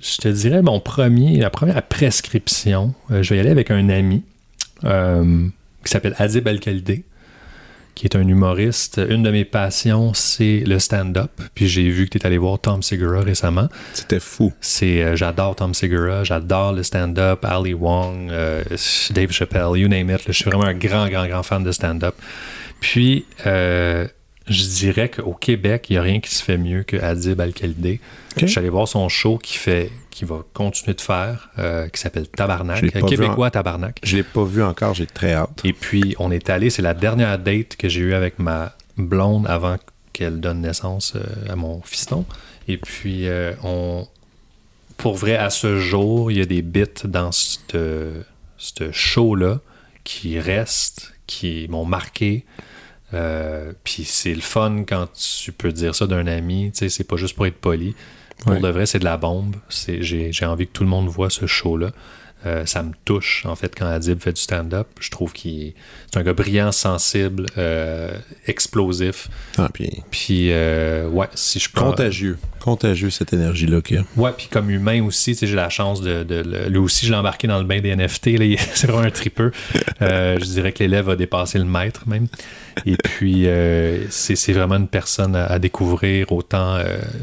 [0.00, 3.88] Je te dirais, mon premier, la première prescription, euh, je vais y aller avec un
[3.88, 4.24] ami
[4.84, 5.46] euh,
[5.84, 7.04] qui s'appelle Adib Al-Khalidé,
[7.98, 9.00] qui est un humoriste.
[9.08, 11.32] Une de mes passions, c'est le stand-up.
[11.54, 13.68] Puis j'ai vu que tu es allé voir Tom Segura récemment.
[13.92, 14.52] C'était fou.
[14.60, 18.62] C'est, euh, j'adore Tom Segura, j'adore le stand-up, Ali Wong, euh,
[19.10, 20.22] Dave Chappelle, you name it.
[20.26, 22.14] je suis vraiment un grand, grand, grand fan de stand-up.
[22.80, 24.06] Puis, euh,
[24.48, 28.00] je dirais qu'au Québec, il n'y a rien qui se fait mieux que Adib Al-Khalidé.
[28.36, 32.00] Je suis allé voir son show qui fait qui va continuer de faire, euh, qui
[32.00, 34.00] s'appelle Tabarnak, québécois Tabarnak.
[34.02, 35.60] Je l'ai pas vu encore, j'ai très hâte.
[35.62, 39.46] Et puis, on est allé, c'est la dernière date que j'ai eue avec ma blonde
[39.46, 39.76] avant
[40.12, 42.24] qu'elle donne naissance euh, à mon fiston.
[42.66, 44.08] Et puis, euh, on,
[44.96, 48.24] pour vrai, à ce jour, il y a des bits dans ce
[48.90, 49.60] show-là
[50.02, 52.44] qui restent, qui m'ont marqué.
[53.14, 57.04] Euh, puis c'est le fun quand tu peux dire ça d'un ami, tu sais, c'est
[57.04, 57.94] pas juste pour être poli.
[58.40, 58.60] Pour Ouais.
[58.60, 59.56] de vrai, c'est de la bombe.
[59.68, 61.90] C'est, j'ai, j'ai envie que tout le monde voit ce show-là.
[62.46, 64.86] Euh, ça me touche, en fait, quand Adib fait du stand-up.
[65.00, 65.74] Je trouve qu'il est,
[66.10, 68.16] c'est un gars brillant, sensible, euh,
[68.46, 69.28] explosif.
[69.58, 72.38] Ah, puis Puis, euh, ouais, si je contagieux.
[72.60, 74.04] Contagieux, cette énergie-là qu'il y a.
[74.16, 77.58] Ouais, puis comme humain aussi, j'ai la chance de, lui aussi, je l'ai embarqué dans
[77.58, 78.30] le bain des NFT.
[78.74, 79.50] c'est vraiment un tripeux.
[80.00, 82.28] Je dirais que l'élève a dépassé le maître même.
[82.86, 83.46] Et puis,
[84.10, 86.78] c'est vraiment une personne à, à découvrir autant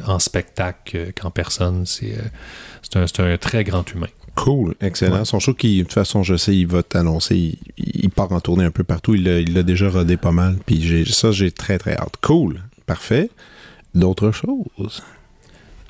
[0.07, 1.85] en spectacle que- qu'en personne.
[1.85, 2.15] C'est
[2.95, 4.07] un, c'est un très grand humain.
[4.35, 5.19] Cool, excellent.
[5.19, 5.25] Ouais.
[5.25, 7.35] Son show qui, de toute façon, je sais, il va t'annoncer.
[7.37, 9.15] Il, il part en tournée un peu partout.
[9.15, 9.23] Il
[9.53, 10.57] l'a déjà rodé pas mal.
[10.65, 12.15] Puis j'ai- ça, j'ai très, très hâte.
[12.21, 13.29] Cool, parfait.
[13.93, 15.01] D'autres choses?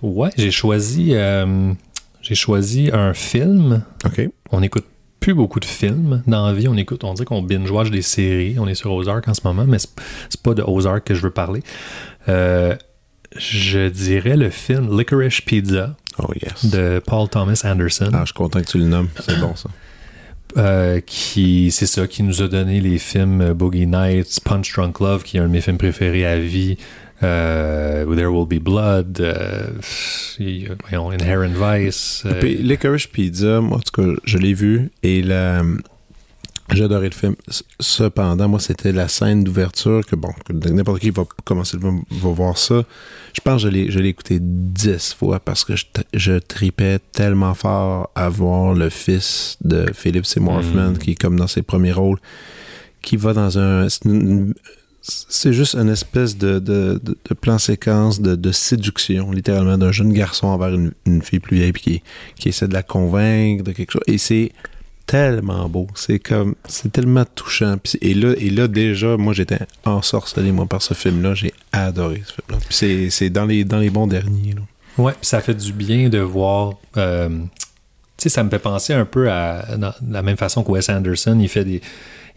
[0.02, 1.74] Ouais, j'ai choisi, euh,
[2.22, 3.84] j'ai choisi un film.
[4.06, 4.30] OK.
[4.52, 4.86] On écoute
[5.20, 6.68] plus beaucoup de films dans la vie.
[6.68, 8.58] On écoute, on dit qu'on binge-watch des séries.
[8.60, 9.90] On est sur Ozark en ce moment, mais c'est
[10.30, 11.64] c'est pas de Ozark que je veux parler.
[12.30, 12.76] Euh,
[13.36, 16.66] je dirais le film Licorice Pizza Oh, yes.
[16.66, 18.12] de Paul Thomas Anderson.
[18.14, 19.10] Ah, je suis content que tu le nommes.
[19.20, 19.70] C'est bon, ça.
[20.58, 25.24] Euh, qui c'est ça qui nous a donné les films Boogie Nights, Punch Drunk Love,
[25.24, 26.78] qui est un de mes films préférés à vie,
[27.24, 29.68] euh, There Will Be Blood, euh,
[30.90, 32.24] voyons, Inherent Vice.
[32.42, 35.62] Licorice Pizza, moi, en tout cas, je l'ai vu et la...
[36.74, 37.36] j'ai adoré le film.
[37.80, 42.58] Cependant, moi, c'était la scène d'ouverture que, bon, n'importe qui va commencer va, va voir
[42.58, 42.84] ça.
[43.34, 47.00] Je pense que je l'ai, je l'ai écouté dix fois parce que je, je tripais
[47.12, 50.98] tellement fort à voir le fils de Philip Seymour Hoffman Mm.
[50.98, 52.18] qui est comme dans ses premiers rôles,
[53.02, 53.88] qui va dans un...
[53.90, 54.54] c'est une-
[55.08, 59.92] c'est juste une espèce de, de, de- de plan séquence de, de séduction, littéralement, d'un
[59.92, 62.04] jeune garçon envers une, une fille plus vieille puis qui,
[62.40, 64.02] qui essaie de la convaincre de quelque chose.
[64.08, 64.52] Et c'est
[65.06, 65.88] tellement beau.
[65.96, 67.78] C'est comme, c'est tellement touchant.
[67.78, 71.34] Puis- et là, et là, déjà, moi, j'étais ensorcelé, moi, par ce film-là.
[71.36, 72.58] J'ai adoré ce film-là.
[72.66, 74.62] Puis c'est, c'est dans les, dans les bons derniers, là.
[74.98, 76.76] Ouais, puis ça fait du bien de voir.
[76.98, 77.28] euh,
[78.18, 80.88] tu sais, ça me fait penser un peu à dans- la même façon que Wes
[80.90, 81.38] Anderson.
[81.42, 81.82] Il fait des,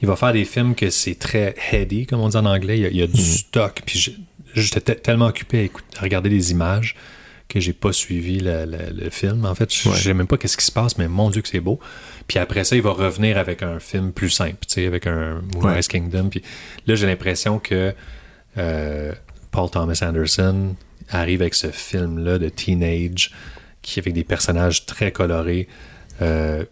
[0.03, 2.79] il va faire des films que c'est très heady, comme on dit en anglais.
[2.79, 3.81] Il y a, il y a du stock.
[3.87, 4.17] Puis
[4.55, 6.97] j'étais te- tellement occupé à, écouter- à regarder des images
[7.49, 9.47] que j'ai pas suivi le, le- le film.
[9.47, 9.97] En fait, je Ouais.
[9.97, 11.79] sais même pas qu'est-ce qui se passe, mais mon Dieu que c'est beau.
[12.29, 15.41] Puis après ça, il va revenir avec un film plus simple, tu sais, avec un
[15.55, 16.29] Moonrise Kingdom.
[16.29, 16.43] Puis
[16.87, 17.95] là, j'ai l'impression que
[18.59, 19.13] euh,
[19.51, 20.77] Paul Thomas Anderson
[21.09, 23.33] arrive avec ce film-là de teenage,
[23.83, 25.69] qui avec des personnages très colorés.
[26.21, 26.65] Euh,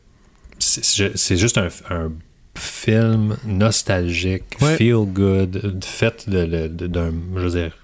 [0.58, 2.12] c'est juste un, un
[2.54, 4.76] film nostalgique, Ouais.
[4.76, 7.76] feel good, fait d'un, je veux dire,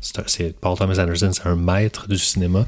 [0.00, 2.66] c'est Paul Thomas Anderson, c'est un maître du cinéma.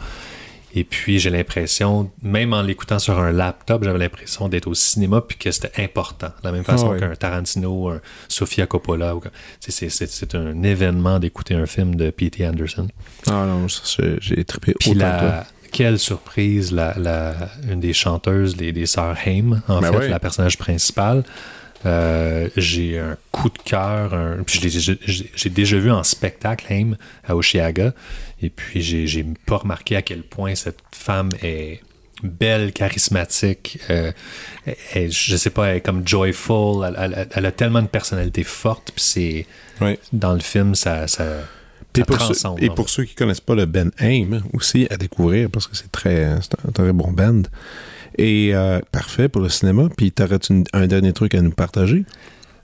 [0.75, 5.23] Et puis j'ai l'impression, même en l'écoutant sur un laptop, j'avais l'impression d'être au cinéma
[5.23, 6.29] puis que c'était important.
[6.29, 9.17] De la même façon Ah qu'un Tarantino, un Sofia Coppola.
[9.17, 9.23] ou
[9.61, 12.47] c'est- c'est- C'est c'est un événement d'écouter un film de P.T.
[12.47, 12.87] Anderson.
[13.27, 15.29] Ah non, ça, j'ai, trippé Puis autant que toi.
[15.29, 17.35] la, quelle surprise, la, la,
[17.71, 21.25] une des chanteuses, les, des sœurs Haim, en Ben fait, la personnage principale.
[21.87, 24.13] Euh, j'ai un coup de cœur.
[24.13, 26.97] un- puis je l'ai- j'ai- J'ai j'ai déjà vu en spectacle Haim
[27.27, 27.93] à Oshiaga.
[28.43, 31.81] Et puis, j'ai pas remarqué à quel point cette femme est
[32.23, 33.79] belle, charismatique.
[33.91, 34.13] euh,
[34.93, 36.85] elle- je sais pas, elle est comme joyful.
[36.87, 38.93] Elle, elle- elle a tellement de personnalité forte.
[38.95, 39.47] Puis c'est
[40.13, 41.25] dans le film, ça, ça,
[41.97, 42.35] Et pour, ceux,
[42.65, 45.91] et pour ceux qui connaissent pas le Ben Haim, aussi à découvrir parce que c'est
[45.91, 46.41] très, un
[46.75, 47.43] très bon band.
[48.19, 49.89] Et euh, parfait pour le cinéma.
[49.97, 52.05] Puis t'aurais-tu un dernier truc à nous partager?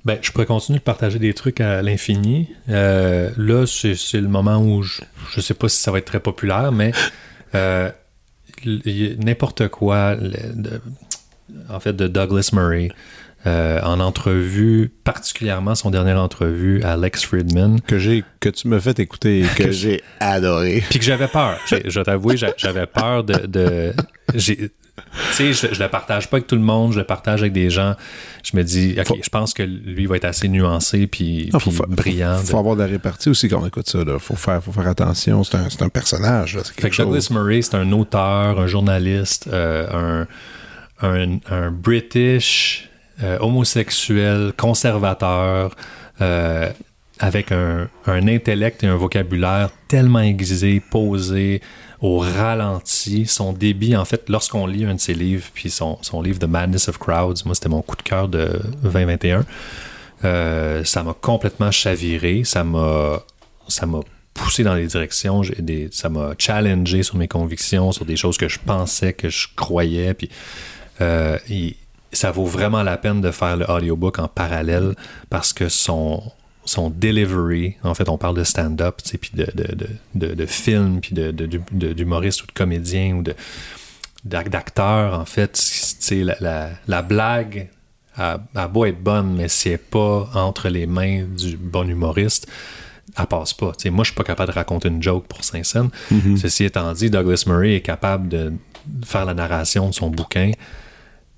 [0.05, 2.49] Ben, je pourrais continuer de partager des trucs à l'infini.
[2.69, 5.01] Euh, là, c'est le moment où je,
[5.35, 6.93] je sais pas si ça va être très populaire, mais
[7.55, 7.91] euh,
[8.67, 10.81] n'importe quoi, le- de-
[11.71, 12.91] en fait, de Douglas Murray,
[13.47, 18.81] euh, en entrevue, particulièrement son dernière entrevue à Lex Friedman, Que j'ai que tu me
[18.81, 20.83] fait écouter et que j'ai adoré.
[20.89, 21.59] puis que j'avais peur.
[21.67, 23.47] Je vais t'avouer, j'a- j'avais peur de.
[23.47, 23.93] de
[24.35, 27.41] j'ai- tu sais, je, je le partage pas avec tout le monde, je le partage
[27.41, 27.95] avec des gens.
[28.45, 31.51] Je me dis, OK, Faut- je pense que lui va être assez nuancé puis,
[31.89, 32.37] brillant.
[32.39, 34.01] faut, faut avoir de la répartie aussi quand on écoute ça.
[34.07, 35.43] Il faut faire, faut faire attention.
[35.43, 36.57] C'est un, un personnage.
[36.57, 36.63] là.
[36.65, 37.31] Fait que Douglas chose.
[37.31, 40.27] Murray, c'est un auteur, un journaliste, euh,
[41.03, 42.89] un, un, un British
[43.23, 45.75] euh, homosexuel, conservateur,
[46.21, 46.71] euh,
[47.19, 51.61] avec un, un intellect et un vocabulaire tellement aiguisé, posé,
[52.05, 53.25] au ralenti.
[53.25, 56.45] Son débit, en fait, lorsqu'on lit un de ses livres, puis son, son livre The
[56.45, 59.47] Madness of Crowds, moi, c'était mon coup de cœur de 2021.
[60.23, 63.23] Euh, ça m'a complètement chaviré, ça m'a
[64.35, 65.41] poussé dans les directions,
[65.93, 70.13] ça m'a challengé sur mes convictions, sur des choses que je pensais, que je croyais,
[70.13, 70.29] puis
[71.01, 71.39] euh,
[72.13, 74.95] ça vaut vraiment la peine de faire le audiobook en parallèle
[75.31, 76.23] parce que son
[76.65, 81.15] son delivery, en fait, on parle de stand-up, puis de, de, de, de, film, puis
[81.15, 83.35] d'humoriste ou de comédien ou de
[84.25, 85.61] d'acteur, en fait,
[86.11, 87.69] la, la, la blague
[88.17, 91.89] a, a beau être bonne, mais si elle n'est pas entre les mains du bon
[91.89, 92.47] humoriste,
[93.19, 93.73] elle passe pas.
[93.73, 95.91] Tu sais, moi, je suis pas capable de raconter une joke pour Saint-Saëns.
[96.37, 98.53] Ceci étant dit, Douglas Murray est capable de
[99.05, 100.53] faire la narration de son bouquin.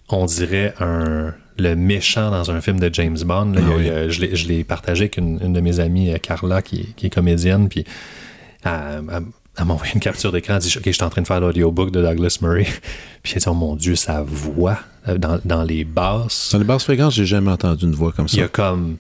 [0.09, 3.53] On dirait un le méchant dans un film de James Bond.
[3.53, 3.61] là.
[3.65, 3.89] Ah oui.
[3.91, 7.07] a- je l'ai- partagé avec une, une de mes amies, euh, Carla, qui, est- qui
[7.07, 7.85] est comédienne, puis
[8.65, 9.23] elle, elle-
[9.59, 11.41] elle m'a envoyé une capture d'écran, elle dit «Ok, je suis en train de faire
[11.41, 12.67] l'audiobook de Douglas Murray.»
[13.23, 14.79] Puis elle dit «Oh mon Dieu, sa voix
[15.09, 16.51] euh, dans, dans les basses.
[16.53, 18.45] Dans les basses fréquences, j'ai jamais entendu une voix comme Il y ça.
[18.45, 18.99] a comme.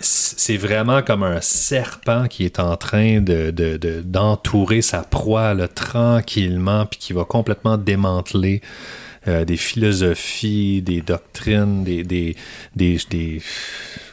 [0.00, 5.54] C'est vraiment comme un serpent qui est en train de, de- de- d'entourer sa proie
[5.54, 8.62] là, tranquillement, puis qui va complètement démanteler
[9.28, 12.34] euh, des philosophies, des doctrines, des, des,
[12.74, 13.40] des, des-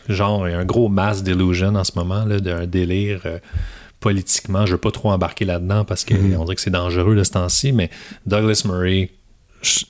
[0.09, 3.39] genre il y a un gros mass delusion en ce moment, là, d'un délire euh,
[3.99, 4.65] politiquement.
[4.65, 7.71] Je veux pas trop embarquer là-dedans parce qu'on dirait que c'est dangereux de ce temps-ci,
[7.71, 7.89] mais
[8.25, 9.09] Douglas Murray,
[9.61, 9.85] je-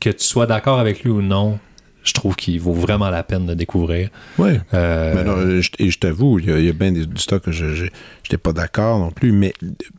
[0.00, 1.58] que tu sois d'accord avec lui ou non,
[2.02, 4.08] je trouve qu'il vaut vraiment la peine de découvrir.
[4.38, 4.58] Ouais.
[4.72, 7.04] Euh, Ben non, je, et je t'avoue, il y a, il y a bien des-
[7.04, 9.52] du stock que je n'étais pas d'accord non plus, mais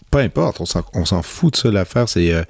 [0.10, 1.70] peu importe, on s'en, on s'en fout de ça.
[1.72, 2.42] L'affaire, c'est, euh,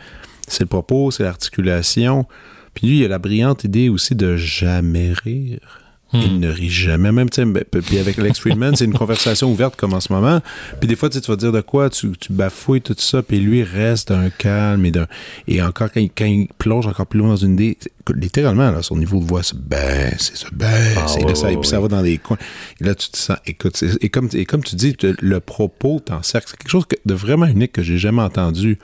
[0.51, 2.25] c'est le propos, c'est l'articulation.
[2.73, 5.81] Puis lui, il a la brillante idée aussi de jamais rire.
[6.13, 7.11] Il ne rit jamais.
[7.13, 10.11] Même, tu sais, ben, puis avec Alex Friedman, c'est une conversation ouverte comme en ce
[10.11, 10.41] moment.
[10.79, 13.21] Puis des fois, tu sais, tu vas dire de quoi, tu, tu bafouilles tout ça,
[13.21, 15.07] puis lui reste d'un calme et d'un.
[15.47, 17.77] Et encore, quand il, quand il plonge encore plus loin dans une idée,
[18.11, 21.47] écoute, littéralement, là, son niveau de voix se baisse, se baisse, Ah, et, là, ça,
[21.47, 22.37] puis ça va dans des coins.
[22.79, 25.99] Et là, tu te sens, écoute, et comme, et comme tu dis, te- le propos
[25.99, 26.47] t'encercle.
[26.49, 28.77] C'est quelque chose de vraiment unique que j'ai jamais entendu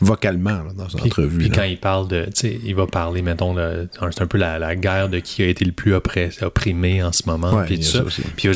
[0.00, 1.38] vocalement là, dans une Puis, entrevue.
[1.38, 1.54] puis là.
[1.56, 3.54] quand il parle de, tu sais, il va parler, mettons,
[4.10, 7.22] c'est un peu la, la guerre de qui a été le plus opprimé en ce
[7.26, 7.98] moment, Ouais, puis tout ça.
[7.98, 8.22] ça aussi.
[8.36, 8.48] Puis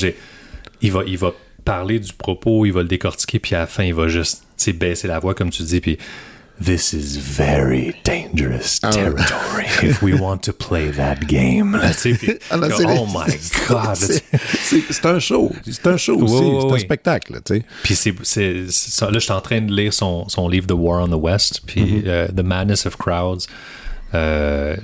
[0.83, 1.33] il va, il va
[1.65, 4.45] parler du propos, il va le décortiquer, puis à la fin, il va juste,
[4.75, 5.99] baisser la voix, comme tu dis, puis
[6.65, 11.79] This is very dangerous Ah territory if we want to play that game.
[11.81, 13.33] Puis, Ah, c'est- oh my
[13.69, 13.95] God!
[13.97, 15.53] C'est- un show.
[15.65, 17.65] C'est un show c'est un spectacle, là, tu sais.
[17.85, 18.11] Puis c'est.
[18.11, 21.61] Là, je suis en train de lire son, son livre The War on the West,
[21.67, 22.03] puis Mm-hmm.
[22.07, 23.47] euh, The Madness of Crowds.
[24.15, 24.77] Euh,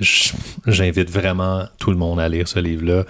[0.67, 3.03] j'invite vraiment tout le monde à lire ce livre-là.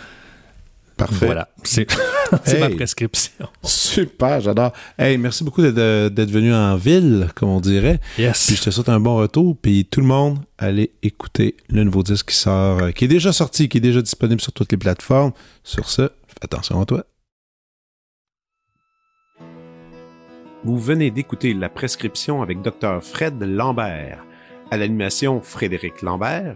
[0.97, 1.25] Parfait.
[1.25, 1.87] Voilà, c'est,
[2.59, 3.47] ma prescription.
[3.61, 4.71] Super, j'adore.
[4.97, 7.99] Hey, merci beaucoup d'être, d'être venu en ville, comme on dirait.
[8.17, 8.47] Yes.
[8.47, 9.57] Puis je te souhaite un bon retour.
[9.61, 13.33] Puis tout le monde, allez écouter le nouveau disque qui sort, euh, qui est déjà
[13.33, 15.33] sorti, qui est déjà disponible sur toutes les plateformes.
[15.63, 17.03] Sur ce, fais attention à toi.
[20.63, 23.03] Vous venez d'écouter la prescription avec Dr.
[23.03, 24.25] Fred Lambert.
[24.71, 26.55] À l'animation, Frédéric Lambert.